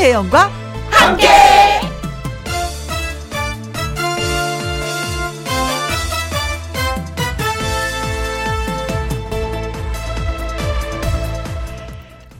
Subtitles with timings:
[0.00, 0.50] 김혜영과
[0.90, 1.28] 함께.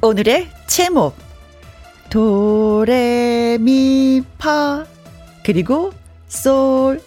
[0.00, 1.14] 오늘의 제목
[2.08, 3.66] 도레미파
[5.44, 5.92] 그리고
[6.28, 7.02] 솔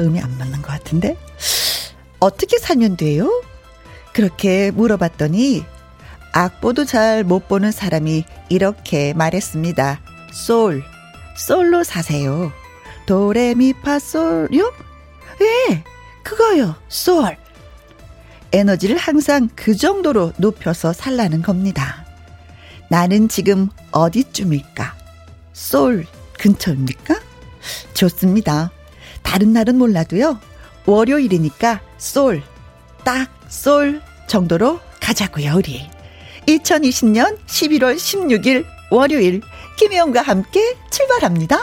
[0.00, 1.16] 음이 안 맞는 것 같은데
[2.18, 3.30] 어떻게 살면 돼요?
[4.12, 5.64] 그렇게 물어봤더니
[6.38, 10.00] 악보도 잘 못 보는 사람이 이렇게 말했습니다.
[10.32, 10.82] 솔,
[11.36, 12.52] 솔로 사세요.
[13.06, 14.72] 도레미파솔요?
[15.40, 15.84] 예,
[16.24, 17.36] 그거요, 솔.
[18.52, 22.04] 에너지를 항상 그 정도로 높여서 살라는 겁니다.
[22.90, 24.94] 나는 지금 어디쯤일까?
[25.52, 26.04] 솔
[26.38, 27.14] 근처입니까?
[27.94, 28.72] 좋습니다.
[29.22, 30.40] 다른 날은 몰라도요.
[30.86, 32.42] 월요일이니까 솔,
[33.04, 35.93] 딱 솔 정도로 가자고요, 우리.
[36.46, 39.40] 2020년 11월 16일 월요일
[39.76, 41.58] 김혜영과 함께 출발합니다.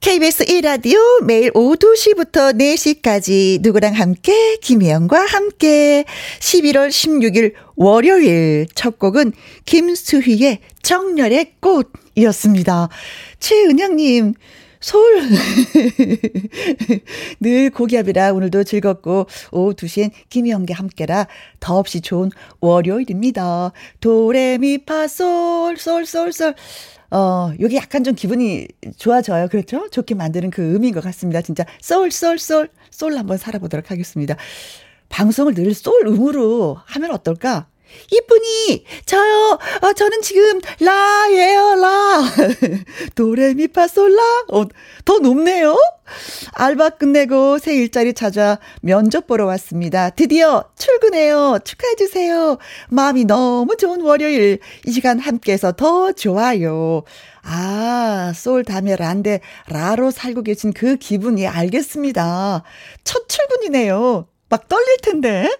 [0.00, 6.04] KBS 1라디오 매일 오후 2시부터 4시까지 누구랑 함께 김혜영과 함께
[6.38, 9.32] 11월 16일 월요일 첫 곡은
[9.64, 12.88] 김수희의 정열의 꽃이었습니다.
[13.40, 14.34] 최은영님
[14.80, 15.22] 서울.
[17.40, 21.26] 늘 고기압이라 오늘도 즐겁고 오후 2시엔 김희영과 함께라
[21.60, 23.72] 더없이 좋은 월요일입니다.
[24.00, 26.54] 도레미파솔 솔 솔 솔
[27.10, 28.66] 어, 요게 약간 좀 기분이
[28.98, 29.48] 좋아져요.
[29.48, 29.88] 그렇죠?
[29.90, 31.40] 좋게 만드는 그 의미인 것 같습니다.
[31.40, 34.36] 진짜 솔, 솔, 솔, 솔 한번 살아보도록 하겠습니다.
[35.08, 37.68] 방송을 늘 솔 음으로 하면 어떨까?
[38.10, 42.22] 이쁜이, 저요, 어, 저는 지금, 라예요, 라.
[43.14, 44.22] 도레미파솔라?
[44.52, 44.64] 어,
[45.04, 45.76] 더 높네요?
[46.52, 50.10] 알바 끝내고 새 일자리 찾아 면접 보러 왔습니다.
[50.10, 51.58] 드디어 출근해요.
[51.64, 52.58] 축하해주세요.
[52.90, 54.60] 마음이 너무 좋은 월요일.
[54.86, 57.02] 이 시간 함께해서 더 좋아요.
[57.42, 62.62] 아, 솔 다음에 라인데, 라로 살고 계신 그 기분이 알겠습니다.
[63.04, 64.26] 첫 출근이네요.
[64.48, 65.50] 막 떨릴 텐데.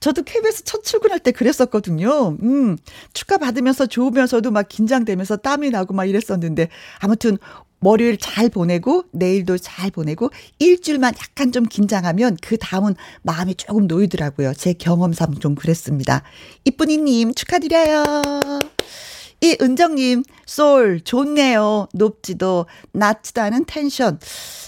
[0.00, 2.36] 저도 KBS 첫 출근할 때 그랬었거든요.
[2.42, 2.76] 음,
[3.12, 6.68] 축하 받으면서 좋으면서도 막 긴장되면서 땀이 나고 막 이랬었는데,
[6.98, 7.38] 아무튼,
[7.80, 14.54] 월요일 잘 보내고, 내일도 잘 보내고, 일주일만 약간 좀 긴장하면, 그 다음은 마음이 조금 놓이더라고요.
[14.54, 16.22] 제 경험상 좀 그랬습니다.
[16.64, 18.02] 이쁜이님, 축하드려요.
[19.44, 21.88] 이 은정님, 솔, 좋네요.
[21.92, 24.18] 높지도, 낮지도 않은 텐션.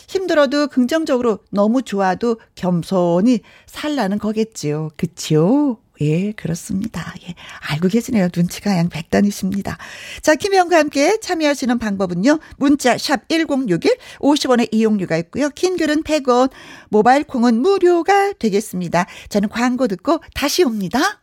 [0.06, 4.91] 힘들어도 긍정적으로 너무 좋아도 겸손히 살라는 거겠지요.
[4.98, 5.78] 그치요?
[6.03, 7.14] 예, 그렇습니다.
[7.26, 7.34] 예,
[7.70, 8.28] 알고 계시네요.
[8.37, 9.78] 눈치가 양 백단이십니다.
[10.20, 12.38] 자, 김혜영과 함께 참여하시는 방법은요.
[12.58, 15.48] 문자 샵 1061, 50원의 이용료가 있고요.
[15.54, 16.50] 긴 글은 100원,
[16.91, 19.06] 모바일 콩은 무료가 되겠습니다.
[19.31, 21.22] 저는 광고 듣고 다시 옵니다.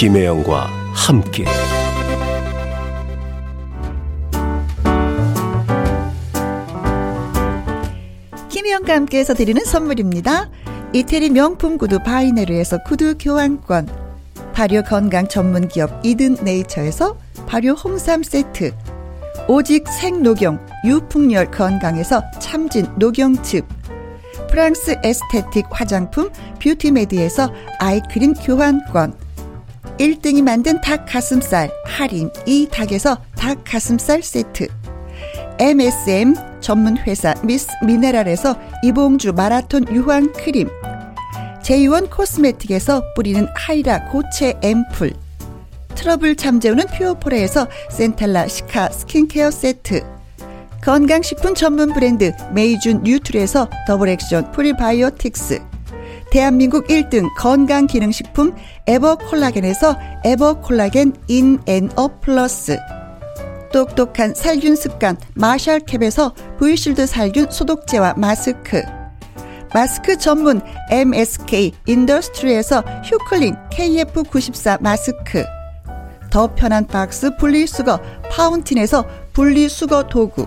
[0.00, 1.44] 김혜영과 함께.
[8.48, 10.48] 김혜영과 함께해서 드리는 선물입니다.
[10.94, 13.90] 이태리 명품 구두 바이네르에서 구두 교환권.
[14.54, 18.72] 발효 건강 전문 기업 이든 네이처에서 발효 홍삼 세트.
[19.48, 23.66] 오직 생녹용 유풍열 건강에서 참진 녹용즙.
[24.48, 29.28] 프랑스 에스테틱 화장품 뷰티메디에서 아이크림 교환권
[29.98, 34.68] 1등이 만든 닭 가슴살 할인 이 닭에서 닭 가슴살 세트.
[35.58, 40.68] MSM 전문 회사 미스 미네랄에서 이봉주 마라톤 유황 크림.
[41.62, 45.12] 제이원 코스메틱에서 뿌리는 하이라 고체 앰플.
[45.94, 50.02] 트러블 잠재우는 퓨어포레에서 centella cica 스킨케어 세트.
[50.82, 55.69] 건강식품 전문 브랜드 메이준 뉴트리에서 double action 프리바이오틱스
[56.30, 58.54] 대한민국 1등 건강기능식품
[58.86, 62.78] 에버콜라겐에서 에버콜라겐 인앤업 플러스.
[63.72, 68.82] 똑똑한 살균 습관 마샬캡에서 브이실드 살균 소독제와 마스크.
[69.74, 70.60] 마스크 전문
[70.90, 75.44] MSK 인더스트리에서 휴클린 KF94 마스크.
[76.30, 77.98] 더 편한 박스 분리수거
[78.30, 80.46] 파운틴에서 분리수거 도구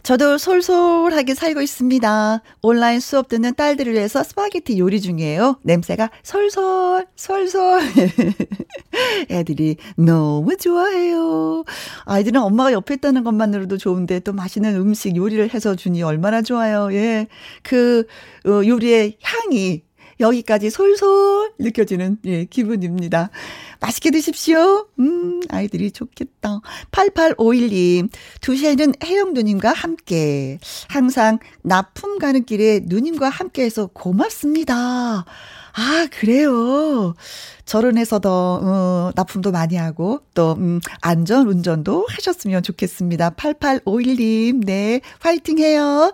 [0.11, 2.41] 저도 솔솔하게 살고 있습니다.
[2.63, 5.61] 온라인 수업 듣는 딸들을 위해서 스파게티 요리 중이에요.
[5.63, 7.79] 냄새가 솔솔, 솔솔.
[9.31, 11.63] 애들이 너무 좋아해요.
[12.03, 16.89] 아이들은 엄마가 옆에 있다는 것만으로도 좋은데 또 맛있는 음식 요리를 해서 주니 얼마나 좋아요.
[16.91, 17.27] 예.
[17.63, 18.05] 그,
[18.45, 19.83] 어, 요리의 향이
[20.21, 23.29] 여기까지 솔솔 느껴지는 예, 기분입니다.
[23.79, 24.87] 맛있게 드십시오.
[24.99, 26.61] 음, 아이들이 좋겠다.
[26.91, 28.09] 8851님,
[28.41, 30.59] 2시에는 혜영 누님과 함께.
[30.87, 35.25] 항상 납품 가는 길에 누님과 함께 해서 고맙습니다.
[35.73, 37.13] 아, 그래요.
[37.65, 43.31] 결혼해서도, 어, 납품도 많이 하고, 또, 음, 안전 운전도 하셨으면 좋겠습니다.
[43.31, 46.13] 8851님, 네, 화이팅 해요.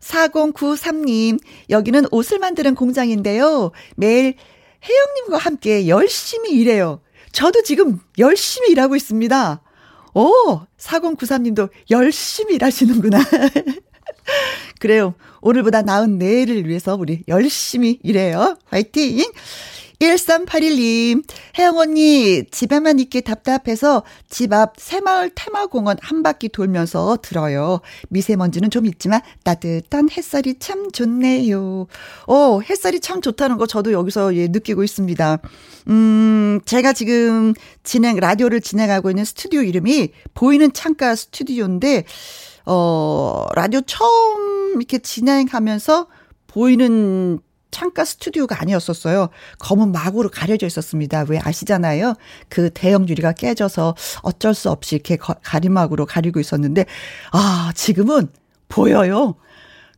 [0.00, 1.38] 4093님,
[1.68, 3.72] 여기는 옷을 만드는 공장인데요.
[3.96, 4.34] 매일
[4.82, 7.00] 혜영님과 함께 열심히 일해요.
[7.32, 9.62] 저도 지금 열심히 일하고 있습니다.
[10.14, 13.20] 오, 4093님도 열심히 일하시는구나.
[14.80, 15.14] 그래요.
[15.40, 18.56] 오늘보다 나은 내일을 위해서 우리 열심히 일해요.
[18.66, 19.22] 화이팅!
[20.00, 21.22] 1381님,
[21.58, 27.80] 혜영 언니, 집에만 있기 답답해서 집 앞 새마을 테마공원 한 바퀴 돌면서 들어요.
[28.08, 31.86] 미세먼지는 좀 있지만 따뜻한 햇살이 참 좋네요.
[32.26, 35.38] 어, 햇살이 참 좋다는 거 저도 여기서 예, 느끼고 있습니다.
[35.88, 37.52] 음, 제가 지금
[37.84, 42.04] 진행, 라디오를 진행하고 있는 스튜디오 이름이 보이는 창가 스튜디오인데,
[42.64, 46.06] 어, 라디오 처음 이렇게 진행하면서
[46.46, 47.38] 보이는
[47.70, 49.28] 창가 스튜디오가 아니었었어요.
[49.58, 51.24] 검은 막으로 가려져 있었습니다.
[51.28, 52.14] 왜 아시잖아요.
[52.48, 56.86] 그 대형 유리가 깨져서 어쩔 수 없이 이렇게 가림막으로 가리고 있었는데,
[57.32, 58.28] 아, 지금은
[58.68, 59.36] 보여요.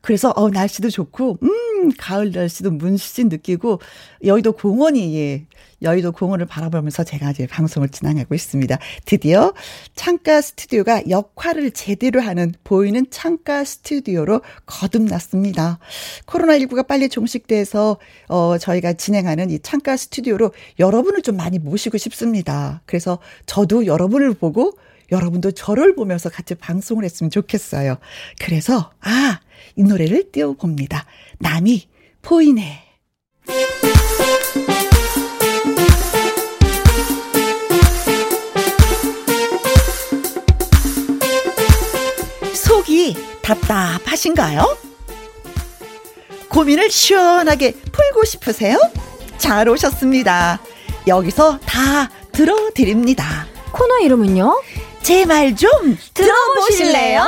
[0.03, 3.81] 그래서 어 날씨도 좋고 음 가을 날씨도 문신 느끼고
[4.25, 5.47] 여의도 공원이 예
[5.81, 8.79] 여의도 공원을 바라보면서 제가 이제 방송을 진행하고 있습니다.
[9.05, 9.53] 드디어
[9.95, 15.79] 창가 스튜디오가 역할을 제대로 하는 보이는 창가 스튜디오로 거듭났습니다.
[16.27, 17.99] 코로나19가 빨리 종식돼서
[18.29, 22.83] 어 저희가 진행하는 이 창가 스튜디오로 여러분을 좀 많이 모시고 싶습니다.
[22.87, 24.73] 그래서 저도 여러분을 보고
[25.13, 27.99] 여러분도 저를 보면서 같이 방송을 했으면 좋겠어요.
[28.41, 29.41] 그래서 아,
[29.77, 31.05] 이 노래를 띄워봅니다.
[31.39, 31.89] 남이
[32.23, 32.83] 보이네.
[42.55, 44.77] 속이 답답하신가요?
[46.49, 48.79] 고민을 시원하게 풀고 싶으세요?
[49.39, 50.61] 잘 오셨습니다.
[51.07, 53.47] 여기서 다 들어드립니다.
[53.73, 54.63] 코너 이름은요?
[55.03, 57.27] 제 말 좀 들어보실래요?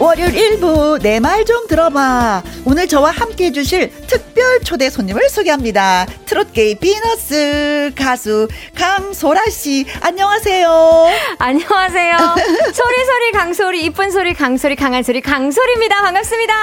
[0.00, 2.42] 월요일 1부 내 말 좀 들어봐.
[2.64, 6.06] 오늘 저와 함께 해주실 특별 초대 손님을 소개합니다.
[6.26, 11.06] 트롯게이 비너스 가수 강소라 씨 안녕하세요.
[11.38, 12.16] 안녕하세요.
[12.72, 16.00] 소리 소리 강소리 이쁜 소리 강소리 강한 소리 강소리입니다.
[16.02, 16.54] 반갑습니다.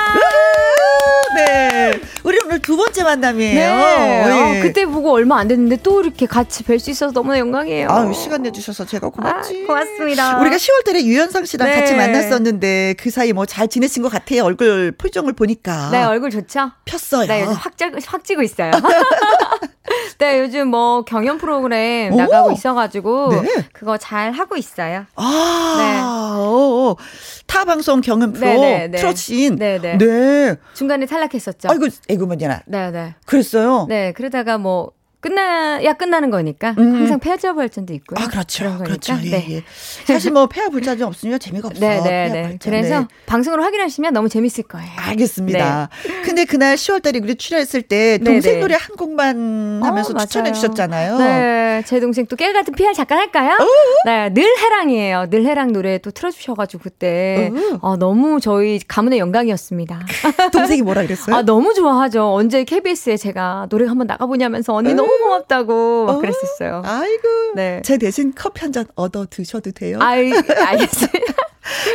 [1.35, 1.99] 네.
[2.23, 3.53] 우리 오늘 두 번째 만남이에요.
[3.53, 4.25] 네.
[4.25, 4.59] 네.
[4.59, 7.87] 어, 그때 보고 얼마 안 됐는데 또 이렇게 같이 뵐 수 있어서 너무나 영광이에요.
[7.89, 9.63] 아, 시간 내주셔서 제가 고맙지.
[9.63, 10.39] 아, 고맙습니다.
[10.39, 11.79] 우리가 10월 달에 유현상 씨랑 네.
[11.79, 14.43] 같이 만났었는데 그 사이 뭐 잘 지내신 것 같아요.
[14.43, 15.89] 얼굴 표정을 보니까.
[15.91, 16.71] 네, 얼굴 좋죠?
[16.85, 17.27] 폈어요.
[17.27, 18.71] 네, 요즘 확, 짜, 확 찌고 있어요.
[20.19, 22.17] 네, 요즘 뭐 경연 프로그램 오!
[22.17, 23.67] 나가고 있어가지고 네.
[23.73, 25.05] 그거 잘 하고 있어요.
[25.15, 26.01] 아, 네.
[26.41, 26.97] 오,
[27.45, 28.97] 타 방송 경연 프로 네네, 네.
[28.97, 29.55] 트롯신.
[29.57, 29.97] 네네.
[29.97, 30.55] 네.
[30.73, 31.69] 중간에 탈락했었죠.
[31.69, 32.61] 아이고, 뭐냐.
[32.65, 33.15] 네네.
[33.25, 33.85] 그랬어요.
[33.87, 36.95] 네, 그러다가 뭐 끝나야 끝나는 거니까 음.
[36.95, 38.23] 항상 발전도 있고요.
[38.23, 39.13] 아 그렇죠, 그렇죠.
[39.23, 39.45] 예, 네.
[39.49, 39.63] 예.
[40.05, 41.79] 사실 뭐 불자전 없으면 재미가 없어.
[41.79, 42.57] 네, 네, 네.
[42.61, 43.07] 그래서 네.
[43.25, 44.89] 방송으로 확인하시면 너무 재밌을 거예요.
[44.97, 45.89] 알겠습니다.
[46.05, 46.21] 네.
[46.21, 48.59] 근데 그날 10월달에 우리 출연했을 때 네, 동생 네.
[48.59, 51.17] 노래 한 곡만 하면서 어, 추천해 주셨잖아요.
[51.17, 53.57] 네, 제 동생 또깨 같은 PR 잠깐 할까요?
[53.59, 53.65] 어?
[54.05, 55.27] 네, 늘 해랑이에요.
[55.29, 57.89] 늘 해랑 노래 또 틀어주셔가지고 그때 어.
[57.91, 59.99] 어, 너무 저희 가문의 영광이었습니다.
[60.53, 61.35] 동생이 뭐라 그랬어요?
[61.35, 62.33] 아 너무 좋아하죠.
[62.33, 66.19] 언제 KBS에 제가 노래 한번 나가보냐면서 언니 너무 너무 고맙다고 어?
[66.19, 66.81] 그랬었어요.
[66.85, 67.27] 아이고.
[67.55, 67.81] 네.
[67.83, 69.97] 제 대신 커피 한 잔 얻어 드셔도 돼요?
[70.01, 71.33] 아이, 알겠습니다.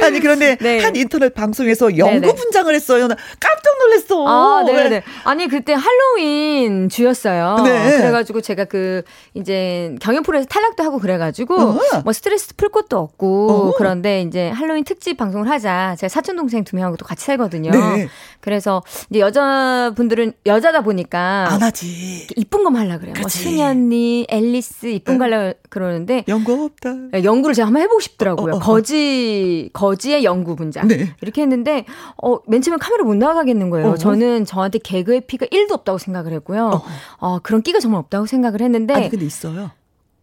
[0.02, 0.80] 아니 그런데 네.
[0.80, 3.08] 한 인터넷 방송에서 연구 분장을 했어요.
[3.08, 4.26] 나 깜짝 놀랐어.
[4.26, 5.02] 아, 네, 네.
[5.24, 7.56] 아니 그때 할로윈 주였어요.
[7.64, 7.98] 네.
[7.98, 9.02] 그래가지고 제가 그
[9.34, 11.80] 이제 경연 프로에서 탈락도 하고 그래가지고 어.
[12.04, 13.74] 뭐 스트레스 풀 것도 없고 어.
[13.76, 15.96] 그런데 이제 할로윈 특집 방송을 하자.
[15.98, 17.70] 제가 사촌 동생 두 명하고 또 같이 살거든요.
[17.70, 18.08] 네.
[18.40, 22.26] 그래서 이제 여자분들은 여자다 보니까 안 하지.
[22.36, 23.14] 이쁜 것만 하려 그래요.
[23.20, 26.92] 뭐 승현이, 앨리스 이쁜 거 하려 그러는데 연구 없다.
[27.12, 28.54] 네, 연구를 제가 한번 해보고 싶더라고요.
[28.54, 28.60] 어, 어, 어.
[28.60, 31.14] 거지 거지 거지의 영구 분장 네.
[31.20, 31.84] 이렇게 했는데
[32.22, 33.88] 어, 맨 처음에 카메라 못 나가겠는 거예요.
[33.90, 36.70] 어 저는 저한테 개그의 피가 1도 없다고 생각을 했고요.
[36.74, 36.82] 어.
[37.18, 39.70] 어 그런 끼가 정말 없다고 생각을 했는데 아니 근데 있어요.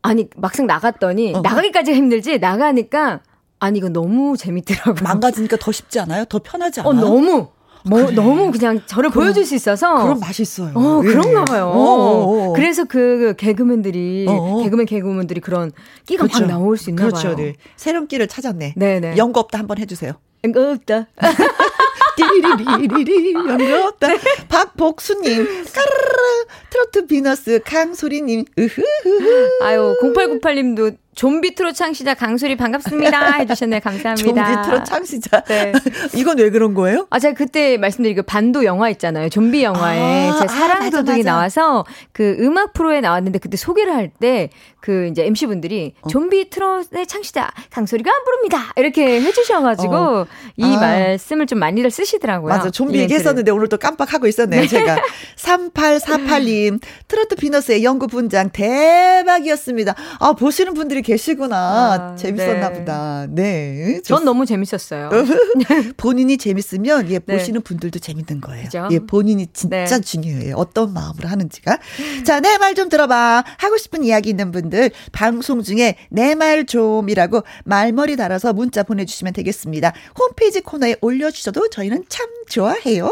[0.01, 3.21] 아니 막상 나갔더니 어 나가기까지가 힘들지 나가니까
[3.59, 5.03] 아니 이거 너무 재밌더라고요.
[5.03, 6.25] 망가지니까 더 쉽지 않아요?
[6.25, 7.05] 더 편하지 어, 않아요?
[7.05, 7.47] 어 너무
[7.85, 8.15] 뭐 그래.
[8.15, 10.71] 너무 그냥 저를 그럼, 보여줄 수 있어서 그럼 맛있어요.
[10.75, 11.07] 어 예.
[11.07, 11.67] 그런가 봐요.
[11.67, 12.53] 어어어.
[12.53, 14.63] 그래서 그 개그맨들이 어어.
[14.63, 15.71] 개그맨 개그맨들이 그런
[16.05, 16.41] 끼가 그렇죠.
[16.41, 17.27] 막 나올 수 있나 그렇죠.
[17.29, 17.35] 봐요.
[17.35, 17.55] 네.
[17.75, 18.73] 새로운 끼를 찾았네.
[18.75, 19.17] 네네.
[19.17, 20.13] 연거 없다 한번 해주세요.
[20.43, 21.07] 연거 없다.
[22.17, 24.07] 띠리리리리리 연거 없다.
[24.07, 24.19] 네.
[24.49, 29.49] 박복수님 까르르 트로트 비너스 강소리님 으흐흐흐.
[29.63, 33.81] 아유 0898님도 좀비 트롯 창시자 강소리 반갑습니다 해주셨네요.
[33.81, 34.53] 감사합니다.
[34.53, 35.41] 좀비 트롯 창시자.
[35.41, 35.73] 네.
[36.15, 37.07] 이건 왜 그런 거예요?
[37.09, 39.27] 아 제가 그때 말씀드린 그 반도 영화 있잖아요.
[39.27, 41.83] 좀비 영화에 아, 제 사랑 도둑이 아, 나와서
[42.13, 44.49] 그 음악 프로에 나왔는데 그때 소개를 할 때
[44.81, 46.07] 그 이제 MC 분들이 어.
[46.07, 50.27] 좀비 트롯의 창시자 강소리가 부릅니다 이렇게 해주셔가지고 어.
[50.55, 50.79] 이 아.
[50.79, 52.53] 말씀을 좀 많이들 쓰시더라고요.
[52.53, 54.61] 맞아 좀비 얘기했었는데 오늘 또 깜빡하고 있었네요.
[54.61, 54.67] 네.
[54.67, 55.01] 제가
[55.37, 59.95] 3848님 트로트 비너스의 연구 분장 대박이었습니다.
[60.19, 61.55] 아 보시는 분들이 계시구나.
[61.57, 62.79] 아, 재밌었나 네.
[62.79, 63.25] 보다.
[63.29, 64.01] 네.
[64.03, 65.09] 전 너무 재밌었어요.
[65.97, 67.37] 본인이 재밌으면 예, 네.
[67.37, 68.63] 보시는 분들도 재밌는 거예요.
[68.65, 68.87] 그죠?
[68.91, 70.01] 예, 본인이 진짜 네.
[70.01, 70.55] 중요해요.
[70.55, 71.79] 어떤 마음으로 하는지가.
[72.25, 73.43] 자, 내 말 좀 들어봐.
[73.57, 79.93] 하고 싶은 이야기 있는 분들 방송 중에 내 말 좀이라고 말머리 달아서 문자 보내주시면 되겠습니다.
[80.17, 83.11] 홈페이지 코너에 올려주셔도 저희는 참 좋아해요.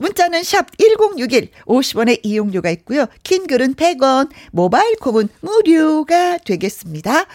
[0.00, 3.06] 문자는 샵 1061, 50원의 이용료가 있고요.
[3.22, 7.26] 긴 글은 100원, 모바일 콤은 무료가 되겠습니다.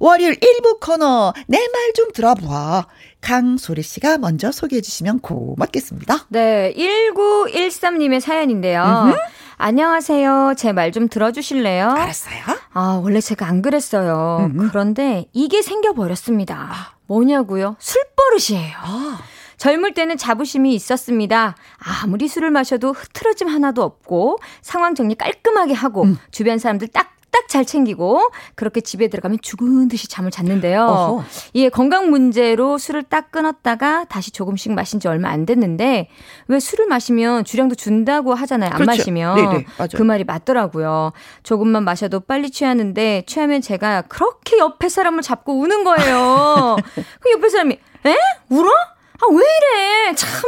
[0.00, 2.86] 월요일 1부 코너 내 말 좀 들어봐.
[3.20, 6.26] 강소리 씨가 먼저 소개해 주시면 고맙겠습니다.
[6.28, 8.82] 네, 1913님의 사연인데요.
[9.06, 9.16] 음흠.
[9.56, 10.54] 안녕하세요.
[10.56, 11.90] 제 말 좀 들어주실래요?
[11.90, 12.42] 알았어요.
[12.72, 14.48] 아, 원래 제가 안 그랬어요.
[14.52, 14.68] 음흠.
[14.70, 16.96] 그런데 이게 생겨버렸습니다.
[17.06, 17.76] 뭐냐고요?
[17.80, 18.76] 술 버릇이에요.
[18.80, 19.18] 아.
[19.56, 21.56] 젊을 때는 자부심이 있었습니다.
[22.04, 26.16] 아무리 술을 마셔도 흐트러짐 하나도 없고 상황 정리 깔끔하게 하고 음.
[26.30, 31.24] 주변 사람들 딱 딱 잘 챙기고 그렇게 집에 들어가면 죽은 듯이 잠을 잤는데요.
[31.54, 36.08] 예, 건강 문제로 술을 딱 끊었다가 다시 조금씩 마신 지 얼마 안 됐는데
[36.48, 38.70] 왜 술을 마시면 주량도 준다고 하잖아요.
[38.70, 38.90] 안 그렇죠.
[38.90, 39.64] 마시면 네네,
[39.94, 41.12] 그 말이 맞더라고요.
[41.42, 46.76] 조금만 마셔도 빨리 취하는데 취하면 제가 그렇게 옆에 사람을 잡고 우는 거예요.
[47.20, 48.16] 그 옆에 사람이 에?
[48.50, 48.70] 울어?
[49.20, 50.14] 아, 왜 이래?
[50.14, 50.40] 참.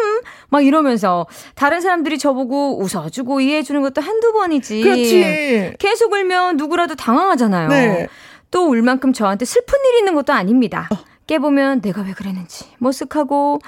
[0.48, 4.82] 막 이러면서 다른 사람들이 저보고 웃어주고 이해해주는 것도 한두 번이지.
[4.82, 5.74] 그렇지.
[5.78, 7.68] 계속 울면 누구라도 당황하잖아요.
[7.68, 8.08] 네.
[8.50, 10.88] 또울 만큼 저한테 슬픈 일이 있는 것도 아닙니다.
[10.92, 10.96] 어.
[11.26, 13.60] 깨보면 내가 왜 그랬는지 머쓱하고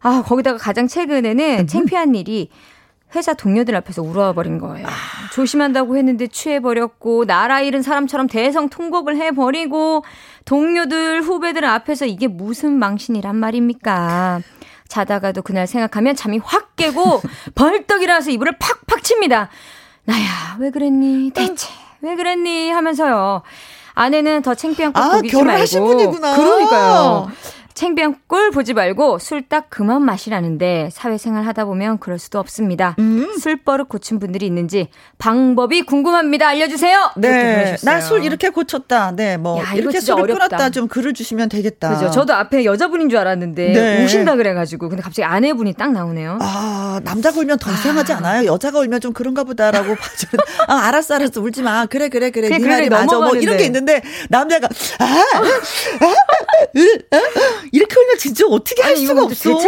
[0.00, 1.66] 아 거기다가 가장 최근에는 음.
[1.68, 2.50] 창피한 일이
[3.14, 4.86] 회사 동료들 앞에서 울어버린 거예요.
[4.86, 4.90] 아.
[5.32, 10.04] 조심한다고 했는데 취해버렸고 나라 잃은 사람처럼 대성 통곡을 해버리고
[10.44, 14.40] 동료들 후배들 앞에서 이게 무슨 망신이란 말입니까?
[14.88, 17.22] 자다가도 그날 생각하면 잠이 확 깨고
[17.54, 19.48] 벌떡 일어나서 이불을 팍팍 칩니다.
[20.04, 21.30] 나야 왜 그랬니?
[21.34, 21.68] 대체
[22.00, 22.70] 왜 그랬니?
[22.70, 23.42] 하면서요.
[23.94, 25.86] 아내는 더 창피한 꼴 아, 보기 말고.
[25.86, 26.36] 분이구나.
[26.36, 27.30] 그러니까요.
[27.74, 32.94] 챙비한 꼴 보지 말고 술 딱 그만 마시라는데 사회생활 하다 보면 그럴 수도 없습니다.
[32.98, 33.36] 음.
[33.38, 34.88] 술버릇 고친 분들이 있는지
[35.18, 36.48] 방법이 궁금합니다.
[36.48, 37.10] 알려주세요.
[37.16, 39.12] 네, 나 술 이렇게 고쳤다.
[39.16, 40.48] 네, 뭐 야, 이렇게 술을 어렵다.
[40.48, 41.90] 끊었다 좀 글을 주시면 되겠다.
[41.90, 42.10] 그죠.
[42.10, 44.04] 저도 앞에 여자분인 줄 알았는데 네.
[44.04, 46.38] 우신다 그래가지고 근데 갑자기 아내분이 딱 나오네요.
[46.40, 48.16] 아 남자가 울면 더 이상하지 아.
[48.18, 48.46] 않아요?
[48.50, 50.44] 여자가 울면 좀 그런가 보다라고 봐주는.
[50.68, 51.86] 아 알았어 알았어 울지 마.
[51.86, 52.48] 그래 그래 그래.
[52.48, 53.18] 네 말이 맞아.
[53.18, 54.00] 뭐 이런 게 있는데
[54.30, 55.38] 남자가 아, 아,
[56.00, 59.58] 아, 아, 이렇게 울면 진짜 어떻게 할 아니, 수가 없어.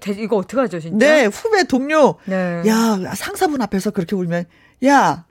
[0.00, 0.96] 대책이, 이거 어떻게 하죠, 진짜?
[1.06, 2.16] 네, 후배 동료.
[2.24, 2.62] 네.
[2.66, 4.46] 야, 상사분 앞에서 그렇게 울면,
[4.86, 5.25] 야,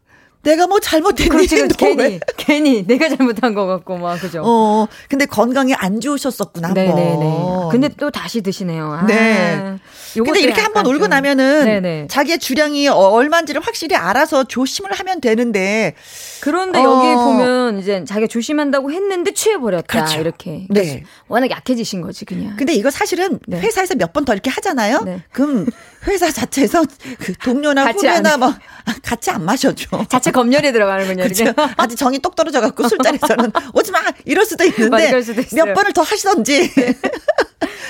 [0.46, 1.30] 내가 뭐 잘못했니?
[1.30, 4.42] 그렇지, 괜히, 괜히 내가 잘못한 것 같고 막 그죠.
[4.46, 6.74] 어, 근데 건강이 안 좋으셨었구나.
[6.74, 7.40] 네네네.
[7.72, 8.94] 근데 또 다시 드시네요.
[8.94, 9.06] 아.
[9.06, 9.75] 네.
[10.14, 12.08] 근데 이렇게 한번 울고 나면은 네네.
[12.10, 15.94] 자기의 주량이 얼마인지를 확실히 알아서 조심을 하면 되는데
[16.42, 16.84] 그런데 어.
[16.84, 20.22] 여기 보면 이제 자기가 조심한다고 했는데 취해버렸다 그렇죠.
[20.22, 20.68] 이렇게.
[20.70, 21.04] 네.
[21.28, 22.56] 워낙 약해지신 거지 그냥.
[22.56, 23.60] 근데 이거 사실은 네.
[23.60, 25.02] 회사에서 몇 번 더 이렇게 하잖아요.
[25.02, 25.22] 네.
[25.34, 25.66] 그럼
[26.08, 26.86] 회사 자체에서
[27.20, 28.54] 그 동료나 후배나 뭐
[29.04, 30.06] 같이 안 마셔줘.
[30.08, 31.24] 자체 검열에 들어가는군요.
[31.24, 31.46] 그렇죠.
[31.77, 35.94] 아직 정이 똑 떨어져 갖고 술자리에서는 오지 마 이럴 수도 있는데 맞아, 수도 몇 번을
[35.94, 36.72] 더 하시던지.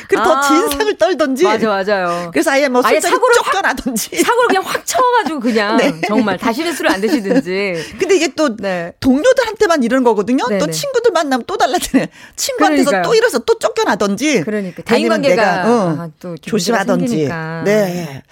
[0.08, 1.44] 그리고 아, 더 진상을 떨던지.
[1.44, 2.30] 맞아, 맞아요.
[2.32, 4.18] 그래서 아예 뭐 아예 사고를 쫓겨나던지.
[4.18, 5.94] 사고를 그냥 확 쳐가지고 그냥 네.
[6.08, 7.96] 정말 다시는 술을 안 드시든지.
[7.98, 8.94] 근데 이게 또 네.
[9.00, 10.48] 동료들한테만 이런 거거든요.
[10.48, 10.60] 네네.
[10.60, 12.10] 또 친구들 만나면 또 달라지네.
[12.36, 13.10] 친구한테서 그러니까요.
[13.10, 14.42] 또 이래서 또 쫓겨나던지.
[14.42, 17.28] 그러니까 대인관계가 어, 아, 또 조심하던지.
[17.66, 18.24] 네.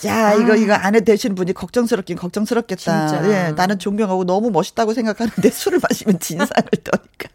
[0.00, 0.34] 자, 아.
[0.34, 3.06] 이거, 이거 아내 되시는 분이 걱정스럽긴 걱정스럽겠다.
[3.08, 3.30] 진짜.
[3.30, 6.50] 예, 나는 존경하고 너무 멋있다고 생각하는데 술을 마시면 진상을
[6.84, 7.28] 떠니까.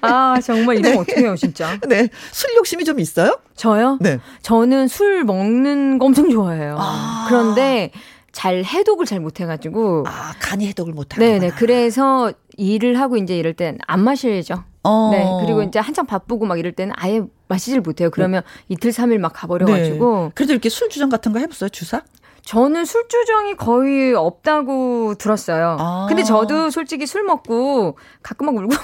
[0.00, 0.98] 아, 정말 이러면 네.
[0.98, 1.78] 어떻게 해요, 진짜?
[1.88, 2.08] 네.
[2.32, 3.40] 술 욕심이 좀 있어요?
[3.56, 3.98] 저요?
[4.00, 4.18] 네.
[4.42, 6.76] 저는 술 먹는 거 엄청 좋아해요.
[6.78, 7.26] 아.
[7.28, 7.90] 그런데
[8.34, 10.04] 잘 해독을 잘 못해가지고.
[10.06, 11.54] 아, 간이 해독을 못하는 네네.
[11.56, 14.64] 그래서 일을 하고 이제 이럴 땐 안 마셔야죠.
[14.82, 15.10] 어.
[15.12, 15.24] 네.
[15.40, 18.10] 그리고 이제 한창 바쁘고 막 이럴 때는 아예 마시질 못해요.
[18.10, 18.64] 그러면 네.
[18.68, 20.16] 이틀, 삼일 막 가버려가지고.
[20.24, 20.30] 네.
[20.34, 22.02] 그래도 이렇게 술 주정 같은 거 해봤어요, 주사?
[22.42, 25.76] 저는 술주정이 거의 없다고 들었어요.
[25.80, 26.06] 아.
[26.08, 28.74] 근데 저도 솔직히 술 먹고 가끔 막 울고.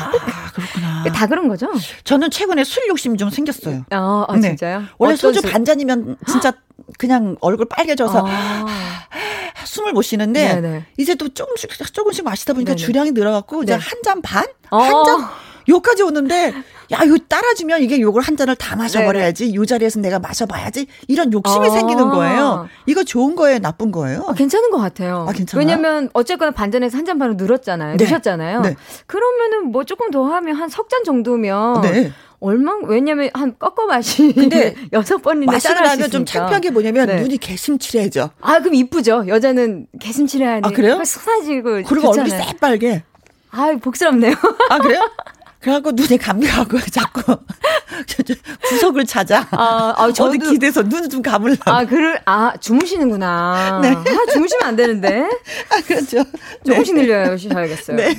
[0.00, 1.04] 아, 그렇구나.
[1.12, 1.68] 다 그런 거죠?
[2.04, 3.84] 저는 최근에 술 욕심이 좀 생겼어요.
[3.90, 4.48] 아, 아 네.
[4.48, 4.84] 진짜요?
[4.98, 5.50] 원래 소주 술?
[5.50, 6.52] 반 잔이면 진짜
[6.98, 8.66] 그냥 얼굴 빨개져서 아.
[9.64, 10.84] 숨을 못 쉬는데 네네.
[10.98, 12.76] 이제 또 조금씩 조금씩 마시다 보니까 네네.
[12.76, 13.82] 주량이 늘어갖고 이제 네.
[13.82, 14.44] 한잔 반?
[14.70, 14.78] 어.
[14.78, 15.30] 한 잔?
[15.68, 16.52] 요까지 오는데
[16.92, 19.44] 야, 이거 따라주면 이게 요걸 한 잔을 다 마셔버려야지.
[19.46, 19.54] 네네.
[19.54, 20.86] 요 자리에서 내가 마셔봐야지.
[21.08, 22.68] 이런 욕심이 아~ 생기는 거예요.
[22.86, 23.58] 이거 좋은 거예요?
[23.60, 24.24] 나쁜 거예요?
[24.28, 25.24] 아, 괜찮은 것 같아요.
[25.28, 25.66] 아, 괜찮아요?
[25.66, 27.96] 왜냐면 어쨌거나 반잔에서 한 잔 반을 늘었잖아요.
[27.96, 28.04] 네.
[28.04, 28.60] 드셨잖아요.
[28.62, 28.76] 네.
[29.06, 32.12] 그러면은 뭐 조금 더 하면 한 석 잔 정도면 네.
[32.40, 37.20] 얼마 왜냐면 한 꺾어 마시 근데 여섯 번이나 마시고 나면 좀 창피한 게 뭐냐면 네.
[37.20, 38.30] 눈이 개심칠해져.
[38.40, 39.24] 아 그럼 이쁘죠.
[39.28, 40.62] 여자는 개심칠해야 돼.
[40.64, 41.02] 아 그래요?
[41.04, 43.02] 쏟아지고 그리고 얼굴이 새빨개.
[43.52, 44.34] 아 복스럽네요.
[44.70, 45.00] 아 그래요?
[45.62, 47.22] 그래갖고 눈에 감기 가고 자꾸
[48.68, 49.46] 구석을 찾아.
[49.52, 51.56] 아, 아 저도 기대서 눈을 좀 감을라.
[51.66, 53.80] 아, 그를 아 주무시는구나.
[53.82, 53.90] 네.
[53.90, 55.20] 아, 주무시면 안 되는데.
[55.70, 56.24] 아, 그렇죠.
[56.66, 57.02] 조금씩 네.
[57.02, 57.96] 늘려야셔야겠어요.
[57.96, 58.14] 네.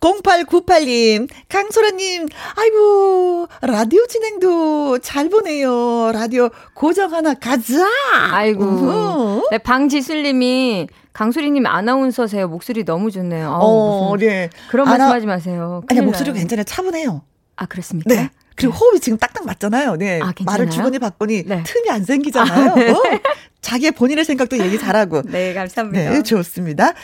[0.00, 6.10] 0898님, 강소라님, 아이고 라디오 진행도 잘 보네요.
[6.12, 7.86] 라디오 고정 하나 가자.
[8.32, 9.44] 아이고.
[9.52, 12.46] 네, 방지슬님이 강수리님 아나운서세요.
[12.46, 13.48] 목소리 너무 좋네요.
[13.48, 14.50] 어, 무슨 네.
[14.68, 15.82] 그런 아나, 말씀하지 마세요.
[15.88, 16.64] 아니 목소리가 괜찮아요.
[16.64, 17.22] 차분해요.
[17.56, 18.14] 아 그렇습니까?
[18.14, 18.28] 네.
[18.54, 18.78] 그리고 네.
[18.78, 19.96] 호흡이 지금 딱딱 맞잖아요.
[19.96, 20.20] 네.
[20.22, 21.62] 아, 말을 주거니 받거니 네.
[21.64, 22.70] 틈이 안 생기잖아요.
[22.70, 22.90] 아, 네.
[22.90, 23.02] 어?
[23.66, 25.22] 자기의 본인의 생각도 얘기 잘하고.
[25.26, 26.10] 네, 감사합니다.
[26.10, 26.94] 네, 좋습니다.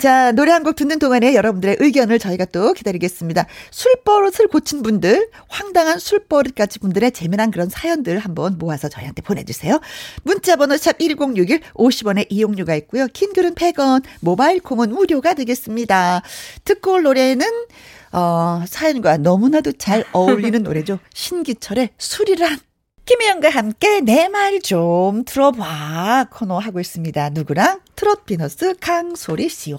[0.00, 3.46] 자, 노래 한 곡 듣는 동안에 여러분들의 의견을 저희가 또 기다리겠습니다.
[3.70, 9.80] 술버릇을 고친 분들, 황당한 술버릇까지 분들의 재미난 그런 사연들 한번 모아서 저희한테 보내주세요.
[10.22, 13.08] 문자번호 샵 1061, 50원의 이용료가 있고요.
[13.08, 16.22] 킹글은 100원, 모바일 콩은 무료가 되겠습니다.
[16.64, 17.46] 듣고 올 노래는
[18.12, 20.98] 어, 사연과 너무나도 잘 어울리는 노래죠.
[21.12, 22.58] 신기철의 술이란.
[23.06, 27.30] 김혜영과 함께 내 말 좀 들어봐 코너 하고 있습니다.
[27.30, 27.80] 누구랑?
[27.96, 29.78] 트롯 비너스 강소리 씨와.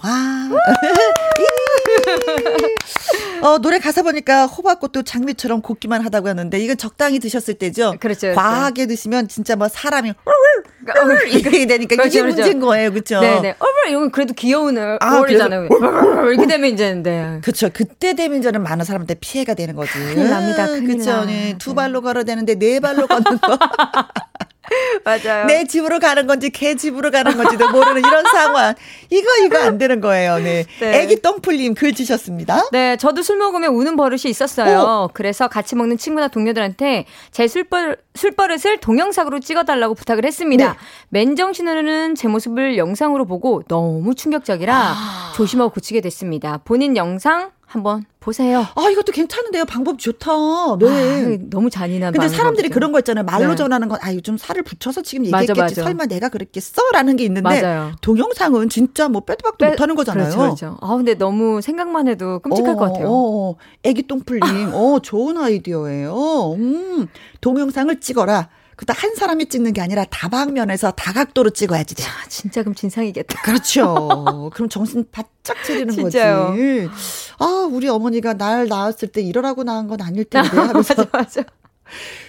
[3.42, 7.94] 어, 노래 가사 보니까 호박꽃도 장미처럼 곱기만 하다고 하는데 이건 적당히 드셨을 때죠.
[8.00, 8.20] 그렇죠.
[8.28, 8.34] 그렇죠.
[8.34, 10.12] 과하게 드시면 진짜 뭐 사람이
[11.30, 12.36] 이렇게 되니까 그렇죠, 이게 그렇죠.
[12.36, 13.20] 문제인 거예요, 그렇죠?
[13.20, 13.56] 네네.
[13.58, 14.78] 어머 이건 그래도 귀여운.
[14.78, 14.96] 아,
[15.28, 17.40] 이렇게 되면 이제 네.
[17.42, 17.68] 그렇죠.
[17.72, 19.92] 그때 되면 저는 많은 사람한테 피해가 되는 거지.
[19.92, 20.66] 큰일 납니다.
[20.66, 21.24] 큰일 그렇죠.
[21.26, 21.56] 네.
[21.58, 23.58] 두 발로 걸어야 되는데 네 발로 걷는 거.
[25.04, 25.46] 맞아요.
[25.46, 28.74] 내 집으로 가는 건지 개 집으로 가는 건지도 모르는 이런 상황.
[29.10, 30.38] 이거 이거 안 되는 거예요.
[30.38, 30.64] 네.
[30.80, 31.00] 네.
[31.02, 32.68] 애기 똥풀님 글 주셨습니다.
[32.72, 34.80] 네, 저도 술 먹으면 우는 버릇이 있었어요.
[34.80, 35.10] 오.
[35.12, 40.72] 그래서 같이 먹는 친구나 동료들한테 제 술버, 술버릇을 동영상으로 찍어달라고 부탁을 했습니다.
[40.72, 40.78] 네.
[41.10, 45.32] 맨정신으로는 제 모습을 영상으로 보고 너무 충격적이라 아.
[45.36, 46.60] 조심하고 고치게 됐습니다.
[46.64, 48.64] 본인 영상 한번 보세요.
[48.76, 49.64] 아, 이것도 괜찮은데요.
[49.64, 50.30] 방법 좋다.
[50.78, 50.86] 네.
[50.88, 53.24] 아, 너무 잔인한 근데 사람들이 그런 거 있잖아요.
[53.24, 53.56] 말로 네.
[53.56, 55.52] 전하는 건, 아, 요즘 살을 붙여서 지금 얘기했겠지.
[55.52, 55.82] 맞아, 맞아.
[55.82, 56.82] 설마 내가 그랬겠어?
[56.92, 57.42] 라는 게 있는데.
[57.42, 57.92] 맞아요.
[58.00, 60.30] 동영상은 진짜 뭐 빼도 박도 못 하는 거잖아요.
[60.30, 60.78] 그렇죠, 그렇죠.
[60.80, 63.08] 아, 근데 너무 생각만 해도 끔찍할 어, 것 같아요.
[63.08, 63.56] 어, 어.
[63.82, 64.70] 애기 똥풀님.
[64.72, 66.54] 어, 좋은 아이디어예요.
[66.54, 67.08] 음,
[67.40, 68.48] 동영상을 찍어라.
[68.76, 72.04] 그다 한 사람이 찍는 게 아니라 다방면에서 다각도로 찍어야지 돼.
[72.04, 73.40] 아, 진짜 그럼 진상이겠다.
[73.42, 74.50] 그렇죠.
[74.52, 76.48] 그럼 정신 바짝 차리는 진짜요.
[76.50, 76.88] 거지.
[77.38, 80.94] 아, 우리 어머니가 날 낳았을 때 이러라고 낳은 건 아닐 텐데 하면서.
[80.94, 81.42] 맞아, 맞아.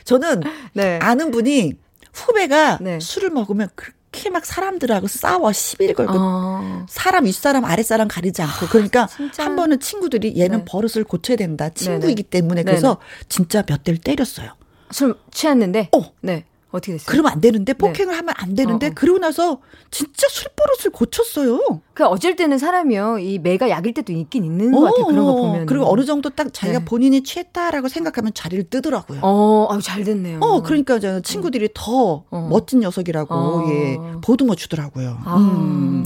[0.05, 0.41] 저는
[0.73, 0.99] 네.
[1.01, 1.73] 아는 분이
[2.13, 2.99] 후배가 네.
[3.01, 6.85] 술을 먹으면 그렇게 막 사람들하고 싸워 시비를 걸고 어.
[6.87, 9.07] 사람 윗사람 아랫사람 가리지 않고 그러니까 아,
[9.43, 10.65] 한 번은 친구들이 얘는 네.
[10.65, 12.23] 버릇을 고쳐야 된다 친구이기.
[12.23, 12.97] 때문에 그래서.
[13.27, 14.51] 진짜 몇 대를 때렸어요.
[14.91, 15.89] 술 취했는데.
[15.95, 16.11] 어.
[16.21, 16.45] 네.
[16.69, 17.05] 어떻게 됐어요?
[17.07, 17.77] 그러면 안 되는데 네.
[17.77, 18.17] 폭행을 네.
[18.17, 18.93] 하면 안 되는데 어, 어.
[18.93, 21.81] 그러고 나서 진짜 술버릇을 고쳤어요.
[21.93, 25.05] 그 어쩔 때는 사람이요 이 매가 약일 때도 있긴 있는 것 같아요.
[25.05, 26.85] 그런 거 어, 보면 그리고 어느 정도 딱 자기가 네.
[26.85, 29.19] 본인이 취했다라고 생각하면 자리를 뜨더라고요.
[29.23, 30.39] 어, 아유 잘 됐네요.
[30.41, 32.47] 어, 그러니까 저 친구들이 더 어.
[32.49, 33.69] 멋진 녀석이라고 어.
[33.69, 35.17] 예 보듬어 주더라고요.
[35.23, 35.37] 아.
[35.37, 36.05] 음.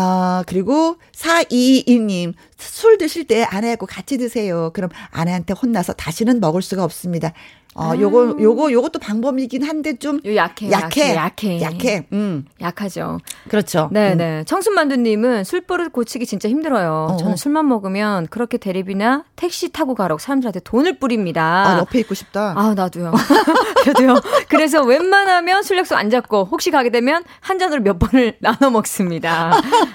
[0.00, 4.70] 아, 그리고 422님, 술 드실 때 아내하고 같이 드세요.
[4.72, 7.32] 그럼 아내한테 혼나서 다시는 먹을 수가 없습니다.
[7.78, 13.18] 아, 요거 요거 요것도 방법이긴 한데 좀 약해, 약해, 약해, 약해, 음, 약하죠.
[13.48, 13.88] 그렇죠.
[13.92, 14.18] 네, 음.
[14.18, 14.44] 네.
[14.44, 17.08] 청순만두 님은 술버릇 고치기 진짜 힘들어요.
[17.12, 17.16] 어.
[17.16, 21.42] 저는 술만 먹으면 그렇게 대리비나 택시 타고 가라고 사람들한테 돈을 뿌립니다.
[21.68, 22.54] 아, 옆에 있고 싶다.
[22.56, 23.12] 아, 나도요.
[23.84, 24.20] 저도요.
[24.48, 29.52] 그래서 웬만하면 술 약속 안 잡고 혹시 가게 되면 한 잔으로 몇 번을 나눠 먹습니다.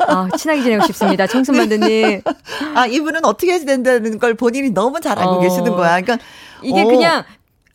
[0.07, 1.27] 아, 친하게 지내고 싶습니다.
[1.27, 2.21] 청순만두 님.
[2.75, 5.39] 아, 이분은 어떻게 해야 된다는 걸 본인이 너무 잘 알고 어.
[5.41, 5.99] 계시는 거야.
[5.99, 6.17] 그러니까
[6.61, 6.87] 이게 오.
[6.87, 7.23] 그냥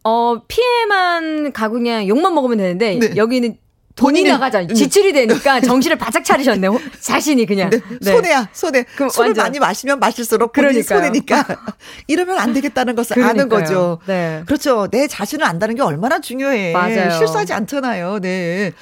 [0.04, 3.16] 어, 피해만 가고 그냥 욕만 먹으면 되는데 네.
[3.16, 3.56] 여기는
[3.98, 4.64] 돈이 나가자.
[4.66, 6.68] 지출이 되니까 정신을 바짝 차리셨네.
[7.00, 7.68] 자신이 그냥.
[7.70, 7.80] 네.
[8.00, 8.12] 네.
[8.12, 8.84] 손해야, 손해.
[8.96, 9.42] 술을 완전.
[9.42, 11.44] 많이 마시면 마실수록 본인 손해니까.
[12.06, 13.40] 이러면 안 되겠다는 것을 그러니까요.
[13.40, 13.98] 아는 거죠.
[14.06, 14.44] 네.
[14.46, 14.86] 그렇죠.
[14.90, 16.72] 내 자신을 안다는 게 얼마나 중요해.
[16.72, 17.10] 맞아요.
[17.18, 18.20] 실수하지 않잖아요.
[18.20, 18.72] 네.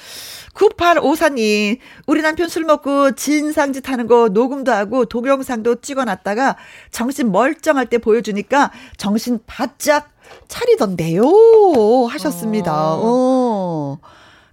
[0.53, 1.77] 9854님,
[2.07, 6.57] 우리 남편 술 먹고 진상짓 하는 거 녹음도 하고 동영상도 찍어놨다가
[6.91, 10.09] 정신 멀쩡할 때 보여주니까 정신 바짝
[10.47, 11.23] 차리던데요.
[12.09, 12.93] 하셨습니다.
[12.95, 13.01] 어.
[13.03, 13.97] 어.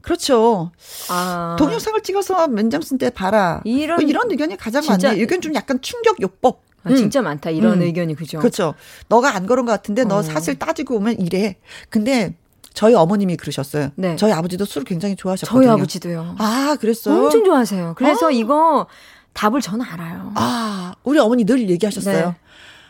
[0.01, 0.71] 그렇죠.
[1.09, 1.57] 아.
[1.59, 3.63] 동영상을 찍어서 면장 쓴때 봐라.
[3.65, 5.19] 이런, 뭐 이런 의견이 가장 많네.
[5.19, 6.63] 의견 좀 약간 충격 요법.
[6.85, 6.97] 아, 음.
[6.97, 7.49] 진짜 많다.
[7.51, 7.83] 이런 음.
[7.83, 8.39] 의견이 그죠.
[8.39, 8.75] 그렇죠.
[9.09, 10.05] 너가 안 그런 것 같은데 어.
[10.05, 11.57] 너 사실 따지고 오면 이래.
[11.89, 12.35] 근데
[12.75, 13.91] 저희 어머님이 그러셨어요.
[13.95, 14.17] 네.
[14.17, 15.63] 저희 아버지도 술을 굉장히 좋아하셨거든요.
[15.67, 16.37] 저희 아버지도요.
[16.39, 17.25] 아, 그랬어요?
[17.25, 17.95] 엄청 좋아하세요.
[17.97, 18.31] 그래서 아.
[18.31, 18.87] 이거
[19.33, 20.33] 답을 저는 알아요.
[20.35, 22.27] 아, 우리 어머니 늘 얘기하셨어요.
[22.29, 22.37] 네.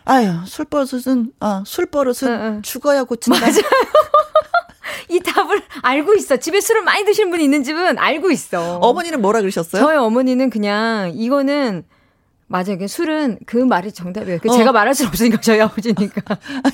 [0.04, 2.62] 아유, 술버릇은, 아, 술버릇은 응, 응.
[2.62, 3.40] 죽어야 고친다.
[3.40, 3.54] 맞아요.
[5.08, 6.36] 이 답을 알고 있어.
[6.36, 8.78] 집에 술을 많이 드시는 분이 있는 집은 알고 있어.
[8.78, 9.82] 어머니는 뭐라 그러셨어요?
[9.82, 11.84] 저희 어머니는 그냥 이거는
[12.54, 12.86] 맞아요.
[12.86, 14.38] 술은 그 말이 정답이에요.
[14.40, 14.56] 그 어.
[14.56, 16.22] 제가 말할 수 없으니까 저희 아버지니까.
[16.62, 16.70] 아,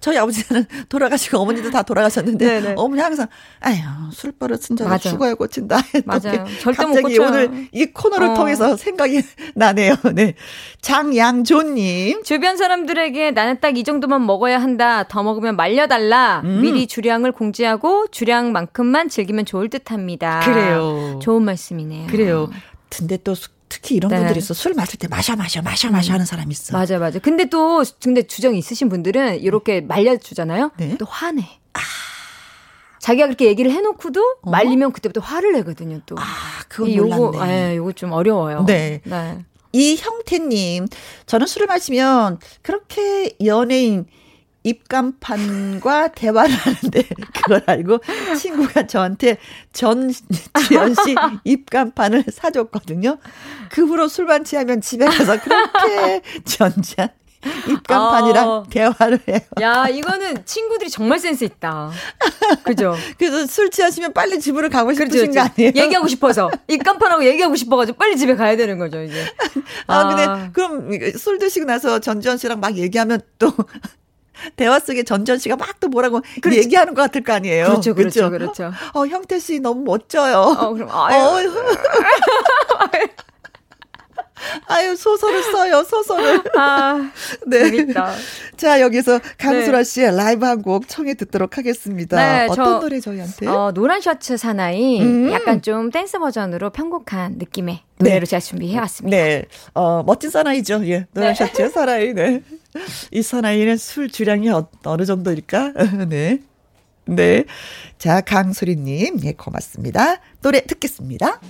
[0.00, 2.74] 저희 아버지는 돌아가시고 어머니도 다 돌아가셨는데 네네.
[2.76, 3.26] 어머니 항상
[3.60, 3.76] 아유
[4.12, 5.78] 술 버릇은 저 죽어야 고친다.
[6.04, 6.46] 맞아요.
[6.60, 7.26] 절대 못 고쳐요.
[7.26, 8.34] 오늘 이 코너를 어.
[8.34, 9.22] 통해서 생각이
[9.56, 9.96] 나네요.
[10.14, 10.34] 네.
[10.82, 15.04] 장양조님 주변 사람들에게 나는 딱 이 정도만 먹어야 한다.
[15.04, 16.42] 더 먹으면 말려달라.
[16.44, 16.60] 음.
[16.60, 20.40] 미리 주량을 공지하고 주량만큼만 즐기면 좋을 듯합니다.
[20.40, 21.18] 그래요.
[21.22, 22.08] 좋은 말씀이네요.
[22.08, 22.50] 그래요.
[22.90, 23.34] 근데 또
[23.72, 24.18] 특히 이런 네.
[24.18, 24.52] 분들이 있어.
[24.52, 26.76] 술 마실 때 마셔 마셔 마셔 마셔 하는 사람이 있어.
[26.76, 27.18] 맞아 맞아.
[27.18, 30.72] 근데 또 근데 주정 있으신 분들은 이렇게 말려주잖아요.
[30.76, 30.96] 네?
[30.98, 31.40] 또 화내.
[31.72, 31.80] 아.
[32.98, 34.50] 자기가 그렇게 얘기를 해놓고도 어?
[34.50, 36.00] 말리면 그때부터 화를 내거든요.
[36.04, 36.16] 또.
[36.18, 36.22] 아,
[36.68, 38.66] 그건 요거, 예, 요거 좀 어려워요.
[38.66, 39.00] 네.
[39.04, 39.38] 네.
[39.72, 40.86] 이형태님,
[41.24, 44.04] 저는 술을 마시면 그렇게 연예인
[44.64, 47.02] 입간판과 대화를 하는데
[47.34, 47.98] 그걸 알고
[48.38, 49.38] 친구가 저한테
[49.72, 53.18] 전지현 씨 입간판을 사줬거든요.
[53.70, 57.08] 그 후로 술만 취하면 집에 가서 그렇게 전지현
[57.68, 58.64] 입간판이랑 어.
[58.70, 59.40] 대화를 해요.
[59.60, 61.90] 야, 이거는 친구들이 정말 센스 있다.
[62.62, 62.94] 그죠?
[63.18, 65.48] 그래서 술 취하시면 빨리 집으로 가고 싶으신 그렇죠, 그렇죠.
[65.48, 65.72] 거 아니에요?
[65.74, 66.50] 얘기하고 싶어서.
[66.68, 69.24] 입간판하고 얘기하고 싶어가지고 빨리 집에 가야 되는 거죠, 이제.
[69.88, 70.08] 아, 아.
[70.08, 73.52] 근데 그럼 술 드시고 나서 전지현 씨랑 막 얘기하면 또
[74.56, 76.60] 대화 속에 전전 씨가 막 또 뭐라고 그렇지.
[76.60, 77.66] 얘기하는 것 같을 거 아니에요.
[77.66, 78.54] 그렇죠, 그렇죠, 그렇죠.
[78.54, 78.72] 그렇죠.
[78.94, 80.36] 어, 형태 씨 너무 멋져요.
[80.38, 81.18] 어, 그럼 아유.
[81.20, 81.38] 어.
[84.68, 86.42] 아유 소설을 써요 소설을.
[86.56, 87.10] 아,
[87.46, 87.70] 네.
[87.70, 88.12] 재밌다.
[88.56, 89.84] 자 여기서 강수라 네.
[89.84, 92.16] 씨의 라이브 한 곡 청해 듣도록 하겠습니다.
[92.16, 93.46] 네, 어떤 저, 노래 저희한테?
[93.48, 95.32] 어, 노란 셔츠 사나이 음.
[95.32, 98.26] 약간 좀 댄스 버전으로 편곡한 느낌의 노래로 네.
[98.26, 99.16] 제가 준비해 왔습니다.
[99.16, 100.86] 네, 어, 멋진 사나이죠.
[100.86, 101.34] 예, 노란 네.
[101.34, 102.12] 셔츠 사나이.
[102.14, 102.42] 네.
[103.10, 105.72] 이 사나이는 술 주량이 어, 어느 정도일까?
[106.08, 106.40] 네.
[107.04, 107.44] 네.
[107.98, 110.16] 자, 강수리님, 예, 고맙습니다.
[110.40, 111.40] 노래 듣겠습니다.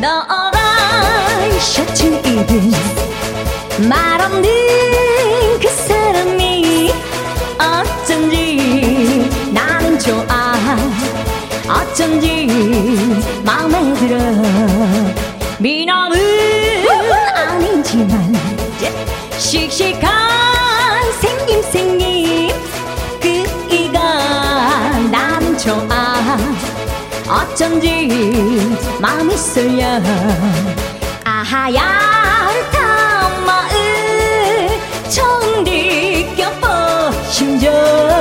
[0.00, 2.70] 너란 셔츠 입은
[3.88, 4.85] 말 없는
[11.96, 12.46] 어쩐지
[13.42, 14.18] 마음에 들어.
[15.58, 16.18] 미남은
[17.34, 18.34] 아니지만
[19.38, 22.50] 씩씩한 생김 생김.
[23.18, 23.28] 그
[23.74, 26.36] 이가 나는 좋아.
[27.26, 29.98] 어쩐지 마음이 쓸려.
[31.24, 31.82] 아하얀
[33.46, 33.46] 마음
[35.08, 36.66] 처음 느껴보
[37.30, 38.15] 심정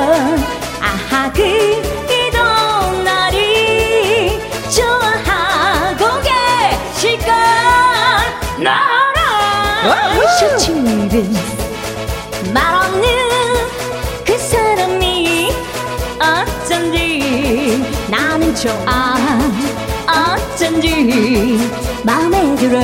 [18.65, 19.15] 좋아
[20.07, 21.59] 어쩐지
[22.03, 22.79] 마음에 들어.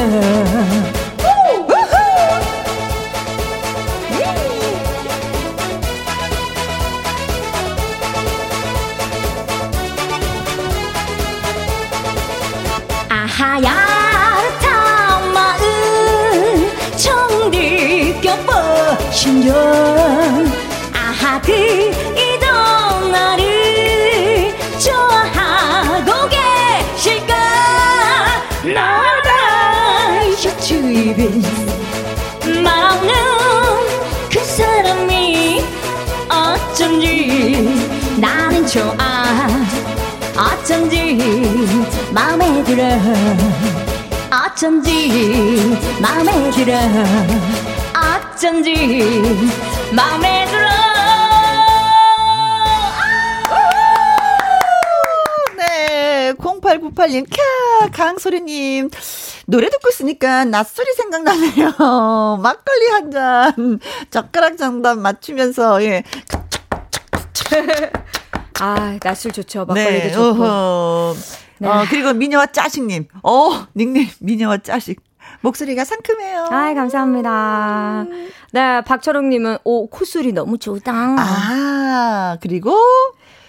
[13.27, 18.51] 하얗다 마음 정들껴봐
[19.11, 19.90] 신경
[42.13, 42.83] 마음에 들어.
[44.45, 46.73] 어쩐지 마음에 들어.
[48.33, 48.73] 어쩐지
[49.95, 50.67] 마음에 들어.
[55.57, 58.89] 네 0898님 캬 강소리님.
[59.47, 61.73] 노래 듣고 있으니까 낯소리 생각나네요.
[62.41, 66.03] 막걸리 한 잔 젓가락 장단 맞추면서 예.
[68.61, 69.65] 아, 낯술 좋죠.
[69.65, 70.43] 막걸리도 네, 좋고.
[70.43, 71.15] 어허.
[71.61, 71.67] 네.
[71.67, 73.07] 어, 그리고 미녀와 짜식님.
[73.21, 74.99] 어, 닉네임 미녀와 짜식.
[75.41, 76.45] 목소리가 상큼해요.
[76.51, 78.05] 아, 감사합니다.
[78.51, 80.91] 네, 박철웅님은 오 콧소리 너무 좋다.
[80.91, 82.75] 아, 그리고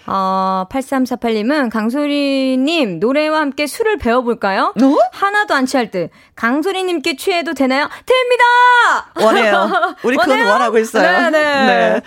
[0.05, 4.73] 어, 8348님은 강소리님 노래와 함께 술을 배워볼까요?
[4.81, 4.95] 어?
[5.11, 6.09] 하나도 안 취할 듯.
[6.35, 7.87] 강소리님께 취해도 되나요?
[8.05, 9.11] 됩니다!
[9.21, 9.95] 원해요.
[10.03, 11.29] 우리 그건 원하고 있어요.
[11.29, 11.31] 네네.
[11.65, 12.01] 네.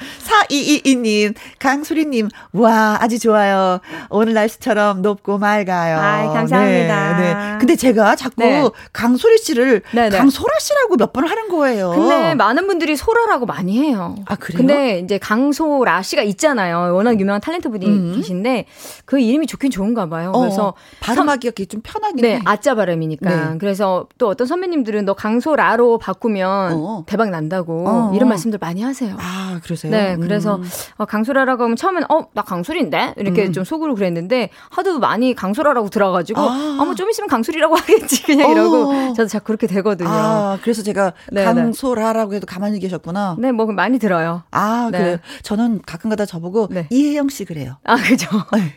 [0.50, 3.78] 4222님, 강소리님, 와, 아주 좋아요.
[4.10, 5.96] 오늘 날씨처럼 높고 맑아요.
[5.98, 7.16] 아 감사합니다.
[7.18, 7.56] 네, 네.
[7.58, 8.68] 근데 제가 자꾸 네.
[8.92, 10.16] 강소리 씨를 네네.
[10.18, 11.90] 강소라 씨라고 몇 번 하는 거예요.
[11.90, 14.16] 근데 많은 분들이 소라라고 많이 해요.
[14.26, 14.58] 아, 그래요?
[14.58, 16.94] 근데 이제 강소라 씨가 있잖아요.
[16.94, 18.12] 워낙 유명한 탤런트 분이 음.
[18.16, 18.66] 계신데
[19.04, 20.32] 그 이름이 좋긴 좋은가 봐요.
[20.34, 22.40] 어, 그래서 발음하기가 좀 편하긴 네, 해.
[22.44, 23.50] 아짜 발음이니까.
[23.52, 23.58] 네.
[23.58, 27.04] 그래서 또 어떤 선배님들은 너 강소라로 바꾸면 어.
[27.06, 28.12] 대박 난다고 어.
[28.14, 29.16] 이런 말씀들 많이 하세요.
[29.18, 29.90] 아, 그러세요?
[29.90, 30.64] 네, 그래서 음.
[30.96, 33.52] 어, 강소라라고 하면 처음에는 어, 나 강소리인데 이렇게 음.
[33.52, 39.12] 좀 속으로 그랬는데 하도 많이 강소라라고 들어가지고 아, 뭐좀 있으면 강소리라고 하겠지 그냥 이러고 어.
[39.14, 40.08] 저도 자꾸 그렇게 되거든요.
[40.10, 41.44] 아, 그래서 제가 네, 네.
[41.44, 43.36] 강소라라고 해도 가만히 계셨구나.
[43.38, 44.42] 네, 뭐 많이 들어요.
[44.50, 44.98] 아, 네.
[44.98, 45.20] 그래.
[45.42, 46.86] 저는 가끔가다 저보고 네.
[46.90, 47.75] 이혜영 씨 그래요.
[47.84, 48.28] 아, 그죠.
[48.52, 48.74] 네.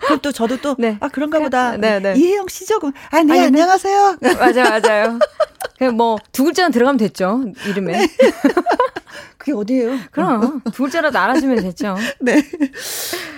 [0.00, 0.96] 그럼 또 저도 또, 네.
[1.00, 1.76] 아, 그런가 보다.
[1.76, 2.14] 네, 네.
[2.16, 2.80] 이혜영 씨죠?
[3.10, 4.16] 아, 네, 아니, 안녕하세요.
[4.40, 5.18] 맞아요, 맞아요.
[5.78, 7.92] 그냥 뭐, 두 글자는 들어가면 됐죠, 이름에.
[7.98, 8.08] 네.
[9.36, 9.98] 그게 어디예요?
[10.10, 11.96] 그럼, 두 글자라도 알아주면 됐죠.
[12.20, 12.42] 네.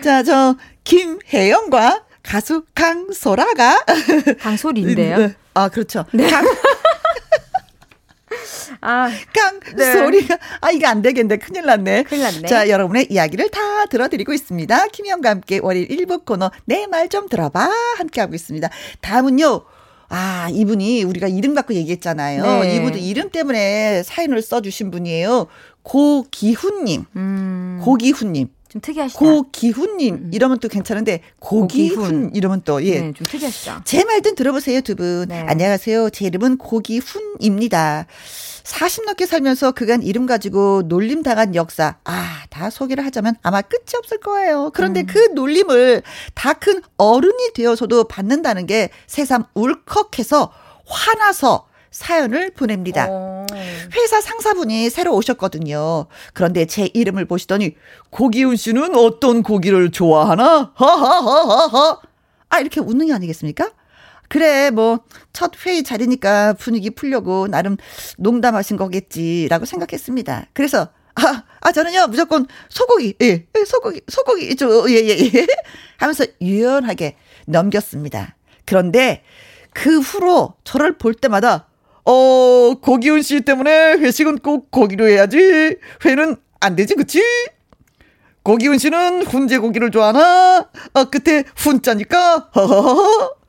[0.02, 3.84] 자, 저, 김혜영과 가수 강소라가.
[4.40, 5.16] 강소리인데요.
[5.18, 5.34] 네.
[5.54, 6.04] 아, 그렇죠.
[6.12, 6.28] 네.
[6.28, 6.44] 강,
[8.80, 9.92] 아, 깡 네.
[9.92, 11.36] 소리가 아 이게 안 되겠네.
[11.38, 12.04] 큰일 났네.
[12.04, 12.48] 큰일 났네.
[12.48, 14.88] 자, 여러분의 이야기를 다 들어드리고 있습니다.
[14.88, 18.68] 김희영과 함께 월요일 1부 코너 내 말 좀 들어봐 함께 하고 있습니다.
[19.00, 19.62] 다음은요.
[20.14, 22.42] 아, 이분이 우리가 이름 갖고 얘기했잖아요.
[22.62, 22.76] 네.
[22.76, 25.46] 이분도 이름 때문에 사연을 써주신 분이에요.
[25.82, 27.04] 고기훈님.
[27.16, 27.80] 음.
[27.82, 28.48] 고기훈님.
[28.72, 29.18] 좀 특이하시다.
[29.18, 30.30] 고기훈님 음.
[30.32, 32.30] 이러면 또 괜찮은데 고기훈, 고기훈.
[32.34, 33.00] 이러면 또 예.
[33.00, 33.82] 네, 좀 특이하시죠.
[33.84, 35.26] 제말 좀 들어보세요 두 분.
[35.28, 35.44] 네.
[35.46, 36.08] 안녕하세요.
[36.08, 38.06] 제 이름은 고기훈입니다.
[38.64, 43.82] 40 넘게 살면서 그간 이름 가지고 놀림 당한 역사, 아, 다 소개를 하자면 아마 끝이
[43.98, 44.70] 없을 거예요.
[44.72, 45.06] 그런데 음.
[45.06, 46.02] 그 놀림을
[46.34, 50.50] 다 큰 어른이 되어서도 받는다는 게 새삼 울컥해서
[50.86, 53.06] 화나서 사연을 보냅니다.
[53.08, 53.46] 오.
[53.94, 56.06] 회사 상사분이 새로 오셨거든요.
[56.32, 57.76] 그런데 제 이름을 보시더니
[58.10, 60.72] 고기훈 씨는 어떤 고기를 좋아하나?
[60.74, 62.00] 하하하하하.
[62.48, 63.70] 아 이렇게 웃는 게 아니겠습니까?
[64.32, 65.00] 그래, 뭐,
[65.34, 67.76] 첫 회의 자리니까 분위기 풀려고 나름
[68.16, 70.46] 농담하신 거겠지라고 생각했습니다.
[70.54, 75.46] 그래서, 아, 아, 저는요, 무조건 소고기, 예, 예 소고기, 소고기, 저, 예, 예, 예.
[75.98, 78.34] 하면서 유연하게 넘겼습니다.
[78.64, 79.22] 그런데
[79.74, 81.68] 그 후로 저를 볼 때마다,
[82.04, 85.76] 어, 고기훈 씨 때문에 회식은 꼭 고기로 해야지.
[86.04, 87.22] 회는 안 되지, 그치?
[88.42, 90.68] 고기훈 씨는 훈제 고기를 좋아하나?
[90.94, 92.50] 아, 끝에 훈자니까?
[92.54, 93.42] 허허허.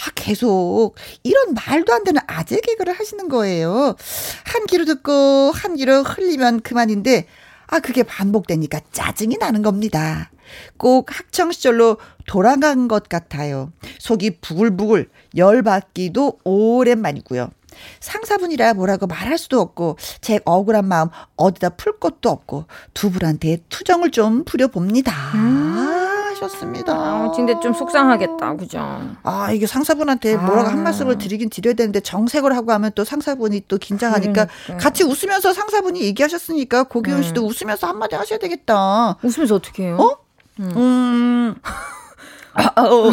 [0.00, 3.96] 아, 계속 이런 말도 안 되는 아재 개그를 하시는 거예요.
[4.44, 7.26] 한 귀로 듣고 한 귀로 흘리면 그만인데
[7.66, 10.30] 아, 그게 반복되니까 짜증이 나는 겁니다.
[10.76, 13.72] 꼭 학창시절로 돌아간 것 같아요.
[13.98, 17.50] 속이 부글부글, 열받기도 오랜만이고요.
[18.00, 24.10] 상사분이라 뭐라고 말할 수도 없고, 제 억울한 마음 어디다 풀 것도 없고, 두 분한테 투정을
[24.10, 25.12] 좀 부려봅니다.
[25.34, 26.10] 음.
[26.40, 26.92] 하셨습니다.
[26.94, 29.00] 아, 근데 좀 속상하겠다, 그죠?
[29.22, 30.72] 아, 이게 상사분한테 뭐라고 아.
[30.72, 34.76] 한 말씀을 드리긴 드려야 되는데 정색을 하고 하면 또 상사분이 또 긴장하니까 그러니까.
[34.78, 37.48] 같이 웃으면서 상사분이 얘기하셨으니까 고기훈 씨도 음.
[37.48, 39.16] 웃으면서 한마디 하셔야 되겠다.
[39.22, 39.98] 웃으면서 어떻게 해요?
[40.00, 40.16] 어?
[40.60, 40.72] 음.
[40.76, 41.54] 음.
[42.54, 43.12] 아, 어.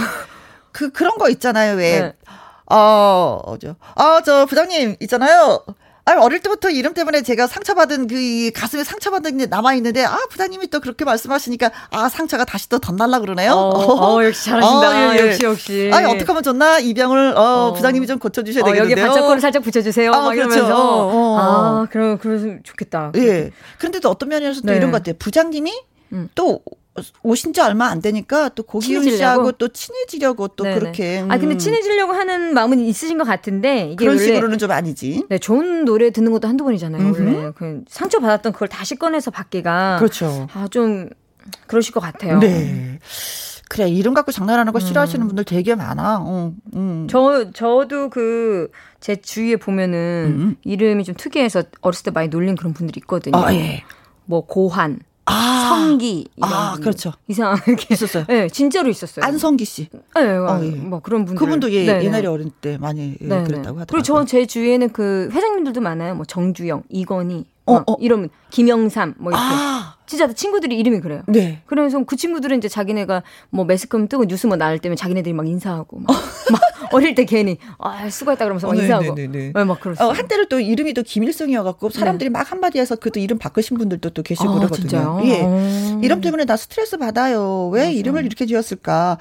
[0.71, 1.99] 그, 그런 거 있잖아요, 왜.
[1.99, 2.13] 네.
[2.69, 5.63] 어, 저, 아, 저 부장님 있잖아요.
[6.07, 10.69] 아, 어릴 때부터 이름 때문에 제가 상처받은 그 가슴에 상처받은 게 남아 있는데 아 부장님이
[10.69, 13.51] 또 그렇게 말씀하시니까 아 상처가 다시 또 덧날라 그러네요.
[13.51, 14.89] 어, 어, 역시 잘하신다.
[14.89, 15.27] 어, 예, 예.
[15.27, 15.91] 역시 역시.
[15.93, 17.73] 아 어떻게 하면 좋나 이 병을 어, 어.
[17.73, 18.97] 부장님이 좀 고쳐 주셔야 어, 되겠는데요.
[18.97, 20.13] 여기 반짝거를 살짝 붙여주세요.
[20.13, 20.65] 아, 그렇죠.
[20.65, 23.11] 어, 아 그럼 그러면 좋겠다.
[23.17, 23.51] 예.
[23.77, 24.77] 그런데 또 어떤 면에서 또 네.
[24.77, 25.15] 이런 것 같아요.
[25.19, 25.73] 부장님이
[26.13, 26.29] 음.
[26.35, 26.61] 또
[27.23, 30.79] 오신 지 얼마 안 되니까 또 고기훈 씨하고 또 친해지려고 또 네네.
[30.79, 31.21] 그렇게.
[31.21, 31.31] 음.
[31.31, 35.25] 아 근데 친해지려고 하는 마음은 있으신 것 같은데 이게 그런 식으로는 좀 아니지.
[35.29, 37.01] 네, 좋은 노래 듣는 것도 한두 번이잖아요.
[37.01, 37.21] 음흠.
[37.35, 40.47] 원래 그 상처 받았던 그걸 다시 꺼내서 받기가 그렇죠.
[40.53, 41.09] 아 좀
[41.67, 42.39] 그러실 것 같아요.
[42.39, 42.99] 네.
[43.69, 45.27] 그래 이름 갖고 장난하는 거 싫어하시는 음.
[45.27, 46.19] 분들 되게 많아.
[46.21, 47.07] 어, 음.
[47.09, 50.55] 저 저도 그 제 주위에 보면은 음.
[50.63, 53.37] 이름이 좀 특이해서 어렸을 때 많이 놀린 그런 분들이 있거든요.
[53.37, 53.83] 아, 예.
[54.25, 58.25] 뭐 고한, 아, 성기 아 그렇죠 이상하게 있었어요.
[58.27, 59.25] 네, 진짜로 있었어요.
[59.25, 59.89] 안성기 씨.
[60.15, 60.69] 네, 어, 예.
[60.69, 61.37] 뭐 그런 분들.
[61.39, 62.05] 그분도 예, 네네.
[62.05, 63.85] 옛날에 어릴 때 많이 예, 그랬다고 하더라고요.
[63.89, 66.15] 그리고 저 제 주위에는 그 회장님들도 많아요.
[66.15, 67.95] 뭐 정주영, 이건희, 어, 어.
[67.99, 69.43] 이러면 김영삼 뭐 이렇게.
[69.45, 69.96] 아.
[70.07, 71.21] 진짜 친구들이 이름이 그래요.
[71.27, 71.61] 네.
[71.65, 75.99] 그래서 그 친구들은 이제 자기네가 뭐 매스컴 뜨고 뉴스 뭐 나올 때면 자기네들이 막 인사하고
[75.99, 76.07] 막,
[76.51, 76.61] 막
[76.93, 79.51] 어릴 때 괜히 아 수고했다 그러면서 막 어, 인사하고 네네네.
[79.53, 80.07] 네, 막 그랬어요.
[80.07, 82.31] 어, 한때는 또 이름이 또 김일성이어갖고 사람들이 네.
[82.31, 84.87] 막 한마디 해서 그또 이름 바꾸신 분들도 또 계시고 아, 그러거든요.
[84.87, 85.21] 진짜요?
[85.25, 85.41] 예.
[85.43, 85.99] 어.
[86.01, 87.67] 이름 때문에 나 스트레스 받아요.
[87.73, 87.91] 왜 맞아.
[87.91, 89.17] 이름을 이렇게 지었을까?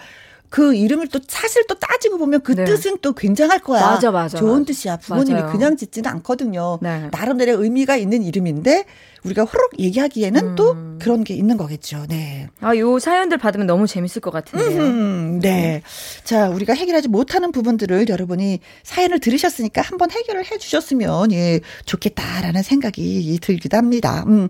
[0.48, 2.64] 그 이름을 또 사실 또 따지고 보면 그 네.
[2.64, 3.80] 뜻은 또 굉장할 거야.
[3.80, 4.38] 맞아, 맞아.
[4.38, 4.98] 좋은 뜻이야.
[4.98, 5.52] 부모님이 맞아요.
[5.52, 6.78] 그냥 짓지는 않거든요.
[6.80, 7.08] 네.
[7.10, 8.84] 나름대로 의미가 있는 이름인데
[9.26, 10.54] 우리가 호록 얘기하기에는 음.
[10.54, 12.06] 또 그런 게 있는 거겠죠.
[12.08, 12.48] 네.
[12.60, 14.80] 아, 요 사연들 받으면 너무 재밌을 것 같은데요.
[14.80, 15.82] 음, 네.
[16.24, 23.38] 자, 우리가 해결하지 못하는 부분들을 여러분이 사연을 들으셨으니까 한번 해결을 해 주셨으면 예, 좋겠다라는 생각이
[23.42, 24.24] 들기도 합니다.
[24.26, 24.48] 음.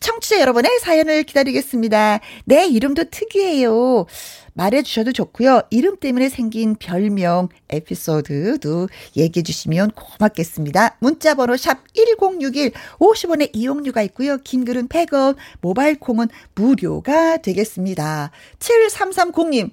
[0.00, 2.20] 청취자 여러분의 사연을 기다리겠습니다.
[2.44, 4.06] 내 이름도 특이해요.
[4.54, 5.62] 말해 주셔도 좋고요.
[5.70, 10.96] 이름 때문에 생긴 별명 에피소드도 얘기해 주시면 고맙겠습니다.
[11.00, 14.38] 문자 번호 샵 1061, 50원의 이용료가 있고요.
[14.38, 18.30] 긴 글은 100원, 모바일 콩은 무료가 되겠습니다.
[18.58, 19.70] 7330님,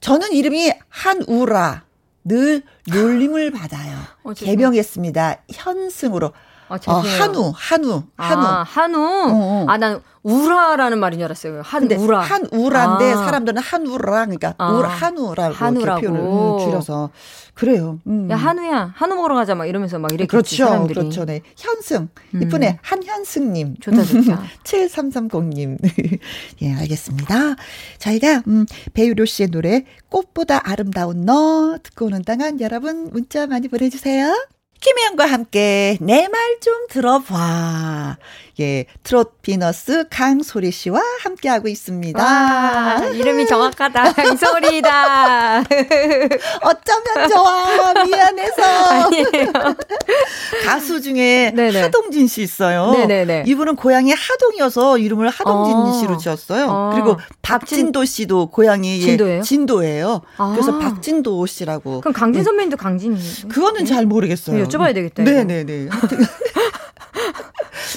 [0.00, 1.88] 저는 이름이 한우라.
[2.24, 2.62] 늘
[2.92, 3.98] 놀림을 받아요.
[4.22, 5.44] 어, 개명했습니다.
[5.50, 6.32] 현승으로.
[6.68, 8.42] 아, 어, 한우, 한우, 한우.
[8.46, 8.98] 아, 한우?
[8.98, 9.66] 어, 어.
[9.68, 11.62] 아, 난 우라라는 말인 줄 알았어요.
[11.64, 12.20] 한우라.
[12.20, 13.16] 한우라인데 아.
[13.16, 14.72] 사람들은 한우라, 그러니까 아.
[14.72, 16.00] 우 한우라고, 한우라고.
[16.00, 17.10] 표현을 음, 줄여서.
[17.54, 17.98] 그래요.
[18.06, 18.30] 음.
[18.30, 20.26] 야, 한우야, 한우 먹으러 가자, 막 이러면서 막 이렇게.
[20.26, 20.66] 그렇죠.
[20.66, 20.94] 사람들이.
[20.94, 21.24] 그렇죠.
[21.24, 21.40] 네.
[21.56, 22.08] 현승.
[22.34, 22.42] 음.
[22.42, 22.78] 이쁘네.
[22.82, 23.76] 한현승님.
[23.80, 24.42] 좋다, 좋다.
[24.64, 25.78] 7330님.
[26.62, 27.56] 예, 알겠습니다.
[27.98, 34.34] 저희가, 음, 배유료 씨의 노래, 꽃보다 아름다운 너 듣고 오는 동안 여러분 문자 많이 보내주세요.
[34.80, 38.16] 김혜영과 함께 내 말 좀 들어봐.
[38.60, 42.20] 예, 트롯 비너스 강소리 씨와 함께하고 있습니다.
[42.22, 44.12] 와, 이름이 정확하다.
[44.14, 45.60] 강소리다.
[46.62, 48.04] 어쩌면 좋아.
[48.04, 48.62] 미안해서.
[49.06, 49.52] 아니에요.
[50.64, 51.82] 가수 중에 네네.
[51.82, 52.90] 하동진 씨 있어요.
[52.90, 53.44] 네네네.
[53.46, 55.92] 이분은 고향이 하동이어서 이름을 하동진 어.
[56.00, 56.66] 씨로 지었어요.
[56.68, 56.90] 어.
[56.94, 59.38] 그리고 박진도 씨도 고향이 진도예요?
[59.38, 60.22] 예, 진도예요.
[60.36, 60.50] 아.
[60.52, 62.00] 그래서 박진도 씨라고.
[62.00, 63.48] 그럼 강진 선배님도 강진이에요?
[63.48, 64.64] 그거는 잘 모르겠어요.
[64.64, 65.22] 여쭤봐야 되겠다.
[65.22, 65.88] 네네네.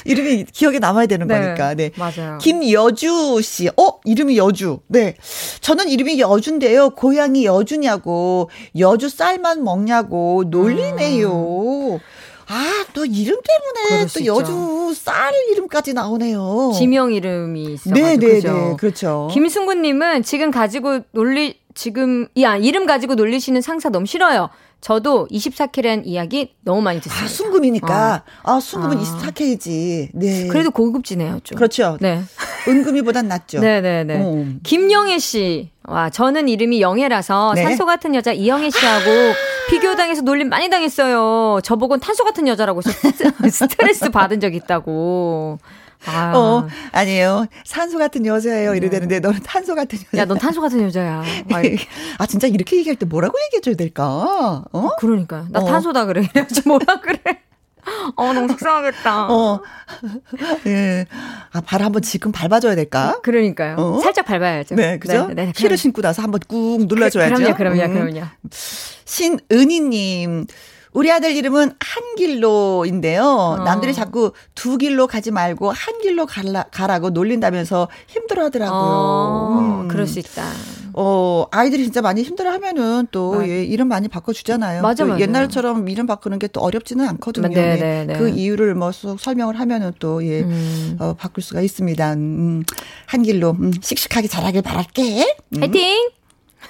[0.05, 1.73] 이름이 기억에 남아야 되는 네, 거니까.
[1.73, 1.91] 네.
[1.97, 2.37] 맞아요.
[2.39, 3.69] 김여주 씨.
[3.69, 4.79] 어, 이름이 여주.
[4.87, 5.15] 네.
[5.61, 6.91] 저는 이름이 여주인데요.
[6.91, 8.49] 고향이 여주냐고.
[8.77, 11.93] 여주 쌀만 먹냐고 놀리네요.
[11.93, 11.99] 음.
[12.47, 13.39] 아, 또 이름
[13.87, 16.73] 때문에 또 여주 쌀 이름까지 나오네요.
[16.77, 17.93] 지명 이름이 있어요.
[17.93, 18.75] 네, 네, 네.
[18.77, 19.29] 그렇죠.
[19.31, 24.49] 김승구 님은 지금 가지고 놀리, 지금, 야, 이름 가지고 놀리시는 상사 너무 싫어요.
[24.81, 27.23] 저도 24K라는 이야기 너무 많이 듣습니다.
[27.23, 28.23] 아, 순금이니까.
[28.43, 28.51] 어.
[28.51, 28.99] 아, 순금은 아.
[28.99, 30.09] 24K지.
[30.13, 30.47] 네.
[30.47, 31.55] 그래도 고급지네요, 좀.
[31.55, 31.97] 그렇죠.
[32.01, 32.23] 네.
[32.67, 33.59] 은금이보단 낫죠.
[33.59, 34.03] 네네네.
[34.03, 34.23] 네, 네.
[34.23, 34.45] 어.
[34.63, 35.69] 김영애 씨.
[35.83, 37.63] 와, 저는 이름이 영애라서 네.
[37.63, 39.05] 산소 같은 여자 이영애 씨하고
[39.69, 41.59] 비교당해서 놀림 많이 당했어요.
[41.63, 42.81] 저보고는 탄소 같은 여자라고
[43.49, 45.59] 스트레스 받은 적 있다고.
[46.05, 46.33] 아.
[46.35, 47.45] 어, 아니에요.
[47.63, 48.75] 산소 같은 여자예요.
[48.75, 48.89] 이래 네.
[48.89, 50.21] 되는데 너는 탄소 같은 여자.
[50.21, 51.23] 야, 넌 탄소 같은 여자야.
[52.17, 54.63] 아, 진짜 이렇게 얘기할 때 뭐라고 얘기해 줘야 될까?
[54.71, 54.89] 어?
[54.97, 55.45] 그러니까.
[55.49, 55.65] 나 어.
[55.65, 56.21] 탄소다 그래.
[56.33, 57.19] 이래야지 뭐라 그래.
[58.15, 59.27] 어, 너무 속상하겠다.
[59.31, 59.61] 어.
[60.67, 61.05] 예.
[61.51, 63.19] 아, 발 한번 지금 밟아줘야 될까?
[63.23, 63.75] 그러니까요.
[63.77, 63.99] 어?
[64.01, 64.75] 살짝 밟아야죠.
[64.75, 65.27] 네, 그죠?
[65.27, 67.35] 네, 네, 힐을 신고 나서 한번 꾹 눌러줘야죠.
[67.35, 67.93] 그, 그럼요, 그럼요, 음.
[67.93, 68.27] 그럼요.
[69.05, 70.47] 신은희님.
[70.93, 73.23] 우리 아들 이름은 한길로인데요.
[73.23, 73.63] 어.
[73.63, 78.79] 남들이 자꾸 두 길로 가지 말고 한 길로 가라, 가라고 놀린다면서 힘들어 하더라고요.
[78.79, 79.87] 어, 음.
[79.87, 80.43] 그럴 수 있다.
[80.93, 84.81] 어, 아이들이 진짜 많이 힘들어 하면은 또 예, 이름 많이 바꿔주잖아요.
[84.81, 85.21] 맞아, 맞아.
[85.21, 87.47] 옛날처럼 이름 바꾸는 게 또 어렵지는 않거든요.
[87.47, 88.17] 네, 네, 네.
[88.17, 90.97] 그 이유를 뭐 설명을 하면은 또 예, 음.
[90.99, 92.13] 어, 바꿀 수가 있습니다.
[92.15, 92.63] 음,
[93.05, 95.37] 한 길로 음, 씩씩하게 자라길 바랄게.
[95.55, 95.61] 음.
[95.61, 96.09] 화이팅!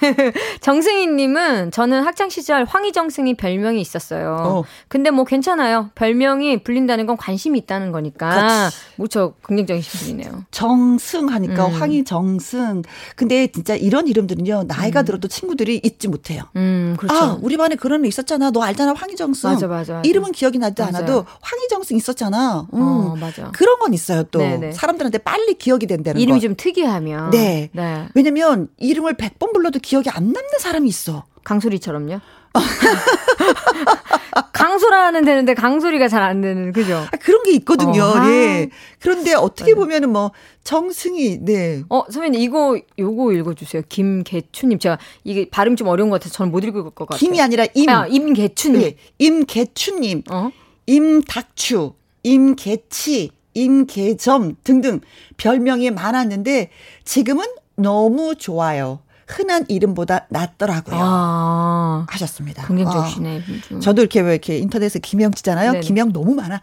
[0.60, 4.36] 정승희님은 저는 학창 시절 황희정승이 별명이 있었어요.
[4.40, 4.64] 어.
[4.88, 5.90] 근데 뭐 괜찮아요.
[5.94, 10.44] 별명이 불린다는 건 관심이 있다는 거니까 무척 긍정적인 분이네요.
[10.50, 11.72] 정승 하니까 음.
[11.72, 12.82] 황희정승.
[13.16, 15.04] 근데 진짜 이런 이름들은요 나이가 음.
[15.04, 16.44] 들어도 친구들이 잊지 못해요.
[16.56, 17.16] 음, 그렇죠.
[17.16, 18.50] 아, 우리 반에 그런 애 있었잖아.
[18.50, 19.50] 너 알잖아 황희정승.
[19.50, 20.08] 맞아, 맞아, 맞아.
[20.08, 20.82] 이름은 기억이 나지.
[20.82, 22.66] 않아도 황희정승 있었잖아.
[22.74, 22.80] 음.
[22.82, 23.50] 어, 맞아.
[23.52, 24.72] 그런 건 있어요 또 네네.
[24.72, 26.46] 사람들한테 빨리 기억이 된다는 이름이 거.
[26.46, 27.30] 좀 특이하면.
[27.30, 27.70] 네.
[27.72, 28.08] 네.
[28.14, 31.24] 왜냐면 이름을 100번 불러도 기 억이 안 남는 사람이 있어.
[31.44, 32.20] 강소리처럼요?
[34.52, 37.04] 강소라는 되는데 강소리가 잘 안 되는 그죠?
[37.10, 38.04] 아, 그런 게 있거든요.
[38.04, 38.70] 어, 네.
[39.00, 40.30] 그런데 어떻게 보면은 뭐
[40.62, 41.82] 정승희 네.
[41.88, 43.82] 어 선배님 이거 요거 읽어주세요.
[43.88, 47.18] 김계추님 제가 이게 발음 좀 어려운 것 같아서 저는 못 읽을 것 같아요.
[47.18, 47.88] 김이 아니라 임.
[47.88, 48.80] 아, 임계추님.
[48.80, 48.96] 네.
[49.18, 50.22] 임계추님.
[50.30, 50.50] 어?
[50.86, 51.94] 임닥추.
[52.22, 53.30] 임계치.
[53.54, 55.00] 임계점 등등
[55.36, 56.70] 별명이 많았는데
[57.04, 57.44] 지금은
[57.76, 59.00] 너무 좋아요.
[59.32, 60.96] 흔한 이름보다 낫더라고요.
[61.00, 62.64] 아, 하셨습니다.
[62.64, 63.42] 긍정적이시네.
[63.74, 63.78] 어.
[63.80, 65.72] 저도 이렇게 왜 이렇게 인터넷에 김영 치잖아요.
[65.72, 65.80] 네네.
[65.80, 66.60] 김영 너무 많아.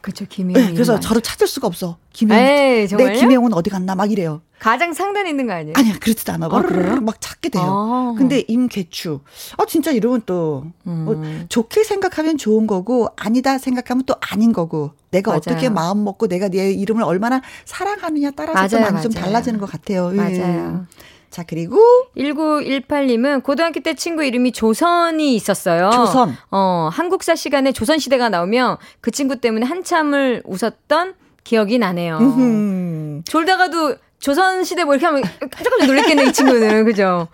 [0.00, 0.54] 그렇죠, 김영.
[0.54, 1.98] 네, 그래서 저를 찾을 수가 없어.
[2.12, 2.38] 김영.
[2.38, 4.40] 에이, 내 김영은 어디 갔나 막 이래요.
[4.58, 5.74] 가장 상단에 있는 거 아니에요?
[5.76, 6.46] 아니야, 그렇지도 않아.
[6.50, 6.96] 아, 그래요?
[7.00, 7.64] 막 찾게 돼요.
[7.64, 8.14] 아.
[8.16, 9.20] 근데 임계추.
[9.58, 11.04] 아, 진짜 이름은 또, 음.
[11.04, 15.38] 뭐, 좋게 생각하면 좋은 거고, 아니다 생각하면 또 아닌 거고, 내가 맞아요.
[15.38, 19.02] 어떻게 마음 먹고 내가 내 이름을 얼마나 사랑하느냐 따라서 맞아요, 좀 많이 맞아요.
[19.02, 20.10] 좀 달라지는 것 같아요.
[20.12, 20.16] 예.
[20.16, 20.86] 맞아요.
[21.30, 21.78] 자, 그리고
[22.16, 25.90] 1918님은 고등학교 때 친구 이름이 조선이 있었어요.
[25.90, 26.36] 조선.
[26.50, 31.14] 어, 한국사 시간에 조선 시대가 나오면 그 친구 때문에 한참을 웃었던
[31.44, 32.18] 기억이 나네요.
[32.18, 33.22] 음흠.
[33.24, 36.84] 졸다가도 조선 시대 뭐 이렇게 하면 깜짝깜짝 놀랬겠네, 이 친구는.
[36.84, 37.28] 그죠?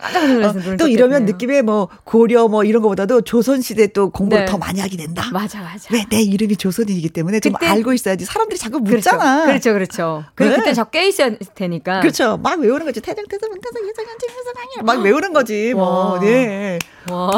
[0.00, 0.58] 깜짝 놀랐어.
[0.58, 4.50] 어, 또 이러면 느낌에 뭐 고려 뭐 이런 거보다도 조선 시대 또 공부를 네.
[4.50, 5.28] 더 많이 하게 된다.
[5.32, 5.88] 맞아, 맞아.
[5.92, 8.24] 왜 내 이름이 조선이기 때문에 좀 알고 있어야지.
[8.24, 9.46] 사람들이 자꾸 묻잖아.
[9.46, 10.24] 그렇죠, 그렇죠.
[10.34, 10.58] 그리고 네.
[10.58, 12.00] 그때 저깨 있어야 되니까.
[12.00, 12.36] 그렇죠.
[12.38, 13.00] 막 외우는 거지.
[13.00, 15.72] 태정 태정 태정 태정 태정 막 외우는 거지.
[15.74, 16.14] 뭐.
[16.14, 16.20] 와.
[16.20, 16.78] 네.
[17.10, 17.30] 와.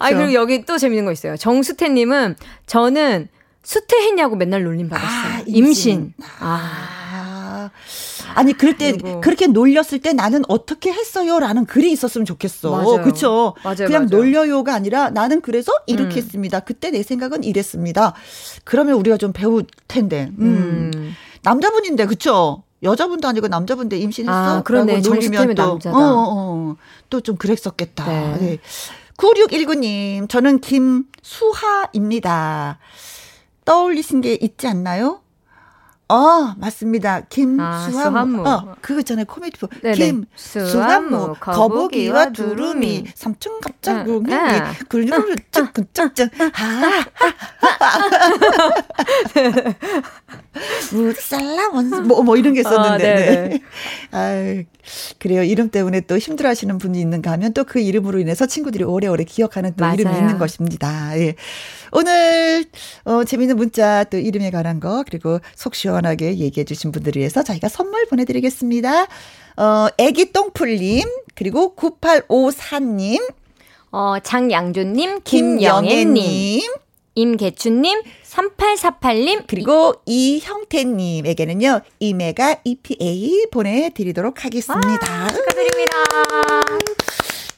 [0.00, 1.36] 아 그리고 여기 또 재밌는 거 있어요.
[1.36, 2.36] 정수태님은
[2.66, 3.28] 저는
[3.62, 5.10] 수태했냐고 맨날 놀림 받았어요.
[5.10, 5.92] 아, 임신.
[5.92, 6.14] 임신.
[6.40, 7.70] 아.
[8.34, 9.20] 아니 그럴 때 그리고.
[9.20, 13.02] 그렇게 놀렸을 때 나는 어떻게 했어요라는 글이 있었으면 좋겠어.
[13.02, 13.54] 그렇죠.
[13.64, 13.86] 맞아요.
[13.86, 14.08] 그냥 맞아요.
[14.10, 16.18] 놀려요가 아니라 나는 그래서 이렇게 음.
[16.18, 16.60] 했습니다.
[16.60, 18.14] 그때 내 생각은 이랬습니다.
[18.64, 20.30] 그러면 우리가 좀 배울 텐데.
[20.38, 20.90] 음.
[20.94, 21.14] 음.
[21.42, 22.62] 남자분인데 그렇죠.
[22.82, 24.32] 여자분도 아니고 남자분인데 임신했어.
[24.32, 25.00] 아, 그러네.
[25.00, 25.96] 놀리면 또 남자다.
[25.96, 26.76] 어, 어, 어.
[27.10, 28.06] 또좀 그랬었겠다.
[28.06, 28.36] 네.
[28.38, 28.58] 네.
[29.16, 32.78] 9619님, 저는 김수하입니다.
[33.64, 35.20] 떠올리신 게 있지 않나요?
[36.08, 37.22] 어, 맞습니다.
[37.22, 38.46] 김수한무.
[38.46, 39.24] 아, 어, 그거 있잖아요.
[39.24, 41.34] 코미디 프 김수한무.
[41.40, 43.06] 거북이와 두루미.
[43.14, 44.26] 삼층 갑작 룽이.
[44.88, 45.34] 굴르르
[45.92, 46.30] 짝짝짝.
[46.40, 47.04] 아.
[50.92, 51.68] 무살라.
[52.06, 53.12] 뭐, 뭐 이런 게 있었는데.
[53.12, 53.60] 아, 네.
[54.12, 54.64] 아
[55.18, 55.42] 그래요.
[55.42, 59.74] 이름 때문에 또 힘들어 하시는 분이 있는가 하면 또 그 이름으로 인해서 친구들이 오래오래 기억하는
[59.76, 59.94] 또 맞아요.
[59.94, 61.18] 이름이 있는 것입니다.
[61.18, 61.34] 예.
[61.92, 62.64] 오늘,
[63.04, 67.68] 어, 재밌는 문자 또 이름에 관한 거, 그리고 속 시원하게 얘기해 주신 분들을 위해서 저희가
[67.68, 69.06] 선물 보내드리겠습니다.
[69.56, 73.32] 어, 애기 똥풀님, 그리고 9854님,
[73.92, 76.62] 어, 장양조님, 김영애님,
[77.14, 84.88] 임계춘님, 3848님, 그리고 이형태님에게는요, 이메가 EPA 보내드리도록 하겠습니다.
[84.90, 87.03] 와, 축하드립니다.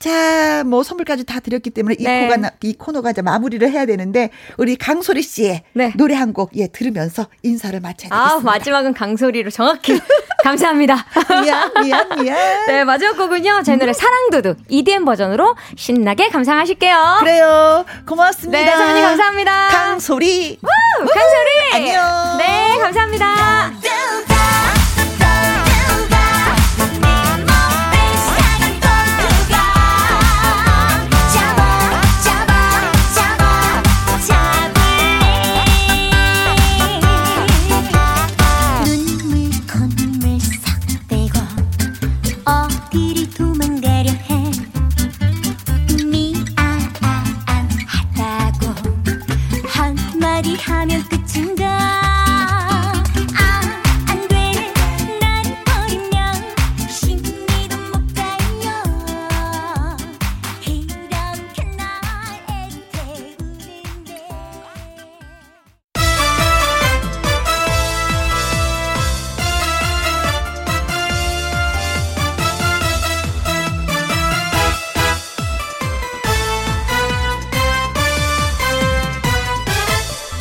[0.07, 2.29] 자, 뭐 선물까지 다 드렸기 때문에 이 네.
[2.29, 5.93] 코가 이 코너가 이제 마무리를 해야 되는데 우리 강소리 씨의 네.
[5.97, 8.35] 노래 한 곡 예 들으면서 인사를 마쳐야 되겠습니다.
[8.35, 9.99] 아, 마지막은 강소리로 정확히
[10.45, 11.05] 감사합니다.
[11.43, 12.67] 미안, 미안, 미안.
[12.67, 13.63] 네, 마지막 곡은요.
[13.65, 17.17] 제 노래 사랑도둑 EDM 버전으로 신나게 감상하실게요.
[17.21, 17.85] 그래요.
[18.07, 18.59] 고맙습니다.
[18.59, 19.69] 네, 선배님 감사합니다.
[19.69, 20.59] 강소리.
[20.63, 21.07] 우!
[21.07, 21.51] 강소리.
[21.75, 22.39] 안녕.
[22.39, 24.36] 네, 감사합니다.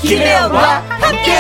[0.08, 1.32] 김혜영과 함께.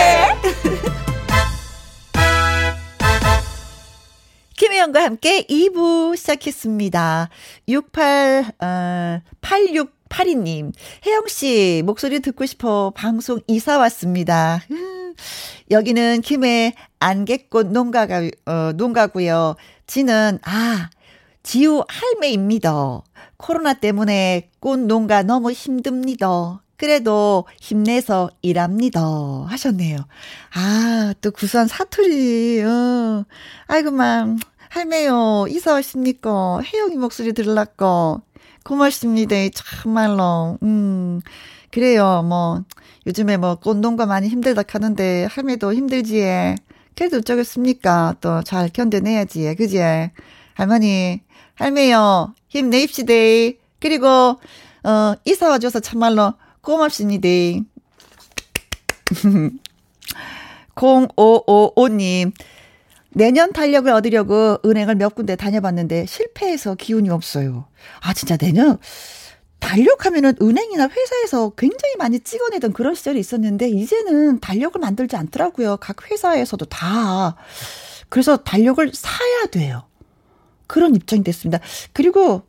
[4.58, 7.30] 김혜영과 함께 2부 시작했습니다.
[7.68, 10.74] 68, 어, 8682님,
[11.06, 14.64] 혜영씨, 목소리 듣고 싶어 방송 이사 왔습니다.
[15.70, 20.90] 여기는 김해 안개꽃 농가가, 어, 농가고요 지는, 아,
[21.44, 23.04] 지우 할매입니다.
[23.38, 26.64] 코로나 때문에 꽃 농가 너무 힘듭니다.
[26.78, 29.02] 그래도 힘내서 일합니다.
[29.48, 29.98] 하셨네요.
[30.54, 33.26] 아, 또 구수한 사투리, 어.
[33.68, 35.46] 아이고, 만, 할매요.
[35.50, 36.60] 이사 왔습니까?
[36.62, 38.18] 혜영이 목소리 들을라까.
[38.64, 39.36] 고맙습니다.
[39.54, 40.58] 참말로.
[40.64, 41.22] 음,
[41.72, 42.24] 그래요.
[42.28, 42.64] 뭐,
[43.08, 46.56] 요즘에 뭐, 꽃농가 많이 힘들다 하는데, 할매도 힘들지에.
[46.96, 48.16] 그래도 어쩌겠습니까?
[48.22, 49.56] 또 잘 견뎌내야지.
[49.56, 49.80] 그지?
[50.56, 51.22] 할머니,
[51.56, 52.34] 할매요.
[52.50, 53.14] 힘내입시다.
[53.80, 54.08] 그리고,
[54.84, 56.34] 어, 이사 와줘서 참말로
[56.66, 57.28] 고맙습니다.
[60.76, 62.34] 0555님.
[63.14, 67.68] 내년 달력을 얻으려고 은행을 몇 군데 다녀봤는데 실패해서 기운이 없어요.
[68.02, 68.78] 아, 진짜 내년
[69.60, 75.78] 달력 하면은 은행이나 회사에서 굉장히 많이 찍어내던 그런 시절이 있었는데 이제는 달력을 만들지 않더라고요.
[75.78, 77.38] 각 회사에서도 다.
[78.10, 79.84] 그래서 달력을 사야 돼요.
[80.68, 81.60] 그런 입장이 됐습니다.
[81.94, 82.44] 그리고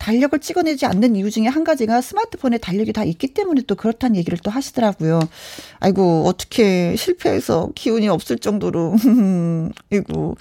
[0.00, 4.38] 달력을 찍어내지 않는 이유 중에 한 가지가 스마트폰에 달력이 다 있기 때문에 또 그렇다는 얘기를
[4.42, 5.20] 또 하시더라고요.
[5.78, 8.96] 아이고, 어떻게 실패해서 기운이 없을 정도로.
[9.92, 10.36] 아이고,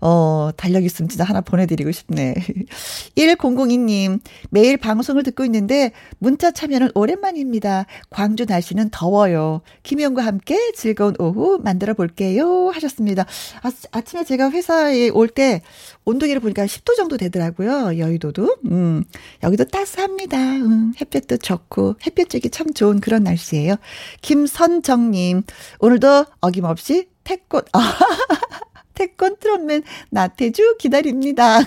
[0.00, 2.34] 어, 달력 있으면 진짜 하나 보내드리고 싶네.
[3.16, 4.20] 1002님,
[4.50, 7.86] 매일 방송을 듣고 있는데 문자 참여는 오랜만입니다.
[8.10, 9.62] 광주 날씨는 더워요.
[9.82, 12.70] 김희영과 함께 즐거운 오후 만들어 볼게요.
[12.70, 13.24] 하셨습니다.
[13.62, 15.62] 아, 아침에 제가 회사에 올 때
[16.04, 17.98] 온도계를 보니까 10도 정도 되더라고요.
[17.98, 18.56] 여의도도.
[18.70, 19.04] 음,
[19.44, 20.36] 여기도 따스합니다.
[20.38, 23.76] 음, 햇볕도 좋고, 햇볕 쬐기 참 좋은 그런 날씨예요.
[24.22, 25.42] 김선정님,
[25.78, 27.78] 오늘도 어김없이 태꽃, 아,
[28.94, 31.60] 태권 트롯맨 나태주 기다립니다.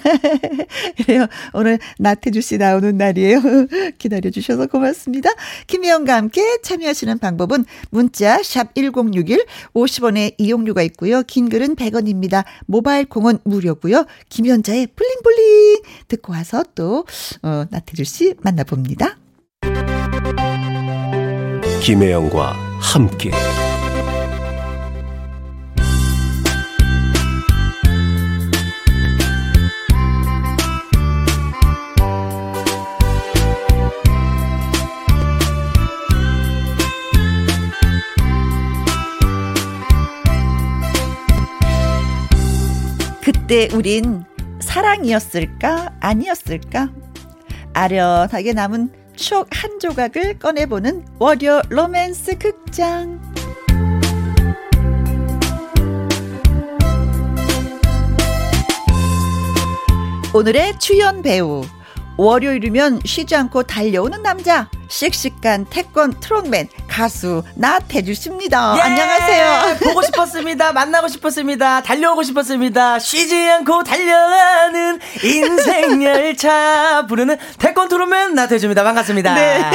[0.98, 1.28] 그래요.
[1.54, 3.42] 오늘 나태주 씨 나오는 날이에요.
[3.98, 5.30] 기다려주셔서 고맙습니다.
[5.68, 11.24] 김혜영과 함께 참여하시는 방법은 문자 샵 1061, 50원의 이용료가 있고요.
[11.24, 12.44] 긴 글은 100원입니다.
[12.66, 14.06] 모바일 공은 무료고요.
[14.30, 17.06] 김현자의 블링블링 듣고 와서 또
[17.42, 19.18] 어, 나태주 씨 만나봅니다.
[21.82, 23.32] 김혜영과 함께
[43.24, 44.26] 그때 우린
[44.60, 45.96] 사랑이었을까?
[46.02, 46.90] 아니었을까?
[47.74, 53.22] 아련하게 남은 추억 한 조각을 꺼내보는 월요 로맨스 극장.
[60.34, 61.64] 오늘의 주연 배우.
[62.18, 64.70] 월요일이면 쉬지 않고 달려오는 남자.
[64.94, 68.76] 씩씩한 태권 트롯맨 가수 나태주 씨입니다.
[68.78, 68.82] 예!
[68.82, 69.78] 안녕하세요.
[69.84, 70.72] 보고 싶었습니다.
[70.74, 71.82] 만나고 싶었습니다.
[71.82, 73.00] 달려오고 싶었습니다.
[73.00, 78.84] 쉬지 않고 달려가는 인생 열차 부르는 태권 트롯맨 나태주입니다.
[78.84, 79.34] 반갑습니다.
[79.34, 79.64] 네.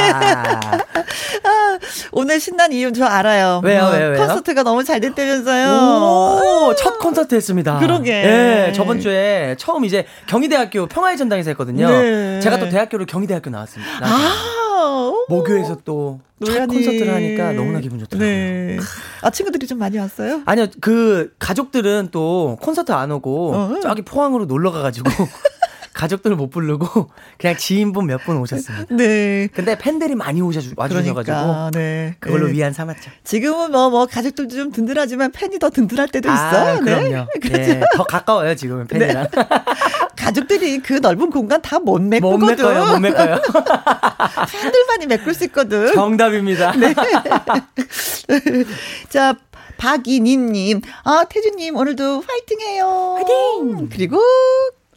[1.43, 1.77] 아,
[2.13, 3.59] 오늘 신난 이유 저 알아요.
[3.61, 4.13] 왜요, 어, 왜요?
[4.15, 5.69] 콘서트가 너무 잘 됐다면서요.
[5.69, 7.79] 오, 첫 콘서트 했습니다.
[7.79, 8.11] 그러게.
[8.13, 11.89] 예, 저번 주에 처음 이제 경희대학교 평화의 전당에서 했거든요.
[11.89, 12.39] 네.
[12.39, 13.91] 제가 또 대학교를 경희대학교 나왔습니다.
[14.01, 14.59] 아.
[15.29, 18.29] 모교에서 또 첫 콘서트를 하니까 너무나 기분 좋더라고요.
[18.29, 18.77] 네.
[19.21, 20.41] 아 친구들이 좀 많이 왔어요?
[20.45, 23.79] 아니요, 그 가족들은 또 콘서트 안 오고 어.
[23.81, 25.09] 저기 포항으로 놀러 가가지고
[25.99, 28.95] 가족들 못 부르고 그냥 지인분 몇 분 오셨습니다.
[28.95, 29.47] 네.
[29.53, 32.15] 근데 팬들이 많이 오셔 와주셔가지고 그러니까, 네.
[32.19, 32.53] 그걸로 네.
[32.53, 33.11] 위안 삼았죠.
[33.23, 36.35] 지금은 뭐뭐 뭐 가족들도 좀 든든하지만 팬이 더 든든할 때도 있어.
[36.37, 37.27] 아, 그럼요.
[37.41, 37.49] 네.
[37.49, 37.81] 네.
[37.95, 39.27] 더 가까워요 지금은 팬이랑.
[39.31, 39.41] 네.
[40.15, 42.39] 가족들이 그 넓은 공간 다 못 메꾸거든.
[42.39, 42.85] 못 메꿔요.
[42.93, 43.37] 못 메꿔요.
[44.51, 45.93] 팬들만이 메꿀 수 있거든.
[45.93, 46.71] 정답입니다.
[46.73, 46.93] 네.
[49.09, 49.35] 자.
[49.77, 53.15] 박이니님, 아, 태주님, 오늘도 화이팅 해요.
[53.15, 53.87] 화이팅!
[53.89, 54.19] 그리고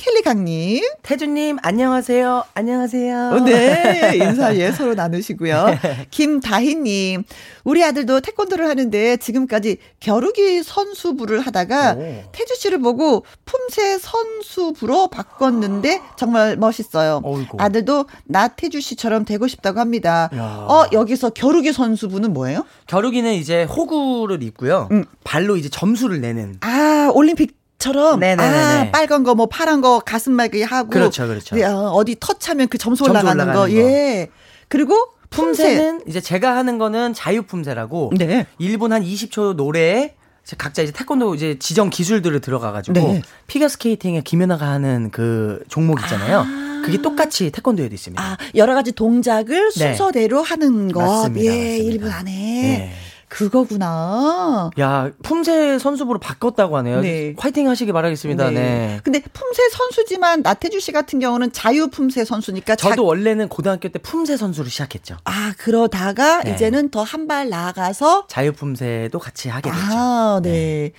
[0.02, 0.82] 켈리 강님.
[1.04, 2.42] 태주님, 안녕하세요.
[2.54, 3.30] 안녕하세요.
[3.34, 4.14] 어, 네.
[4.16, 5.66] 인사 예, 서로 나누시고요.
[6.10, 7.22] 김다희님,
[7.62, 12.22] 우리 아들도 태권도를 하는데 지금까지 겨루기 선수부를 하다가 오.
[12.32, 17.20] 태주 씨를 보고 품새 선수부로 바꿨는데 정말 멋있어요.
[17.22, 17.58] 어이구.
[17.60, 20.28] 아들도 나 태주 씨처럼 되고 싶다고 합니다.
[20.34, 20.66] 야.
[20.68, 22.66] 어, 여기서 겨루기 선수부는 뭐예요?
[22.88, 24.88] 겨루기는 이제 호구를 입고요.
[24.90, 25.04] 음.
[25.22, 26.56] 발로 이제 점수를 내는.
[26.60, 31.64] 아, 올림픽 처럼 아 빨간 거 뭐 파란 거 가슴 말기 하고 그렇죠 그렇죠 네,
[31.64, 33.74] 어, 어디 터치하면 그 점수, 점수 올라가는, 올라가는 거.
[33.74, 33.78] 거.
[33.80, 34.28] 예
[34.68, 34.94] 그리고
[35.30, 38.46] 품새는 이제 제가 하는 거는 자유 품새라고 네.
[38.60, 40.14] 1분 한 20초 노래에
[40.58, 43.22] 각자 이제 태권도 이제 지정 기술들을 들어가가지고 네.
[43.46, 46.40] 피겨 스케이팅에 김연아가 하는 그 종목 있잖아요.
[46.40, 46.82] 아.
[46.84, 48.20] 그게 똑같이 태권도에도 있습니다.
[48.22, 49.94] 아, 여러 가지 동작을 네.
[49.94, 51.00] 순서대로 하는 거.
[51.00, 51.44] 맞습니다.
[51.54, 52.06] 예, 맞습니다.
[52.06, 52.30] 1분 안에.
[52.32, 52.92] 네.
[53.32, 54.70] 그거구나.
[54.78, 57.00] 야, 품새 선수부로 바꿨다고 하네요.
[57.00, 57.34] 네.
[57.38, 58.50] 화이팅 하시기 바라겠습니다.
[58.50, 58.54] 네.
[58.54, 59.00] 네.
[59.02, 63.02] 근데 품새 선수지만 나태주 씨 같은 경우는 자유 품새 선수니까 저도 자...
[63.02, 65.16] 원래는 고등학교 때 품새 선수를 시작했죠.
[65.24, 66.52] 아, 그러다가 네.
[66.52, 69.82] 이제는 더 한 발 나아가서 자유 품새도 같이 하게 됐죠.
[69.92, 70.50] 아, 네.
[70.50, 70.92] 네.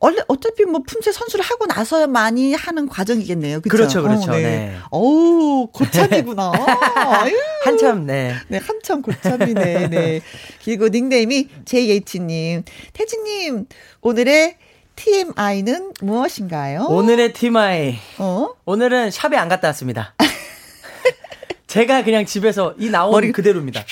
[0.00, 3.60] 원래 어차피 뭐 품새 선수를 하고 나서야 많이 하는 과정이겠네요.
[3.60, 3.76] 그쵸?
[3.76, 4.30] 그렇죠, 그렇죠.
[4.30, 4.42] 어, 네.
[4.42, 4.76] 네.
[4.90, 6.52] 어우, 고참이구나.
[7.64, 8.34] 한참, 네.
[8.48, 9.88] 네, 한참 고참이네.
[9.88, 10.20] 네.
[10.64, 12.62] 그리고 닉네임이 JH님.
[12.92, 13.66] 태진님,
[14.00, 14.56] 오늘의
[14.94, 16.86] TMI는 무엇인가요?
[16.88, 17.98] 오늘의 TMI.
[18.18, 18.48] 어?
[18.64, 20.14] 오늘은 샵에 안 갔다 왔습니다.
[21.66, 23.84] 제가 그냥 집에서 이 나온 머리 그대로입니다.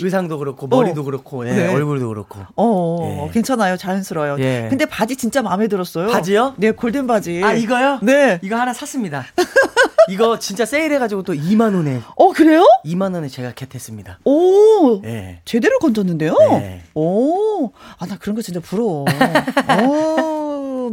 [0.00, 1.04] 의상도 그렇고 머리도 어.
[1.04, 1.68] 그렇고 예, 네.
[1.72, 2.40] 얼굴도 그렇고.
[2.56, 3.32] 어, 예.
[3.32, 3.76] 괜찮아요.
[3.76, 4.36] 자연스러워요.
[4.40, 4.66] 예.
[4.68, 6.08] 근데 바지 진짜 마음에 들었어요.
[6.08, 6.54] 바지요?
[6.56, 7.42] 네, 골든 바지.
[7.44, 7.98] 아, 이거요?
[8.02, 8.38] 네.
[8.42, 9.24] 이거 하나 샀습니다.
[10.08, 12.00] 이거 진짜 세일해 가지고 또 2만 원에.
[12.16, 12.64] 어, 그래요?
[12.84, 14.18] 2만 원에 제가 겟했습니다.
[14.24, 15.00] 오.
[15.04, 15.40] 예.
[15.44, 16.34] 제대로 건졌는데요?
[16.50, 16.82] 네.
[16.94, 17.70] 오.
[17.98, 19.04] 아, 나 그런 거 진짜 부러워.
[19.04, 20.30] 오.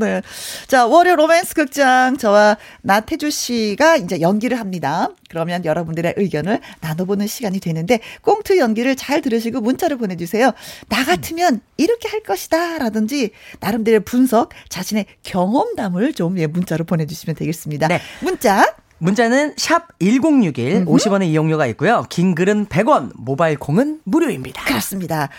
[0.06, 0.22] 네.
[0.68, 5.10] 자, 월요 로맨스 극장 저와 나태주 씨가 이제 연기를 합니다.
[5.30, 10.52] 그러면 여러분들의 의견을 나눠보는 시간이 되는데 꽁트 연기를 잘 들으시고 문자를 보내주세요.
[10.90, 17.88] 나 같으면 이렇게 할 것이다 라든지 나름대로 분석 자신의 경험담을 좀 예, 문자로 보내주시면 되겠습니다.
[17.88, 18.02] 네.
[18.22, 20.92] 문자 문자는 샵 1061, 음흠.
[20.92, 22.06] 50원의 이용료가 있고요.
[22.10, 24.64] 긴 글은 100원, 모바일 콩은 무료입니다.
[24.66, 25.30] 그렇습니다.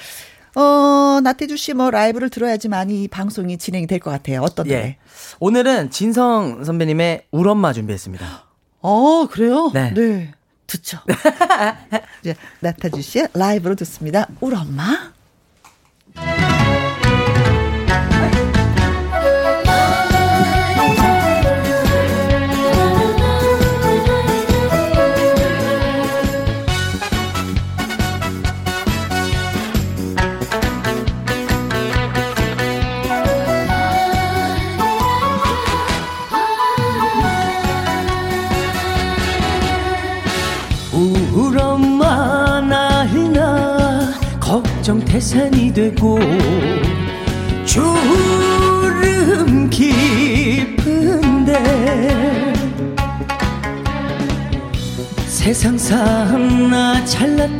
[0.54, 4.42] 어, 나태주 씨 뭐 라이브를 들어야지만 이 방송이 진행이 될 것 같아요.
[4.42, 4.74] 어떤 예.
[4.76, 4.96] 노래?
[5.40, 8.44] 오늘은 진성 선배님의 울 엄마 준비했습니다.
[8.80, 9.70] 어, 그래요?
[9.72, 9.92] 네.
[9.94, 10.34] 네.
[10.66, 10.98] 듣죠.
[12.22, 14.26] 이제 나태주 씨의 라이브로 듣습니다.
[14.40, 15.12] 울 엄마.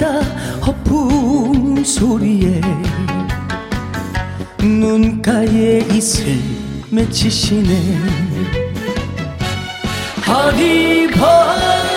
[0.03, 0.21] 다
[0.67, 2.61] 허풍 소리에
[4.59, 6.41] 눈가에 이슬
[6.91, 7.99] 맺히시네.
[10.27, 11.92] 어디 버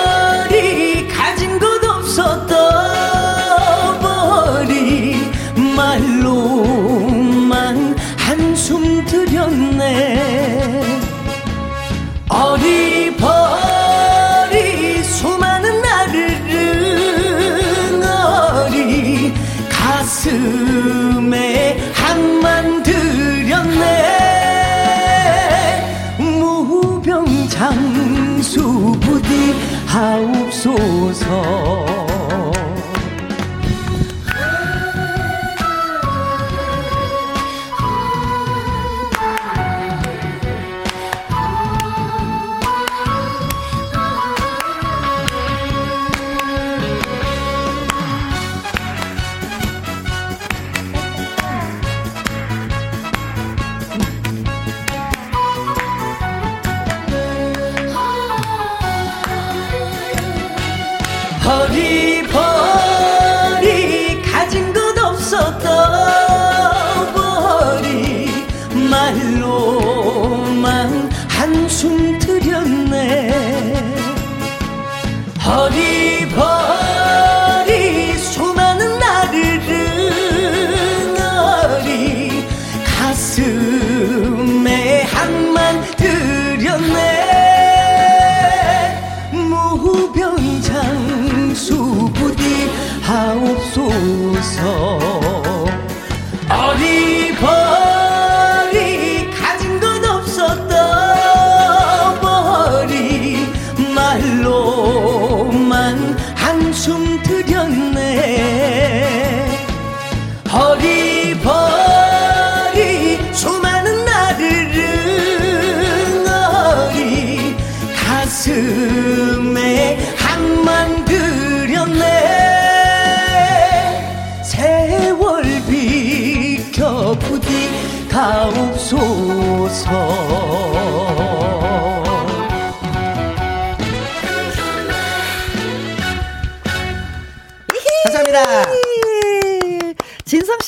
[31.27, 31.64] 하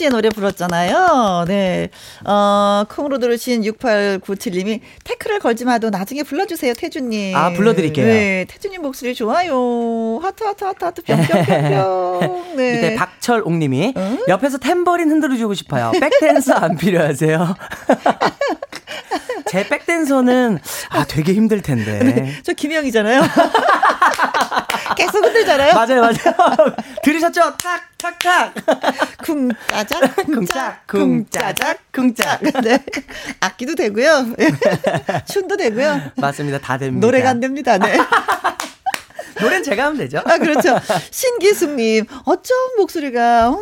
[0.07, 1.45] 씨의 노래 불렀잖아요.
[1.47, 1.89] 네.
[2.25, 7.35] 어, 콩으로 들으신 6897님이 태클을 걸지 마도 나중에 불러주세요, 태주님.
[7.35, 8.05] 아, 불러드릴게요.
[8.05, 8.45] 네.
[8.47, 10.19] 태주님 목소리 좋아요.
[10.21, 12.55] 하트, 하트, 하트, 하트, 뿅뿅뿅뿅.
[12.57, 12.73] 네.
[12.73, 14.17] 밑에 박철옥 님이 어?
[14.27, 15.91] 옆에서 탬버린 흔들어주고 싶어요.
[15.99, 17.55] 백댄서 안 필요하세요?
[19.49, 21.99] 제 백댄서는 아 되게 힘들 텐데.
[21.99, 23.21] 네, 저 김영이잖아요.
[24.95, 25.73] 계속 흔들잖아요.
[25.73, 26.75] 맞아요, 맞아요.
[27.03, 27.57] 들으셨죠?
[27.57, 28.53] 탁, 탁, 탁.
[29.23, 32.41] 쿵짜작, 쿵짝, 쿵짜작, 쿵짝.
[32.63, 32.83] 네.
[33.39, 34.27] 악기도 되고요.
[35.31, 36.11] 춤도 되고요.
[36.15, 36.59] 맞습니다.
[36.59, 37.05] 다 됩니다.
[37.05, 37.77] 노래가 안 됩니다.
[37.77, 37.97] 네.
[39.41, 40.19] 노래는 제가 하면 되죠.
[40.25, 40.75] 아, 그렇죠.
[41.11, 43.57] 신기숙님, 어쩜 목소리가, 음,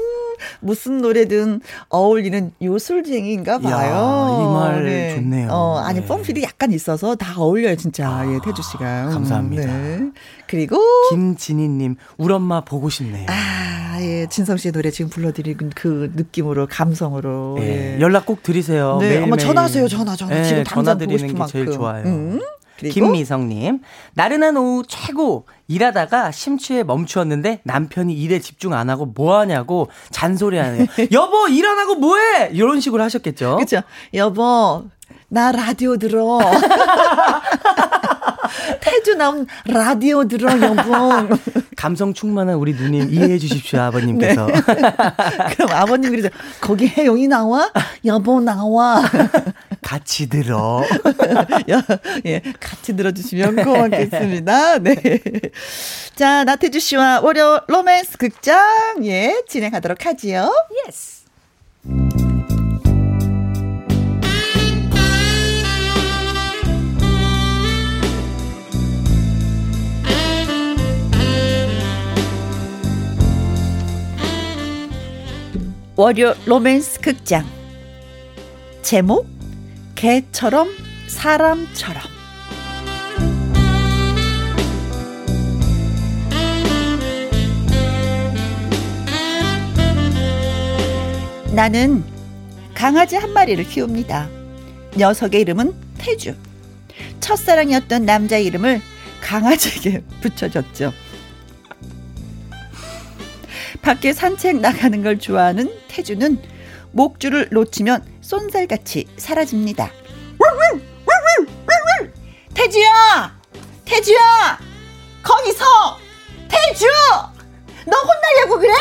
[0.60, 4.48] 무슨 노래든 어울리는 요술쟁이인가 봐요.
[4.50, 5.16] 이말 네.
[5.16, 5.50] 좋네요.
[5.52, 6.06] 어, 아니, 네.
[6.06, 8.08] 뽕필이 약간 있어서 다 어울려요, 진짜.
[8.10, 9.10] 아, 예, 태주 씨가.
[9.10, 9.66] 감사합니다.
[9.66, 10.10] 네.
[10.48, 10.78] 그리고.
[11.10, 13.26] 김진희님, 우리 엄마 보고 싶네요.
[13.30, 14.28] 아, 예.
[14.30, 17.58] 진성 씨의 노래 지금 불러드린 그 느낌으로, 감성으로.
[17.62, 17.96] 예.
[17.96, 18.02] 예.
[18.02, 18.98] 연락 꼭 드리세요.
[19.00, 19.22] 네.
[19.22, 20.38] 매일, 전화하세요, 전화, 전화.
[20.38, 21.48] 예, 지금 전화 드리는 게 만큼.
[21.52, 22.04] 제일 좋아요.
[22.06, 22.42] 음.
[22.78, 23.80] 김미성님,
[24.16, 30.86] 나른한 오후 최고 일하다가 심취해 멈추었는데 남편이 일에 집중 안 하고 뭐 하냐고 잔소리하네요.
[31.12, 32.50] 여보 일 안 하고 뭐해?
[32.52, 33.56] 이런 식으로 하셨겠죠.
[33.56, 33.82] 그렇죠.
[34.14, 34.86] 여보
[35.30, 36.40] 나 라디오 들어.
[38.80, 41.36] 태주 나온 라디오 들어 여보.
[41.76, 44.48] 감성 충만한 우리 누님 이해해 주십시오 아버님께서.
[44.48, 44.54] 네.
[45.56, 46.30] 그럼 아버님 그러죠.
[46.62, 47.72] 거기 해용이 나와?
[48.06, 49.02] 여보 나와.
[49.82, 50.84] 같이 들어.
[52.26, 54.80] 예, 같이 들어주시면 고맙겠습니다.
[54.80, 54.96] 네.
[56.16, 58.58] 자, 나태주 씨와 월요 로맨스 극장,
[59.04, 60.52] 예, 진행하도록 하지요.
[60.88, 60.92] 예
[75.98, 77.46] 월요 로맨스 극장
[78.82, 79.28] 제목
[79.96, 80.70] 개처럼
[81.08, 82.04] 사람처럼
[91.54, 92.04] 나는
[92.74, 94.28] 강아지 한 마리를 키웁니다.
[94.98, 96.36] 녀석의 이름은 태주.
[97.22, 98.82] 첫사랑이었던 남자 이름을
[99.22, 100.92] 강아지에게 붙여줬죠.
[103.86, 106.42] 밖에 산책 나가는 걸 좋아하는 태주는
[106.92, 109.92] 목줄을 놓치면 쏜살같이 사라집니다.
[112.56, 113.40] 태주야!
[113.86, 114.58] 태주야!
[115.22, 115.64] 거기서!
[116.48, 116.86] 태주!
[117.86, 118.74] 너 혼나려고 그래?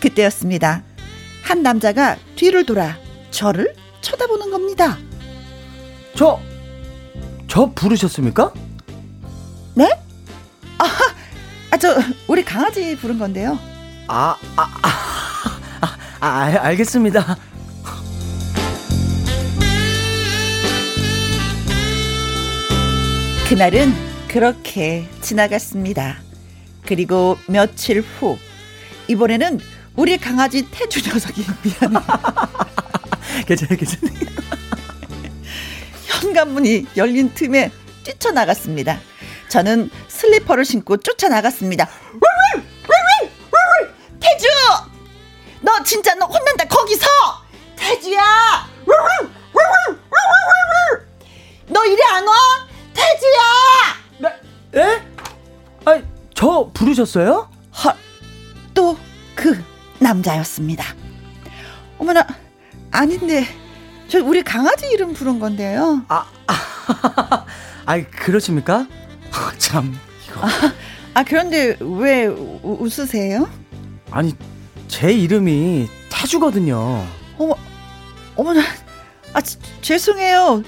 [0.00, 0.84] 그때였습니다.
[1.42, 2.96] 한 남자가 뒤를 돌아
[3.32, 4.98] 저를 쳐다보는 겁니다.
[6.14, 6.38] 저,
[7.48, 8.52] 저 부르셨습니까?
[9.74, 9.90] 네?
[10.78, 10.86] 아,
[11.70, 11.96] 아, 저,
[12.26, 13.58] 우리 강아지 부른 건데요.
[14.06, 17.36] 아, 아, 아, 아, 아 알겠습니다.
[23.48, 23.92] 그날은
[24.28, 26.18] 그렇게 지나갔습니다.
[26.86, 28.38] 그리고 며칠 후,
[29.08, 29.60] 이번에는
[29.96, 31.98] 우리 강아지 태주 녀석이 미안해.
[33.46, 34.18] 괜찮아요, 괜찮아요.
[36.06, 37.70] 현관문이 열린 틈에
[38.04, 39.00] 뛰쳐나갔습니다.
[39.48, 41.88] 저는 슬리퍼를 신고 쫓아나갔습니다.
[44.20, 44.46] 태주!
[45.60, 47.06] 너 진짜 너 혼난다 거기서!
[47.76, 48.20] 태주야!
[51.66, 52.34] 너 이리 안 와?
[52.94, 54.40] 태주야!
[54.72, 54.80] 네?
[54.80, 55.02] 에?
[55.84, 57.50] 아니, 저 부르셨어요?
[57.84, 57.94] 헐,
[58.74, 58.96] 또
[59.38, 59.64] 그
[60.00, 60.84] 남자였습니다.
[61.96, 62.26] 어머나,
[62.90, 63.46] 아닌데,
[64.08, 66.02] 저 우리 강아지 이름 부른 건데요.
[66.08, 67.46] 아, 아,
[67.86, 68.88] 아이, 그러십니까?
[69.58, 69.98] 참,
[70.28, 70.46] 이거.
[70.46, 70.50] 아,
[71.14, 73.48] 아, 그런데 왜 우, 웃으세요?
[74.10, 74.34] 아니,
[74.88, 77.06] 제 이름이 태주거든요.
[77.38, 77.54] 어머,
[78.36, 78.62] 어머나,
[79.32, 80.62] 아, 지, 죄송해요.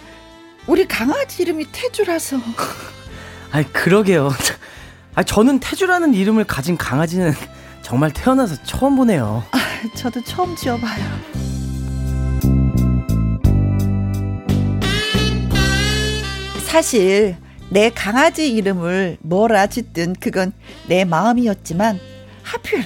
[0.67, 2.39] 우리 강아지 이름이 태주라서.
[3.53, 4.31] 아니, 그러게요.
[5.15, 7.33] 아, 저는 태주라는 이름을 가진 강아지는
[7.83, 9.43] 정말 태어나서 처음 보네요.
[9.51, 9.59] 아,
[9.97, 11.05] 저도 처음 지어봐요.
[16.67, 17.37] 사실
[17.71, 20.53] 내 강아지 이름을 뭐라 짓든 그건
[20.89, 22.01] 내 마음이었지만
[22.43, 22.85] 하필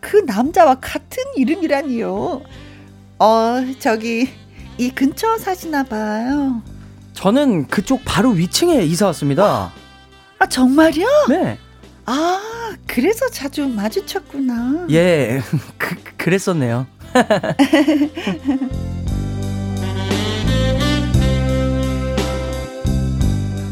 [0.00, 2.42] 그 남자와 같은 이름이라니요.
[3.18, 4.28] 어, 저기
[4.78, 6.62] 이 근처 사시나 봐요.
[7.14, 9.72] 저는 그쪽 바로 위층에 이사 왔습니다.
[10.38, 11.06] 아, 정말요?
[11.30, 11.58] 네.
[12.04, 14.86] 아, 그래서 자주 마주쳤구나.
[14.90, 15.40] 예,
[15.78, 16.86] 그, 그랬었네요.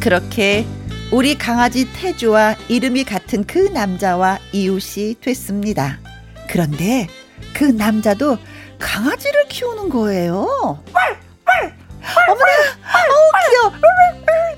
[0.04, 0.66] 그렇게
[1.10, 5.98] 우리 강아지 태주와 이름이 같은 그 남자와 이웃이 됐습니다.
[6.46, 7.08] 그런데
[7.54, 8.36] 그 남자도
[8.78, 10.46] 강아지를 키우는 거예요.
[12.28, 12.44] 어머나,
[12.82, 13.72] 아우 귀여워.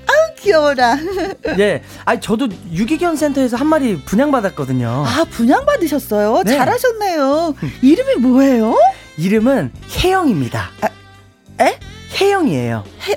[0.05, 0.97] 아우 귀여워라.
[1.59, 5.05] 예, 아 저도 유기견 센터에서 한 마리 분양받았거든요.
[5.07, 6.43] 아 분양 받으셨어요?
[6.43, 6.57] 네.
[6.57, 7.55] 잘하셨네요.
[7.81, 8.77] 이름이 뭐예요?
[9.17, 10.71] 이름은 혜영입니다.
[10.81, 11.79] 아, 에?
[12.19, 12.83] 혜영이에요.
[13.07, 13.15] 혜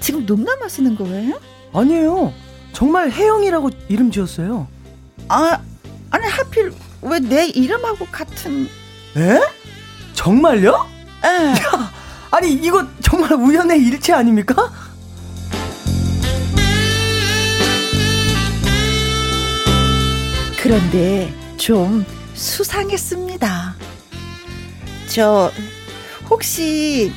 [0.00, 1.40] 지금 농담하시는 거예요?
[1.72, 2.32] 아니에요.
[2.72, 4.66] 정말 혜영이라고 이름 지었어요.
[5.28, 5.58] 아,
[6.10, 6.72] 아니 하필
[7.02, 8.68] 왜 내 이름하고 같은?
[9.16, 9.40] 에?
[10.14, 10.86] 정말요?
[11.24, 11.28] 에.
[11.52, 11.92] 야,
[12.30, 14.70] 아니 이거 정말 우연의 일치 아닙니까?
[20.62, 23.74] 그런데 좀 수상했습니다.
[25.08, 25.50] 저
[26.28, 27.12] 혹시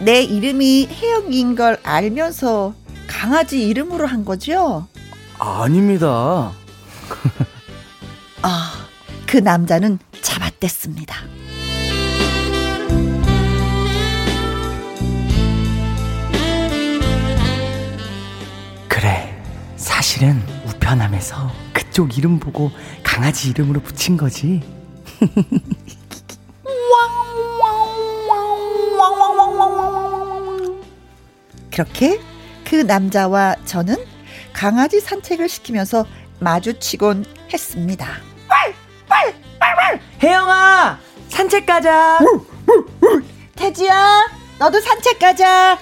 [0.00, 2.74] 내 이름이 혜영인 걸 알면서
[3.06, 4.86] 강아지 이름으로 한 거죠?
[5.38, 6.52] 아닙니다.
[8.42, 8.86] 아,
[9.26, 11.16] 그 남자는 잡아댔습니다.
[18.88, 19.42] 그래,
[19.76, 22.70] 사실은 우편함에서 그쪽 이름 보고
[23.02, 24.62] 강아지 이름으로 붙인 거지.
[31.74, 32.20] 그렇게
[32.64, 33.96] 그 남자와 저는
[34.52, 36.06] 강아지 산책을 시키면서
[36.38, 38.06] 마주치곤 했습니다.
[40.22, 42.20] 혜영아, 산책 가자.
[43.56, 44.28] 태지야,
[44.60, 45.76] 너도 산책 가자.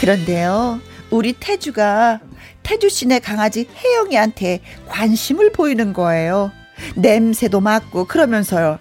[0.00, 2.18] 그런데요, 우리 태주가
[2.64, 6.50] 태주 씨네 강아지 혜영이한테 관심을 보이는 거예요.
[6.96, 8.80] 냄새도 맡고 그러면서요.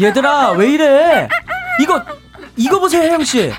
[0.00, 1.28] 얘들아 왜 이래?
[1.80, 2.02] 이거
[2.56, 3.52] 이거 보세요 혜영 씨.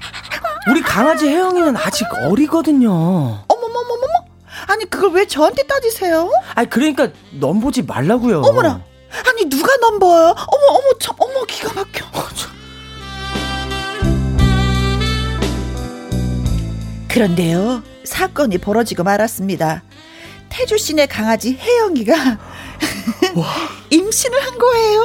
[0.69, 2.89] 우리 강아지 혜영이는 아직 어리거든요.
[3.47, 4.13] 어머머머머머.
[4.67, 6.31] 아니 그걸 왜 저한테 따지세요?
[6.55, 8.41] 아니 그러니까 넘보지 말라고요.
[8.41, 8.81] 어머나.
[9.27, 10.23] 아니 누가 넘버요?
[10.29, 12.05] 어머 어머 참 어머 기가 막혀.
[12.05, 12.21] 어,
[17.07, 19.83] 그런데요 사건이 벌어지고 말았습니다.
[20.49, 22.13] 태주 씨네 강아지 혜영이가
[23.89, 25.01] 임신을 한 거예요.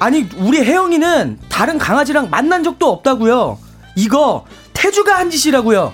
[0.00, 3.58] 아니 우리 혜영이는 다른 강아지랑 만난 적도 없다고요.
[3.96, 5.92] 이거 태주가 한 짓이라고요.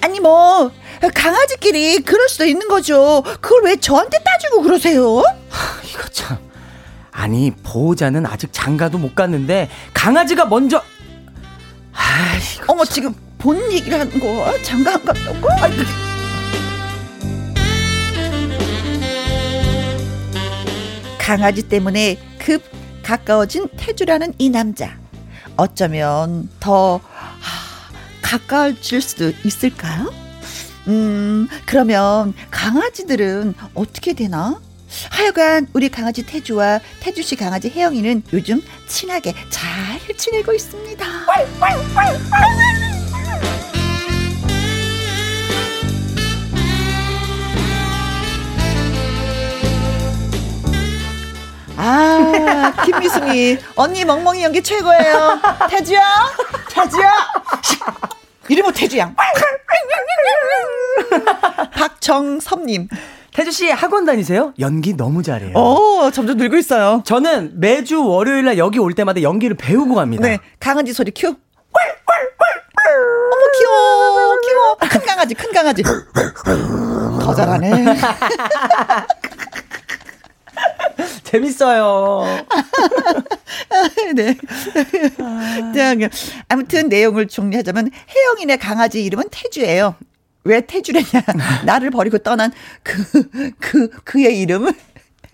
[0.00, 0.70] 아니 뭐
[1.14, 3.22] 강아지끼리 그럴 수도 있는 거죠.
[3.40, 5.18] 그걸 왜 저한테 따지고 그러세요?
[5.18, 6.38] 하, 이거 참.
[7.12, 10.82] 아니 보호자는 아직 장가도 못 갔는데 강아지가 먼저.
[11.92, 12.94] 아, 어머 참.
[12.94, 15.48] 지금 본 얘기를 하는 거 장가 안 갔다고?
[15.60, 15.72] 아이,
[21.28, 22.62] 강아지 때문에 급
[23.02, 24.98] 가까워진 태주라는 이 남자.
[25.58, 30.10] 어쩌면 더 하, 가까워질 수도 있을까요?
[30.86, 34.58] 음, 그러면 강아지들은 어떻게 되나?
[35.10, 41.04] 하여간 우리 강아지 태주와 태주 씨 강아지 혜영이는 요즘 친하게 잘 지내고 있습니다.
[51.80, 53.58] 아, 김미숙이.
[53.76, 55.38] 언니 멍멍이 연기 최고예요.
[55.70, 56.02] 태주야?
[56.70, 57.12] 태주야?
[58.48, 59.14] 이름은 태주양.
[61.74, 62.88] 박정섭님.
[63.32, 64.52] 태주 씨 학원 다니세요?
[64.58, 65.56] 연기 너무 잘해요.
[65.56, 67.02] 오, 점점 늘고 있어요.
[67.06, 70.26] 저는 매주 월요일 날 여기 올 때마다 연기를 배우고 갑니다.
[70.26, 70.40] 네.
[70.58, 71.28] 강아지 소리 큐.
[71.28, 71.36] 어머,
[73.58, 74.40] 귀여워.
[74.40, 74.76] 귀여워.
[74.80, 75.82] 큰 강아지, 큰 강아지.
[75.84, 77.84] 더 잘하네.
[81.24, 82.24] 재밌어요.
[84.14, 84.36] 네.
[85.74, 85.94] 자,
[86.48, 89.94] 아무튼 내용을 정리하자면 혜영이네 강아지 이름은 태주예요.
[90.44, 91.06] 왜 태주래냐?
[91.66, 92.50] 나를 버리고 떠난
[92.82, 94.72] 그, 그, 그의 이름을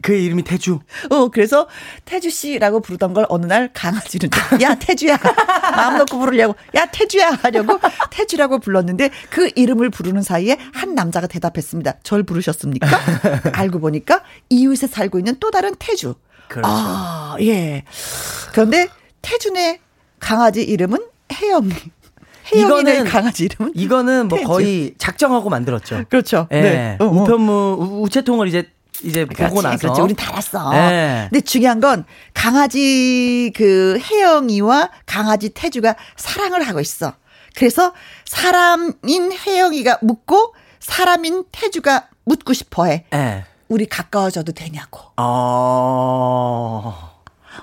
[0.05, 0.81] 그 이름이 태주.
[1.09, 1.67] 어, 그래서
[2.05, 4.29] 태주 씨라고 부르던 걸 어느 날 강아지는
[4.61, 5.17] 야, 태주야.
[5.75, 6.55] 마음 놓고 부르려고.
[6.75, 7.81] 야, 태주야 하려고
[8.11, 12.01] 태주라고 불렀는데 그 이름을 부르는 사이에 한 남자가 대답했습니다.
[12.03, 12.87] 절 부르셨습니까?
[13.55, 16.17] 알고 보니까 이웃에 살고 있는 또 다른 태주.
[16.49, 16.69] 그렇죠.
[16.71, 17.85] 아, 예.
[18.53, 18.89] 그런데
[19.23, 19.81] 태준의
[20.21, 20.99] 강아지 이름은
[21.33, 21.71] 혜영.
[22.55, 24.49] 이거는 강아지 이름은 이거는 뭐 태주.
[24.49, 26.05] 거의 작정하고 만들었죠.
[26.11, 26.47] 그렇죠.
[26.53, 26.61] 예.
[26.61, 26.97] 네.
[27.01, 27.09] 어, 어.
[27.09, 28.69] 우편무 우체통을 이제
[29.05, 29.79] 이제 그렇지, 보고 나서.
[29.79, 30.01] 그렇지.
[30.01, 30.71] 우린 달았어.
[30.71, 31.29] 네.
[31.31, 37.15] 근데 중요한 건 강아지 그 혜영이와 강아지 태주가 사랑을 하고 있어.
[37.55, 37.93] 그래서
[38.25, 43.05] 사람인 혜영이가 묻고 사람인 태주가 묻고 싶어 해.
[43.11, 43.45] 네.
[43.69, 45.01] 우리 가까워져도 되냐고.
[45.17, 47.14] 어.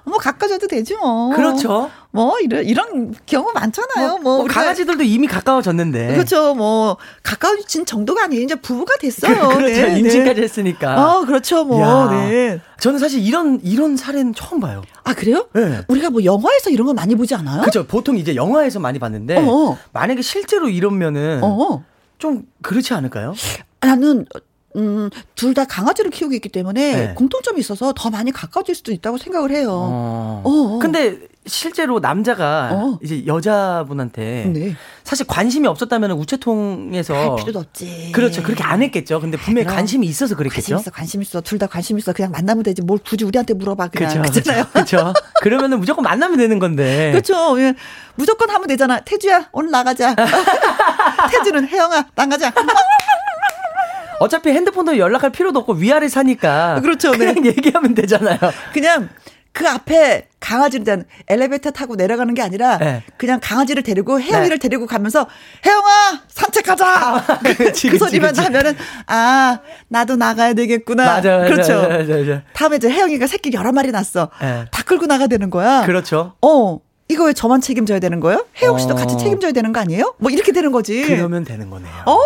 [0.04, 1.30] 뭐 가까워져도 되지 뭐.
[1.36, 1.90] 그렇죠.
[2.12, 4.18] 뭐 이런 이런 경우 많잖아요.
[4.18, 6.14] 뭐, 뭐 강아지들도 이미 가까워졌는데.
[6.14, 6.54] 그렇죠.
[6.56, 8.44] 뭐 가까워진 정도가 아니에요.
[8.44, 9.50] 이제 부부가 됐어요.
[9.50, 9.82] 그 렇죠.
[9.88, 10.42] 네, 임신까지 네.
[10.42, 11.18] 했으니까.
[11.18, 11.64] 어, 그렇죠.
[11.64, 11.82] 뭐.
[11.82, 12.60] 야, 네.
[12.80, 14.82] 저는 사실 이런 이런 사례는 처음 봐요.
[15.04, 15.48] 아 그래요?
[15.54, 15.82] 네.
[15.88, 17.62] 우리가 뭐 영화에서 이런 거 많이 보지 않아요?
[17.62, 17.86] 그렇죠.
[17.86, 19.78] 보통 이제 영화에서 많이 봤는데 어어.
[19.94, 21.84] 만약에 실제로 이러면은 어어.
[22.18, 23.34] 좀 그렇지 않을까요?
[23.82, 24.26] 나는
[24.76, 27.14] 음, 둘 다 강아지를 키우고 있기 때문에 네.
[27.14, 29.70] 공통점이 있어서 더 많이 가까워질 수도 있다고 생각을 해요.
[29.72, 30.42] 어.
[30.46, 30.50] 어.
[30.76, 30.80] 어.
[30.80, 33.00] 근데 실제로 남자가 어.
[33.04, 34.76] 이제 여자분한테 네.
[35.04, 38.12] 사실 관심이 없었다면 우체통에서 할 필요도 없지.
[38.14, 38.44] 그렇죠.
[38.44, 39.20] 그렇게 안 했겠죠.
[39.20, 40.76] 근데 분명히 관심이 있어서 그랬겠죠.
[40.76, 41.42] 관심 있어, 관심 있어.
[41.42, 42.14] 둘 다 관심 있어.
[42.14, 42.82] 그냥 만나면 되지.
[42.84, 43.88] 뭘 굳이 우리한테 물어봐.
[43.90, 44.22] 그냥.
[44.22, 44.42] 그렇죠.
[44.42, 44.72] 그렇죠.
[44.72, 45.14] 그렇죠.
[45.42, 47.10] 그러면은 무조건 만나면 되는 건데.
[47.12, 47.60] 그렇죠.
[47.60, 47.74] 예.
[48.16, 49.00] 무조건 하면 되잖아.
[49.02, 50.16] 태주야, 오늘 나가자.
[51.32, 52.54] 태주는 혜영아, 나가자.
[54.22, 56.80] 어차피 핸드폰도 연락할 필요도 없고 위아래 사니까.
[56.82, 57.12] 그렇죠.
[57.12, 57.50] 그냥 네.
[57.50, 58.38] 얘기하면 되잖아요.
[58.72, 59.10] 그냥
[59.52, 63.04] 그 앞에 강아지를 엘리베이터 타고 내려가는 게 아니라 네.
[63.18, 64.62] 그냥 강아지를 데리고 혜영이를 네.
[64.62, 65.28] 데리고 가면서
[65.66, 68.42] 혜영아 산책하자 아, 그치, 그 소리만 그치.
[68.42, 69.60] 하면은 아
[69.90, 72.44] 나도 나가야 되겠구나 맞아, 맞아 그렇죠 맞아.
[72.54, 74.66] 다음에 이제 혜영이가 새끼 여러 마리 낳았어 네.
[74.72, 76.80] 다 끌고 나가야 되는 거야 그렇죠 어
[77.12, 78.46] 이거 왜 저만 책임져야 되는 거예요?
[78.62, 78.96] 혜영 씨도 어.
[78.96, 80.16] 같이 책임져야 되는 거 아니에요?
[80.18, 81.04] 뭐 이렇게 되는 거지.
[81.06, 81.92] 그러면 되는 거네요.
[82.08, 82.18] 오,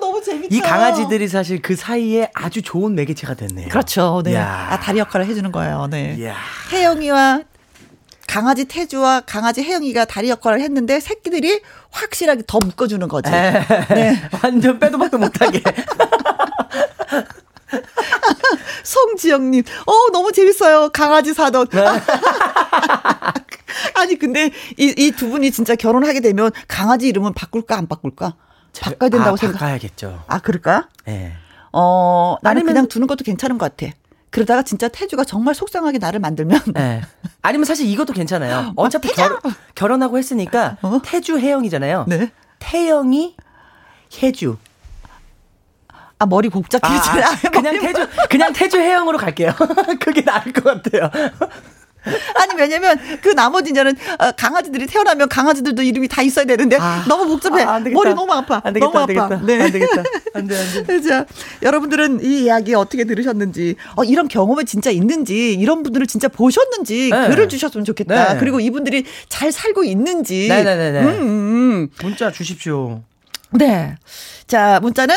[0.00, 0.48] 너무 재밌다.
[0.50, 3.68] 이 강아지들이 사실 그 사이에 아주 좋은 매개체가 됐네요.
[3.68, 4.22] 그렇죠.
[4.24, 4.36] 네.
[4.36, 5.86] 아, 다리 역할을 해주는 거예요.
[5.88, 6.24] 네.
[6.26, 6.34] 야.
[6.72, 7.42] 혜영이와
[8.26, 11.60] 강아지 태주와 강아지 혜영이가 다리 역할을 했는데 새끼들이
[11.90, 13.30] 확실하게 더 묶어주는 거지.
[13.30, 13.62] 네.
[14.42, 15.62] 완전 빼도 박도 못하게.
[18.82, 20.90] 송지영님, 어, 너무 재밌어요.
[20.90, 21.68] 강아지 사돈.
[23.94, 24.00] 네.
[24.00, 28.34] 아니, 근데 이, 이 두 분이 진짜 결혼하게 되면 강아지 이름은 바꿀까, 안 바꿀까?
[28.80, 29.58] 바꿔야 된다고 아, 생각.
[29.58, 30.24] 바꿔야겠죠.
[30.26, 30.88] 아, 그럴까?
[31.08, 31.10] 예.
[31.12, 31.32] 네.
[31.72, 33.92] 어, 나는 아니면, 그냥 두는 것도 괜찮은 것 같아.
[34.30, 36.60] 그러다가 진짜 태주가 정말 속상하게 나를 만들면.
[36.74, 37.02] 네.
[37.42, 38.72] 아니면 사실 이것도 괜찮아요.
[38.74, 39.38] 어차피 어, 결,
[39.76, 41.00] 결혼하고 했으니까 어?
[41.04, 42.06] 태주 혜영이잖아요.
[42.08, 42.32] 네.
[42.58, 43.36] 태영이
[44.20, 44.56] 혜주.
[46.18, 47.22] 아 머리 복잡해지네.
[47.22, 49.52] 아, 아, 그냥 태주 그냥 태주 해영으로 갈게요.
[50.00, 51.10] 그게 나을 것 같아요.
[52.34, 57.26] 아니 왜냐면 그 나머지 이제는 어, 강아지들이 태어나면 강아지들도 이름이 다 있어야 되는데 아, 너무
[57.28, 57.62] 복잡해.
[57.62, 58.60] 아, 머리 너무 아파.
[58.64, 59.40] 안 되겠다, 너무 안 되겠다.
[59.44, 59.62] 네.
[59.62, 60.02] 안 되겠다.
[60.34, 61.00] 안 돼, 안 돼.
[61.02, 61.26] 자,
[61.62, 67.28] 여러분들은 이 이야기 어떻게 들으셨는지, 어, 이런 경험이 진짜 있는지, 이런 분들을 진짜 보셨는지 네.
[67.28, 68.34] 글을 주셨으면 좋겠다.
[68.34, 68.40] 네.
[68.40, 70.48] 그리고 이분들이 잘 살고 있는지.
[70.48, 71.00] 네네네.
[71.00, 71.88] 음, 음, 음.
[72.02, 73.02] 문자 주십시오.
[73.50, 73.96] 네.
[74.46, 75.14] 자, 문자는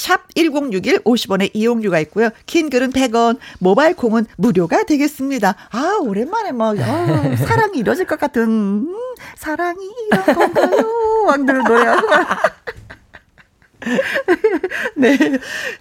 [0.00, 2.30] 샵 1061 50원의 이용료가 있고요.
[2.46, 5.54] 긴 글은 100원, 모바일 콩은 무료가 되겠습니다.
[5.72, 8.96] 아, 오랜만에 막, 아, 사랑이 이뤄질 것 같은, 음,
[9.36, 11.24] 사랑이 이런 건가요?
[11.26, 12.08] 왕들 노래하고.
[14.96, 15.18] 네.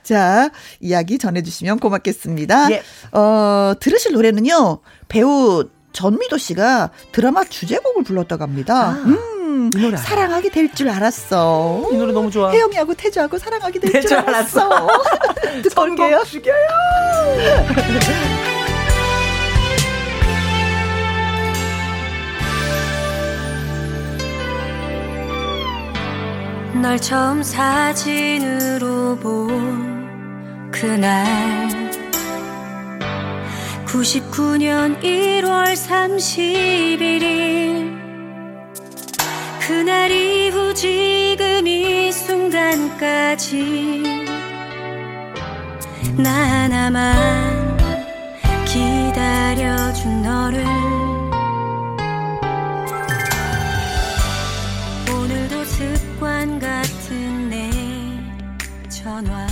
[0.04, 0.50] 자,
[0.82, 2.72] 이야기 전해주시면 고맙겠습니다.
[2.72, 2.84] 예.
[3.14, 8.90] 어, 들으실 노래는요, 배우 전미도 씨가 드라마 주제곡을 불렀다고 합니다.
[8.90, 9.04] 아.
[9.06, 9.39] 음.
[9.76, 11.90] 이 노래 사랑하게 될 줄 알았어.
[11.92, 12.52] 이 노래 너무 좋아.
[12.52, 14.70] 혜영이하고 태주하고 사랑하게 될 줄 알았어.
[15.64, 16.24] 듣고 올게요.
[16.26, 16.68] 죽여요.
[26.82, 31.26] 널 처음 사진으로 본 그날
[33.86, 37.99] 99년 1월 31일
[39.70, 43.54] 그날 이후 지금 이 순간까지
[46.18, 47.78] 나 하나만
[48.66, 50.66] 기다려준 너를
[55.14, 57.70] 오늘도 습관 같은 내
[58.90, 59.46] 전화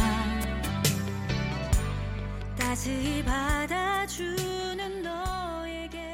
[2.58, 6.12] 따스히 받아주는 너에게.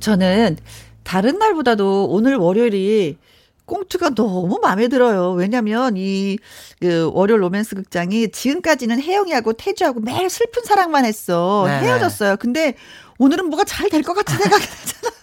[0.00, 0.56] 저는
[1.10, 3.16] 다른 날보다도 오늘 월요일이
[3.66, 5.32] 꽁트가 너무 마음에 들어요.
[5.32, 6.38] 왜냐면 이,
[6.80, 11.64] 그, 월요일 로맨스 극장이 지금까지는 혜영이하고 태주하고 매일 슬픈 사랑만 했어.
[11.66, 12.36] 네 헤어졌어요.
[12.36, 12.74] 근데
[13.18, 15.14] 오늘은 뭐가 잘 될 것 같은 생각이 들잖아.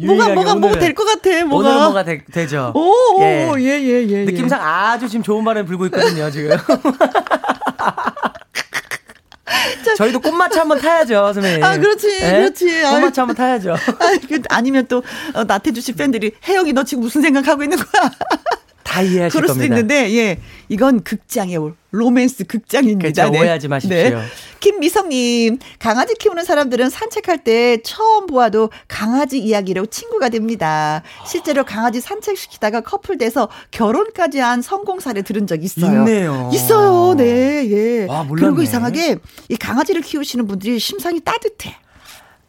[0.00, 1.44] 뭐가 뭐가 뭐가 될 것 같아.
[1.44, 3.52] 뭐가 오늘 뭐가 되, 죠 오, 예.
[3.58, 6.56] 예, 예, 예, 느낌상 아주 지금 좋은 바람 불고 있거든요, 지금.
[9.96, 11.62] 저희도 꽃마차 한번 타야죠, 선생님.
[11.62, 12.32] 아, 그렇지, 네?
[12.38, 12.82] 그렇지.
[12.82, 13.74] 꽃마차 한번 타야죠.
[13.74, 14.18] 아,
[14.50, 15.02] 아니면 또,
[15.34, 18.10] 어, 나태주 씨 팬들이, 혜영이 너 지금 무슨 생각하고 있는 거야?
[18.84, 19.64] 다 이해하실 그럴 겁니다.
[19.64, 20.38] 수도 있는데, 예.
[20.68, 21.58] 이건 극장의
[21.90, 23.10] 로맨스 극장입니다.
[23.10, 23.30] 그렇죠.
[23.32, 23.40] 네.
[23.40, 23.96] 오해하지 마십시오.
[23.96, 24.24] 네.
[24.60, 31.02] 김미성님, 강아지 키우는 사람들은 산책할 때 처음 보아도 강아지 이야기로 친구가 됩니다.
[31.26, 35.98] 실제로 강아지 산책시키다가 커플 돼서 결혼까지 한 성공 사례 들은 적 있어요.
[35.98, 36.50] 있네요.
[36.52, 38.06] 있어요, 네, 예.
[38.06, 38.46] 와, 몰랐네.
[38.46, 39.16] 그리고 이상하게
[39.48, 41.76] 이 강아지를 키우시는 분들이 심상이 따뜻해.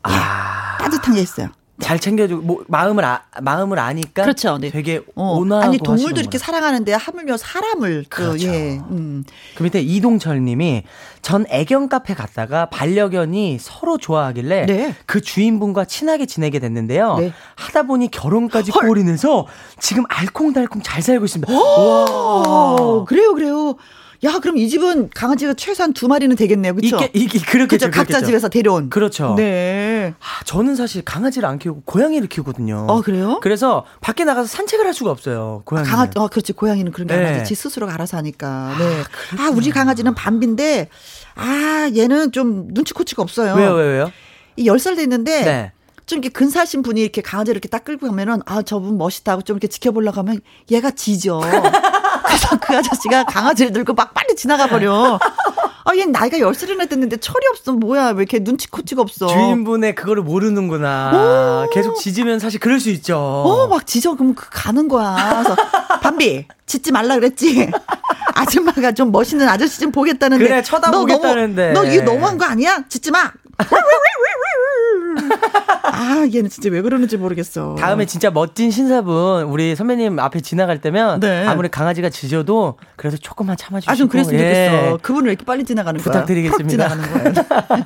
[0.04, 0.78] 아.
[0.80, 1.50] 따뜻한 게 있어요.
[1.82, 4.58] 잘 챙겨주고 뭐 마음을 아, 마음을 아니까 그렇죠.
[4.58, 4.70] 네.
[4.70, 6.22] 되게 어, 온화하고 아니 동물도.
[6.22, 8.48] 이렇게 사랑하는데 하물며 사람을 또 그렇죠.
[8.48, 8.80] 예.
[8.92, 9.26] 음.
[9.56, 10.84] 그 밑에 이동철님이
[11.22, 14.96] 전 애견 카페 갔다가 반려견이 서로 좋아하길래 네.
[15.06, 17.18] 그 주인분과 친하게 지내게 됐는데요.
[17.18, 17.34] 네.
[17.56, 19.46] 하다 보니 결혼까지 골인해서
[19.80, 21.52] 지금 알콩달콩 잘 살고 있습니다.
[21.54, 23.76] 어, 그래요, 그래요.
[24.26, 26.74] 야, 그럼 이 집은 강아지가 최소한 두 마리는 되겠네요.
[26.74, 26.98] 그렇죠?
[26.98, 27.88] 이게 이게 그렇겠죠.
[27.88, 27.98] 그죠?
[27.98, 28.22] 각자.
[28.22, 28.90] 집에서 데려온.
[28.90, 29.36] 그렇죠.
[29.38, 30.14] 네.
[30.20, 32.88] 아, 저는 사실 강아지를 안 키우고 고양이를 키우거든요.
[32.90, 33.40] 어, 그래요?
[33.42, 35.62] 그래서 밖에 나가서 산책을 할 수가 없어요.
[35.66, 35.88] 고양이.
[35.88, 36.54] 강아, 어, 그렇지.
[36.54, 37.26] 고양이는 그런 게 네.
[37.26, 37.46] 아니지.
[37.46, 38.76] 지 스스로가 알아서 하니까.
[38.80, 39.04] 네.
[39.44, 40.90] 아, 우리 강아지는 밤비인데,
[41.36, 43.54] 아, 얘는 좀 눈치 코치가 없어요.
[43.54, 44.12] 왜요, 왜요, 왜요?
[44.56, 45.72] 이 10살 됐는데, 네.
[46.06, 49.56] 좀 이렇게 근사하신 분이 이렇게 강아지를 이렇게 딱 끌고 가면은, 아, 저분 멋있다 하고 좀
[49.56, 50.40] 이렇게 지켜보려고 하면
[50.72, 51.42] 얘가 지죠.
[52.26, 55.20] 그래서 그 아저씨가 강아지를 들고 막 빨리 지나가 버려.
[55.88, 57.72] 아, 얘 나이가 10살이나 됐는데 철이 없어.
[57.74, 58.10] 뭐야.
[58.10, 59.28] 왜 이렇게 눈치 코치가 없어.
[59.28, 61.68] 주인분의 그거를 모르는구나.
[61.72, 63.18] 계속 짖으면 사실 그럴 수 있죠.
[63.18, 64.16] 어, 막 지져.
[64.16, 65.44] 그럼 그 가는 거야.
[65.44, 65.56] 그래서,
[66.02, 67.70] 밤비, 짖지 말라 그랬지.
[68.36, 70.44] 아줌마가 좀 멋있는 아저씨 좀 보겠다는데.
[70.44, 71.74] 그래, 쳐다보겠다는데.
[71.74, 72.84] 너, 너무, 너 이거 너무한 거 아니야?
[72.90, 73.32] 짖지 마.
[75.84, 77.76] 아, 얘는 진짜 왜 그러는지 모르겠어.
[77.80, 81.46] 다음에 진짜 멋진 신사분 우리 선배님 앞에 지나갈 때면 네.
[81.46, 84.70] 아무리 강아지가 짖어도 그래도 조금만 참아주시고 아, 좀 그랬으면 예.
[84.70, 84.98] 좋겠어.
[85.02, 86.04] 그분은 왜 이렇게 빨리 지나가는 거야?
[86.04, 86.88] 부탁드리겠습니다.
[86.88, 87.46] 팍 지나가는 거야.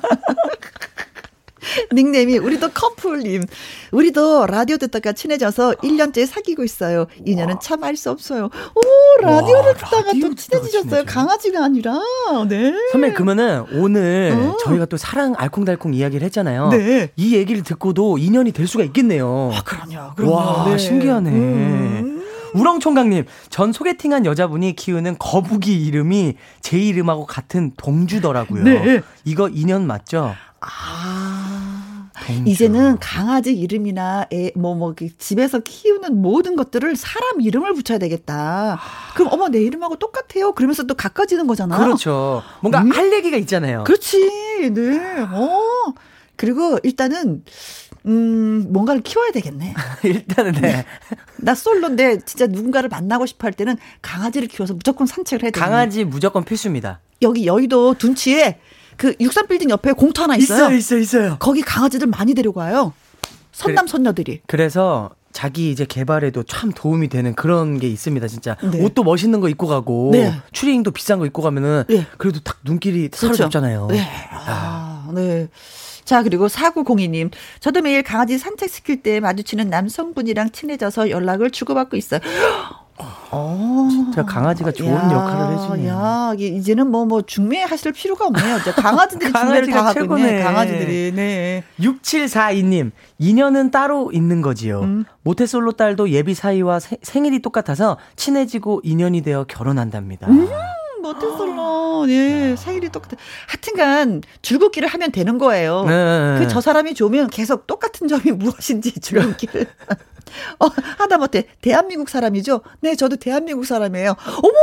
[1.92, 3.44] 닉네임이 우리도 커플님.
[3.92, 7.06] 우리도 라디오 듣다가 친해져서 1년째 사귀고 있어요.
[7.24, 8.46] 인연은 참 알 수 없어요.
[8.74, 11.04] 오, 라디오를 와, 듣다가 라디오 또 친해지셨어요.
[11.06, 11.98] 강아지가 아니라.
[12.48, 12.72] 네.
[12.92, 14.56] 선배 그러면은 오늘 어.
[14.64, 16.68] 저희가 또 사랑 알콩달콩 이야기를 했잖아요.
[16.70, 17.10] 네.
[17.16, 19.50] 이 얘기를 듣고도 인연이 될 수가 있겠네요.
[19.54, 20.14] 아, 그럼요.
[20.14, 20.32] 그럼요.
[20.34, 20.78] 와 네.
[20.78, 21.30] 신기하네.
[21.30, 22.16] 음.
[22.52, 28.64] 우렁총각님, 전 소개팅한 여자분이 키우는 거북이 이름이 제 이름하고 같은 동주더라고요.
[28.64, 29.00] 네.
[29.24, 30.34] 이거 인연 맞죠?
[30.60, 32.10] 아.
[32.26, 32.50] 동주.
[32.50, 38.78] 이제는 강아지 이름이나 애, 뭐, 뭐, 그 집에서 키우는 모든 것들을 사람 이름을 붙여야 되겠다.
[39.14, 40.52] 그럼, 어머, 내 이름하고 똑같아요.
[40.52, 41.78] 그러면서 또 가까워지는 거잖아.
[41.78, 42.42] 그렇죠.
[42.60, 42.90] 뭔가 음?
[42.90, 43.84] 할 얘기가 있잖아요.
[43.84, 44.70] 그렇지.
[44.72, 45.20] 네.
[45.30, 45.94] 어.
[46.36, 47.42] 그리고 일단은,
[48.06, 49.74] 음, 뭔가를 키워야 되겠네.
[50.04, 50.86] 일단은 네.
[51.36, 55.60] 나 솔로인데 진짜 누군가를 만나고 싶어 할 때는 강아지를 키워서 무조건 산책을 해야 돼.
[55.60, 57.00] 강아지 무조건 필수입니다.
[57.22, 58.58] 여기 여의도 둔치에
[59.00, 60.76] 그 63빌딩 옆에 공터 하나 있어요.
[60.76, 61.36] 있어, 있어요.
[61.38, 62.92] 거기 강아지들 많이 데려가요.
[63.50, 64.42] 선남 선녀들이.
[64.46, 68.58] 그래서 자기 이제 개발에도 참 도움이 되는 그런 게 있습니다, 진짜.
[68.62, 68.84] 네.
[68.84, 70.34] 옷도 멋있는 거 입고 가고, 네.
[70.52, 72.06] 추리닝도 비싼 거 입고 가면은, 네.
[72.18, 73.86] 그래도 딱 눈길이 사로잡잖아요.
[73.86, 74.06] 네.
[74.32, 75.48] 아, 네.
[76.04, 77.30] 자, 그리고 4902님.
[77.60, 82.20] 저도 매일 강아지 산책시킬 때 마주치는 남성분이랑 친해져서 연락을 주고받고 있어요.
[83.30, 83.88] 어.
[83.90, 85.88] 진짜 강아지가 좋은 야, 역할을 해주네요.
[85.92, 88.58] 야, 이제는 뭐, 뭐, 중매하실 필요가 없네요.
[88.58, 90.42] 이제 강아지들이 중매를 다 하고 있네.
[90.42, 91.64] 강아지들이, 네.
[91.80, 94.80] 6742님, 인연은 따로 있는 거지요.
[94.80, 95.04] 음.
[95.22, 100.28] 모태솔로 딸도 예비 사이와 세- 생일이 똑같아서 친해지고 인연이 되어 결혼한답니다.
[100.28, 100.48] 음.
[101.00, 103.16] 모태솔로, 예, 생일이 똑같아.
[103.48, 105.84] 하여튼간, 줄긋기를 하면 되는 거예요.
[105.84, 106.38] 네.
[106.40, 109.66] 그저 사람이 좋으면 계속 똑같은 점이 무엇인지 줄긋기를.
[110.60, 110.66] 어,
[110.98, 112.60] 하다못해 대한민국 사람이죠?
[112.80, 114.14] 네, 저도 대한민국 사람이에요.
[114.42, 114.54] 어머,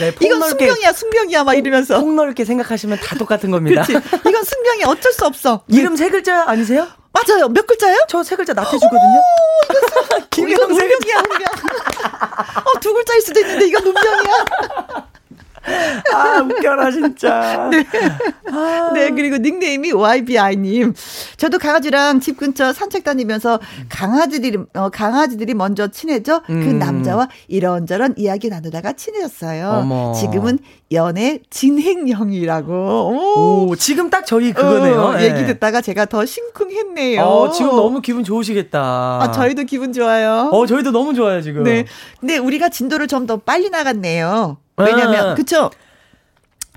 [0.00, 2.00] 네, 이건 폭넓게, 승병이야, 승병이야, 막 이러면서.
[2.00, 3.82] 폭넓게 생각하시면 다 똑같은 겁니다.
[3.82, 4.06] 그렇지.
[4.28, 5.62] 이건 승병이 어쩔 수 없어.
[5.68, 6.86] 이름 세 글자 아니세요?
[7.12, 7.48] 맞아요.
[7.48, 7.98] 몇 글자예요?
[8.08, 9.20] 저 세 글자 나태주거든요.
[10.48, 11.48] 이건 운명이야, 운명.
[12.64, 15.06] 어, 두 글자일 수도 있는데 이건 운명이야.
[16.14, 17.68] 아, 웃겨라, 진짜.
[17.70, 17.84] 네.
[18.94, 20.94] 네, 그리고 닉네임이 YBI님.
[21.36, 26.78] 저도 강아지랑 집 근처 산책 다니면서 강아지들이, 어, 강아지들이 먼저 친해져 그 음.
[26.78, 29.68] 남자와 이런저런 이야기 나누다가 친해졌어요.
[29.82, 30.12] 어머.
[30.14, 30.58] 지금은
[30.92, 32.72] 연애 진행형이라고.
[32.72, 33.68] 오.
[33.68, 35.00] 오, 지금 딱 저희 그거네요.
[35.00, 35.26] 어, 예.
[35.26, 37.20] 얘기 듣다가 제가 더 심쿵했네요.
[37.22, 38.80] 어, 지금 너무 기분 좋으시겠다.
[39.22, 40.48] 아, 저희도 기분 좋아요.
[40.52, 41.62] 어, 저희도 너무 좋아요, 지금.
[41.64, 41.84] 네.
[42.18, 44.56] 근데 우리가 진도를 좀 더 빨리 나갔네요.
[44.80, 44.84] 아.
[44.84, 45.70] 왜냐면, 그쵸?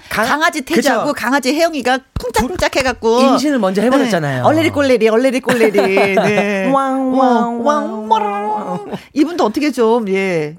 [0.09, 1.13] 강- 강아지 태주하고.
[1.13, 4.41] 강아지 혜영이가 쿵짝쿵짝 해갖고 임신을 먼저 해버렸잖아요.
[4.43, 4.47] 네.
[4.47, 5.71] 얼레리 꼴레리 얼레리 꼴레리
[6.15, 6.69] 네.
[6.71, 10.57] 왕, 왕, 왕, 왕 이분도 어떻게 좀 예.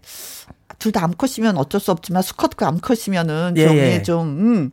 [0.78, 3.80] 둘 다 암 컷이면 어쩔 수 없지만 수컷과 암 컷이면은 예, 좀, 예.
[3.94, 4.70] 예, 좀, 음.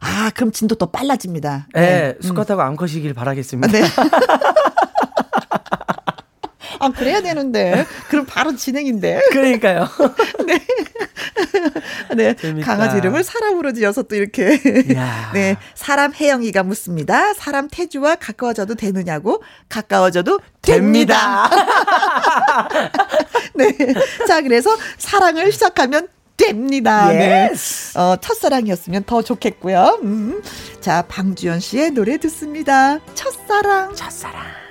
[0.00, 1.68] 아, 그럼 진도 또 빨라집니다.
[1.74, 2.14] 네, 네.
[2.26, 3.68] 수컷하고 암컷이길 바라겠습니다.
[3.70, 3.82] 네.
[6.82, 7.86] 아, 그래야 되는데.
[8.08, 9.22] 그럼 바로 진행인데.
[9.30, 9.88] 그러니까요.
[10.46, 10.66] 네.
[12.14, 12.34] 네.
[12.34, 12.66] 재밌다.
[12.66, 14.60] 강아지 이름을 사람으로 지어서 또 이렇게.
[15.32, 15.56] 네.
[15.74, 17.34] 사람 혜영이가 묻습니다.
[17.34, 19.42] 사람 태주와 가까워져도 되느냐고.
[19.68, 20.82] 가까워져도 됩니다.
[20.82, 21.50] 됩니다.
[23.54, 23.76] 네.
[24.26, 27.06] 자, 그래서 사랑을 시작하면 됩니다.
[27.06, 27.92] Yes.
[27.94, 28.00] 네.
[28.00, 30.00] 어, 첫사랑이었으면 더 좋겠고요.
[30.02, 30.42] 음.
[30.80, 32.98] 자, 방주연 씨의 노래 듣습니다.
[33.14, 33.94] 첫사랑.
[33.94, 34.61] 첫사랑.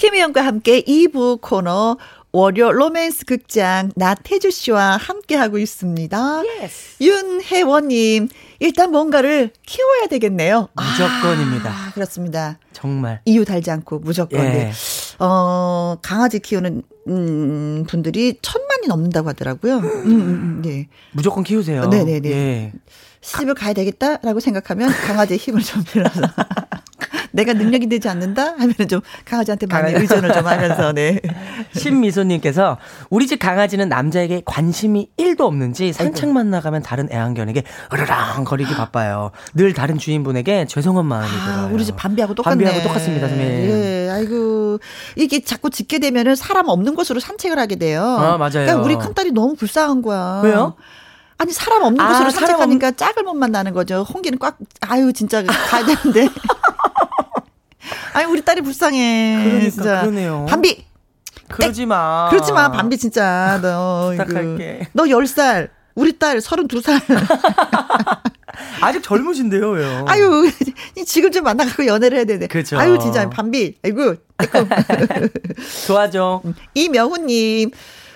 [0.00, 1.98] 김희영과 함께 2부 코너
[2.32, 6.18] 월요 로맨스 극장 나태주 씨와 함께하고 있습니다.
[6.18, 6.96] Yes.
[7.02, 10.68] 윤혜원님, 일단 뭔가를 키워야 되겠네요.
[10.74, 11.70] 무조건입니다.
[11.70, 12.58] 아, 그렇습니다.
[12.72, 13.20] 정말.
[13.26, 14.40] 이유 달지 않고 무조건.
[14.40, 14.44] 예.
[14.44, 14.72] 네.
[15.18, 19.80] 어, 강아지 키우는 음, 분들이 천만이 넘는다고 하더라고요.
[19.80, 20.88] 음, 음, 음, 네.
[21.12, 21.88] 무조건 키우세요.
[21.88, 22.30] 네네네.
[22.30, 22.72] 예.
[23.20, 26.22] 시집을 가야 되겠다라고 생각하면 강아지의 힘을 좀 빌어서.
[27.40, 31.20] 내가 능력이 되지 않는다 하면 좀 강아지한테 많이 의존을 좀 하면서 네.
[31.74, 37.62] 신미소님께서 우리 집 강아지는 남자에게 관심이 1도 없는지 산책만 나가면 다른 애완견에게
[37.92, 39.30] 으르랑 거리기 바빠요.
[39.54, 41.70] 늘 다른 주인분에게 죄송한 마음이 아, 들어요.
[41.72, 42.64] 우리 집 반비하고 똑같네.
[42.64, 43.70] 반비하고 똑같습니다, 선생님.
[43.70, 44.78] 예, 아이고
[45.16, 48.02] 이게 자꾸 짖게 되면은 사람 없는 곳으로 산책을 하게 돼요.
[48.02, 48.50] 아 맞아요.
[48.52, 50.42] 그러니까 우리 큰 딸이 너무 불쌍한 거야.
[50.44, 50.74] 왜요?
[51.40, 52.96] 아니 사람 없는 아, 곳으로 산책하니까 없...
[52.98, 54.02] 짝을 못 만나는 거죠.
[54.02, 56.28] 홍기는 꽉 아유 진짜 가야 되는데.
[58.12, 59.40] 아니 우리 딸이 불쌍해.
[59.44, 60.00] 그러니까 진짜.
[60.00, 60.46] 그러네요.
[60.48, 60.84] 반비.
[61.48, 62.28] 그러지 마.
[62.30, 62.70] 그렇지 마.
[62.70, 64.88] 반비 진짜 너 부탁할게.
[64.92, 65.70] 너 10살.
[65.96, 67.00] 우리 딸 32살.
[68.80, 70.04] 아직 젊으신데요, 왜요?
[70.08, 70.50] 아유,
[71.06, 72.46] 지금 좀 만나갖고 연애를 해야 되네.
[72.46, 72.78] 그죠.
[72.78, 73.76] 아유, 진짜, 반비.
[73.84, 74.14] 아이고.
[75.86, 76.42] 좋아죠.
[76.74, 77.70] 이명훈님.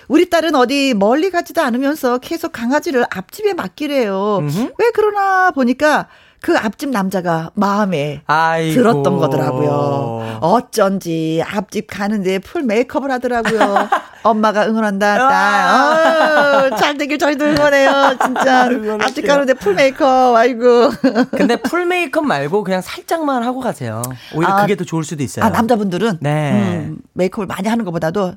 [0.07, 4.37] 우리 딸은 어디 멀리 가지도 않으면서 계속 강아지를 앞집에 맡기래요.
[4.39, 4.59] 음흠.
[4.77, 6.07] 왜 그러나 보니까
[6.45, 8.75] 그 앞집 남자가 마음에 아이고.
[8.75, 10.37] 들었던 거더라고요.
[10.41, 13.89] 어쩐지 앞집 가는데 full 메이크업을 하더라고요.
[14.21, 16.71] 엄마가 응원한다, 딸.
[16.71, 18.17] 어, 잘 되길 저희도 응원해요.
[18.23, 18.69] 진짜.
[19.01, 20.91] 앞집 가는데 full 메이크업, 아이고.
[21.35, 24.03] 근데 full 메이크업 말고 그냥 살짝만 하고 가세요.
[24.35, 25.45] 오히려 아, 그게 더 좋을 수도 있어요.
[25.45, 26.19] 아, 남자분들은?
[26.21, 26.51] 네.
[26.51, 28.35] 음, 메이크업을 많이 하는 것보다도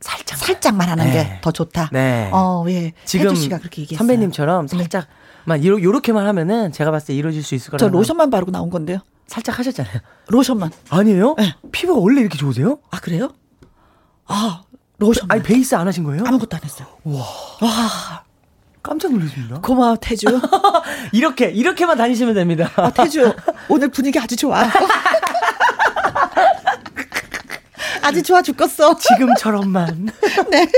[0.00, 1.36] 살짝 살짝만 하는 네.
[1.36, 1.90] 게 더 좋다.
[1.92, 2.28] 네.
[2.32, 2.92] 어, 예.
[3.04, 3.98] 지금 씨가 그렇게 얘기했어요.
[3.98, 4.76] 선배님처럼 네.
[4.76, 5.23] 살짝 네.
[5.44, 7.90] 막 이러, 요렇게만 하면은 제가 봤을 때 이루어질 수 있을 거라고.
[7.90, 8.98] 저 로션만 바르고 나온 건데요.
[9.26, 10.00] 살짝 하셨잖아요.
[10.28, 10.70] 로션만.
[10.90, 11.34] 아니에요?
[11.38, 11.54] 네.
[11.72, 12.78] 피부가 원래 이렇게 좋으세요?
[12.90, 13.30] 아, 그래요?
[14.26, 14.62] 아,
[14.98, 15.26] 로션.
[15.30, 16.24] 아니, 베이스 안 하신 거예요?
[16.26, 16.86] 아무것도 안 했어요.
[17.04, 17.20] 와.
[17.60, 18.24] 와.
[18.82, 19.60] 깜짝 놀랐습니다.
[19.60, 20.26] 고마워, 태주.
[21.12, 22.70] 이렇게, 이렇게만 다니시면 됩니다.
[22.76, 23.34] 아, 태주,
[23.68, 24.62] 오늘 분위기 아주 좋아.
[28.04, 28.96] 아주 좋아 죽겠어.
[28.98, 30.10] 지금처럼만.
[30.50, 30.68] 네.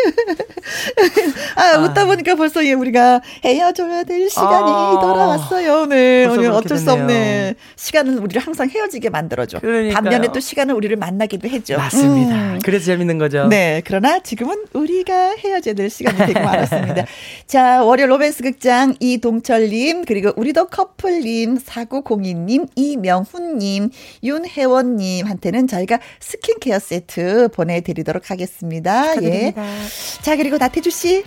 [1.57, 5.87] 아, 웃다 보니까 벌써 예, 우리가 헤어져야 될 시간이 아, 돌아왔어요.
[5.87, 6.27] 네.
[6.27, 6.85] 오늘 어쩔 됐네요.
[6.85, 7.55] 수 없네.
[7.77, 9.59] 시간은 우리를 항상 헤어지게 만들어줘.
[9.61, 9.95] 그러니까요.
[9.95, 11.77] 반면에 또 시간은 우리를 만나기도 해줘.
[11.77, 12.35] 맞습니다.
[12.35, 12.59] 음.
[12.63, 13.47] 그래서 재밌는 거죠.
[13.49, 13.83] 네.
[13.85, 17.07] 그러나 지금은 우리가 헤어져야 될 시간이 되고 말았습니다.
[17.47, 23.91] 자, 월요 로맨스 극장 이동철님, 그리고 우리도 커플님, 사구공이님, 이명훈님,
[24.23, 29.15] 윤혜원님한테는 저희가 스킨케어 세트 세트 보내드리도록 하겠습니다.
[29.15, 29.63] 축하드립니다.
[29.65, 30.21] 예.
[30.21, 31.25] 자, 그리고 나태주 씨.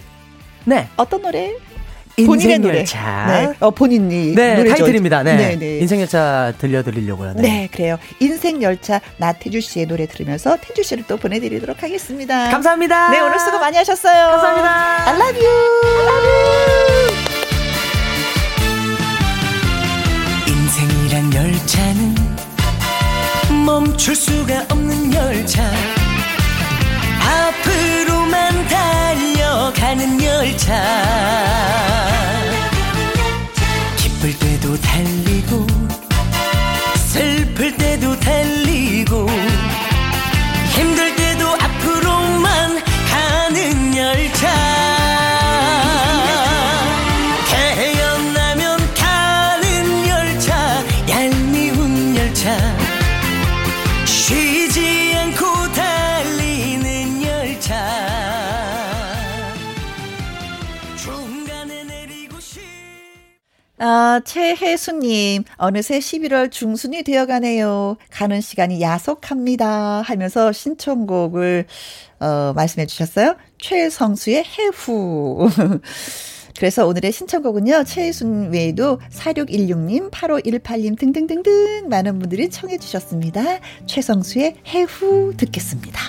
[0.66, 0.88] 네.
[0.96, 1.54] 어떤 노래?
[2.26, 2.84] 본인의 노래.
[2.84, 3.54] 네.
[3.62, 4.36] 어, 본인이.
[4.36, 5.24] 네, 노래 타이틀입니다.
[5.24, 5.36] 네.
[5.38, 5.80] 네, 네.
[5.80, 7.34] 인생열차 들려드리려고요.
[7.36, 7.42] 네.
[7.42, 7.98] 네, 그래요.
[8.20, 12.50] 인생열차 나태주 씨의 노래 들으면서 태주 씨를 또 보내드리도록 하겠습니다.
[12.50, 13.12] 감사합니다.
[13.12, 14.32] 네, 오늘 수고 많이 하셨어요.
[14.32, 15.08] 감사합니다.
[15.08, 15.82] I love you.
[15.86, 17.29] I love you.
[23.70, 25.62] 멈출 수가 없는 열차.
[27.22, 30.74] 앞으로만 달려가는 열차.
[33.96, 35.68] 기쁠 때도 달리고
[36.98, 39.28] 슬플 때도 달리고
[64.02, 67.98] 아, 최혜수님, 어느새 11월 중순이 되어가네요.
[68.10, 70.04] 가는 시간이 야속합니다.
[70.04, 71.66] 하면서 신청곡을,
[72.22, 73.36] 어, 말씀해 주셨어요.
[73.62, 75.50] 최성수의 해후.
[76.58, 83.60] 그래서 오늘의 신청곡은요, 최혜순 외에도 4616님, 8518님 등등등등 많은 분들이 청해 주셨습니다.
[83.86, 86.00] 최성수의 해후 듣겠습니다.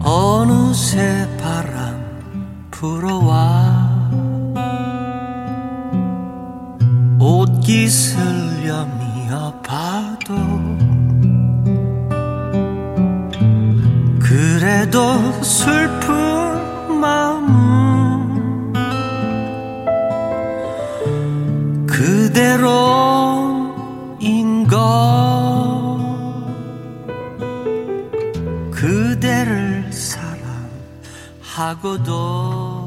[0.00, 1.98] 어느새 바람
[2.70, 3.98] 불어와
[7.20, 10.34] 옷깃을 여미어 봐도
[14.20, 16.08] 그래도 슬픈
[17.00, 18.72] 마음은
[21.86, 22.78] 그대로인가
[31.58, 32.86] 하고도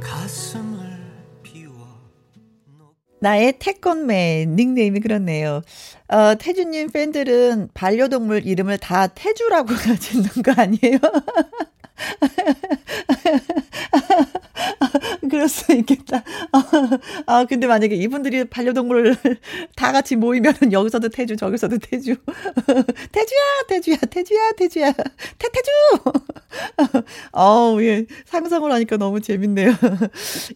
[0.00, 0.80] 가슴을
[1.44, 1.72] 비워
[3.20, 5.62] 나의 태권맨 닉네임이 그렇네요.
[6.08, 10.98] 어, 태주님 팬들은 반려동물 이름을 다 태주라고 짓는 거 아니에요?
[15.40, 16.22] 그럴 수 있겠다.
[17.24, 19.16] 아, 근데 만약에 이분들이 반려동물을
[19.74, 22.14] 다 같이 모이면 여기서도 태주, 저기서도 태주.
[23.10, 27.04] 태주야, 태주야, 태주야, 태주야, 태 태주!
[27.32, 28.04] 어우, 예.
[28.26, 29.72] 상상을 하니까 너무 재밌네요.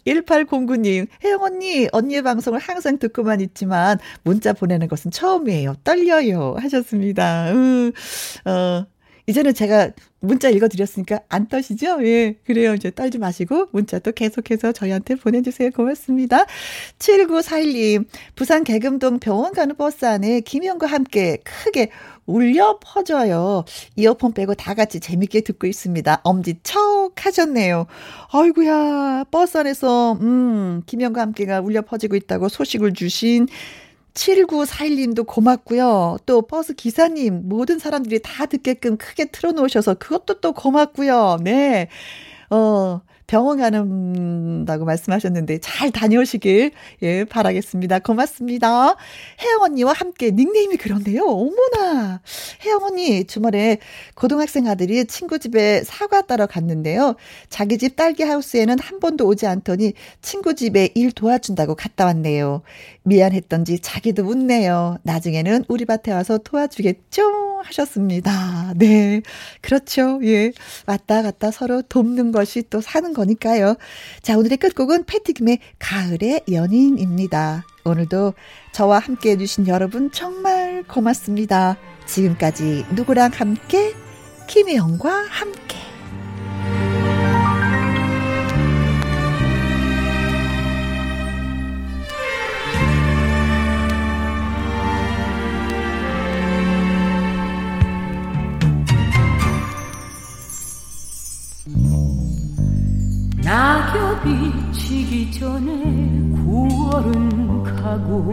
[0.06, 5.76] 1809님, 혜영 언니, 언니의 방송을 항상 듣고만 있지만 문자 보내는 것은 처음이에요.
[5.82, 6.56] 떨려요.
[6.58, 7.52] 하셨습니다.
[7.52, 7.90] 음,
[8.44, 8.84] 어,
[9.26, 9.90] 이제는 제가
[10.20, 12.04] 문자 읽어드렸으니까 안 떠시죠?
[12.06, 12.36] 예.
[12.44, 12.74] 그래요.
[12.74, 15.70] 이제 떨지 마시고 문자 또 계속해서 저희한테 보내주세요.
[15.70, 16.44] 고맙습니다.
[16.98, 21.90] 7941님, 부산 개금동 병원 가는 버스 안에 김영과 함께 크게
[22.26, 23.64] 울려 퍼져요.
[23.96, 26.20] 이어폰 빼고 다 같이 재밌게 듣고 있습니다.
[26.24, 27.86] 엄지 척 하셨네요.
[28.32, 33.46] 아이구야 버스 안에서, 음, 김영과 함께가 울려 퍼지고 있다고 소식을 주신
[34.14, 36.18] 7941님도 고맙고요.
[36.26, 41.38] 또 버스 기사님, 모든 사람들이 다 듣게끔 크게 틀어놓으셔서 그것도 또 고맙고요.
[41.42, 41.88] 네.
[42.50, 46.72] 어, 병원 가는다고 말씀하셨는데 잘 다녀오시길
[47.02, 48.00] 예 바라겠습니다.
[48.00, 48.96] 고맙습니다.
[49.40, 51.22] 혜영 언니와 함께 닉네임이 그런데요.
[51.24, 52.20] 어머나
[52.64, 53.78] 혜영 언니 주말에
[54.14, 57.14] 고등학생 아들이 친구 집에 사과 따러 갔는데요.
[57.48, 62.62] 자기 집 딸기 하우스에는 한 번도 오지 않더니 친구 집에 일 도와준다고 갔다 왔네요.
[63.04, 64.98] 미안했던지 자기도 웃네요.
[65.02, 67.53] 나중에는 우리 밭에 와서 도와주겠죠?
[67.64, 68.72] 하셨습니다.
[68.76, 69.22] 네.
[69.60, 70.20] 그렇죠.
[70.24, 70.52] 예.
[70.86, 73.76] 왔다 갔다 서로 돕는 것이 또 사는 거니까요.
[74.22, 77.64] 자, 오늘의 끝곡은 패티김의 가을의 연인입니다.
[77.84, 78.34] 오늘도
[78.72, 81.76] 저와 함께 해주신 여러분 정말 고맙습니다.
[82.06, 83.94] 지금까지 누구랑 함께?
[84.46, 85.93] 김혜영과 함께.
[103.44, 105.70] 낙엽이 지기 전에
[106.46, 108.32] 9월은 가고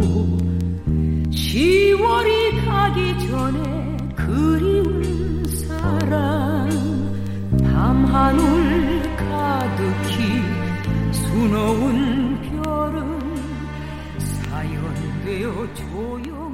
[1.30, 6.70] 10월이 가기 전에 그리운 사랑
[7.62, 10.42] 밤하늘 가득히
[11.12, 13.20] 수놓은 별은
[14.18, 16.51] 사연되어 조용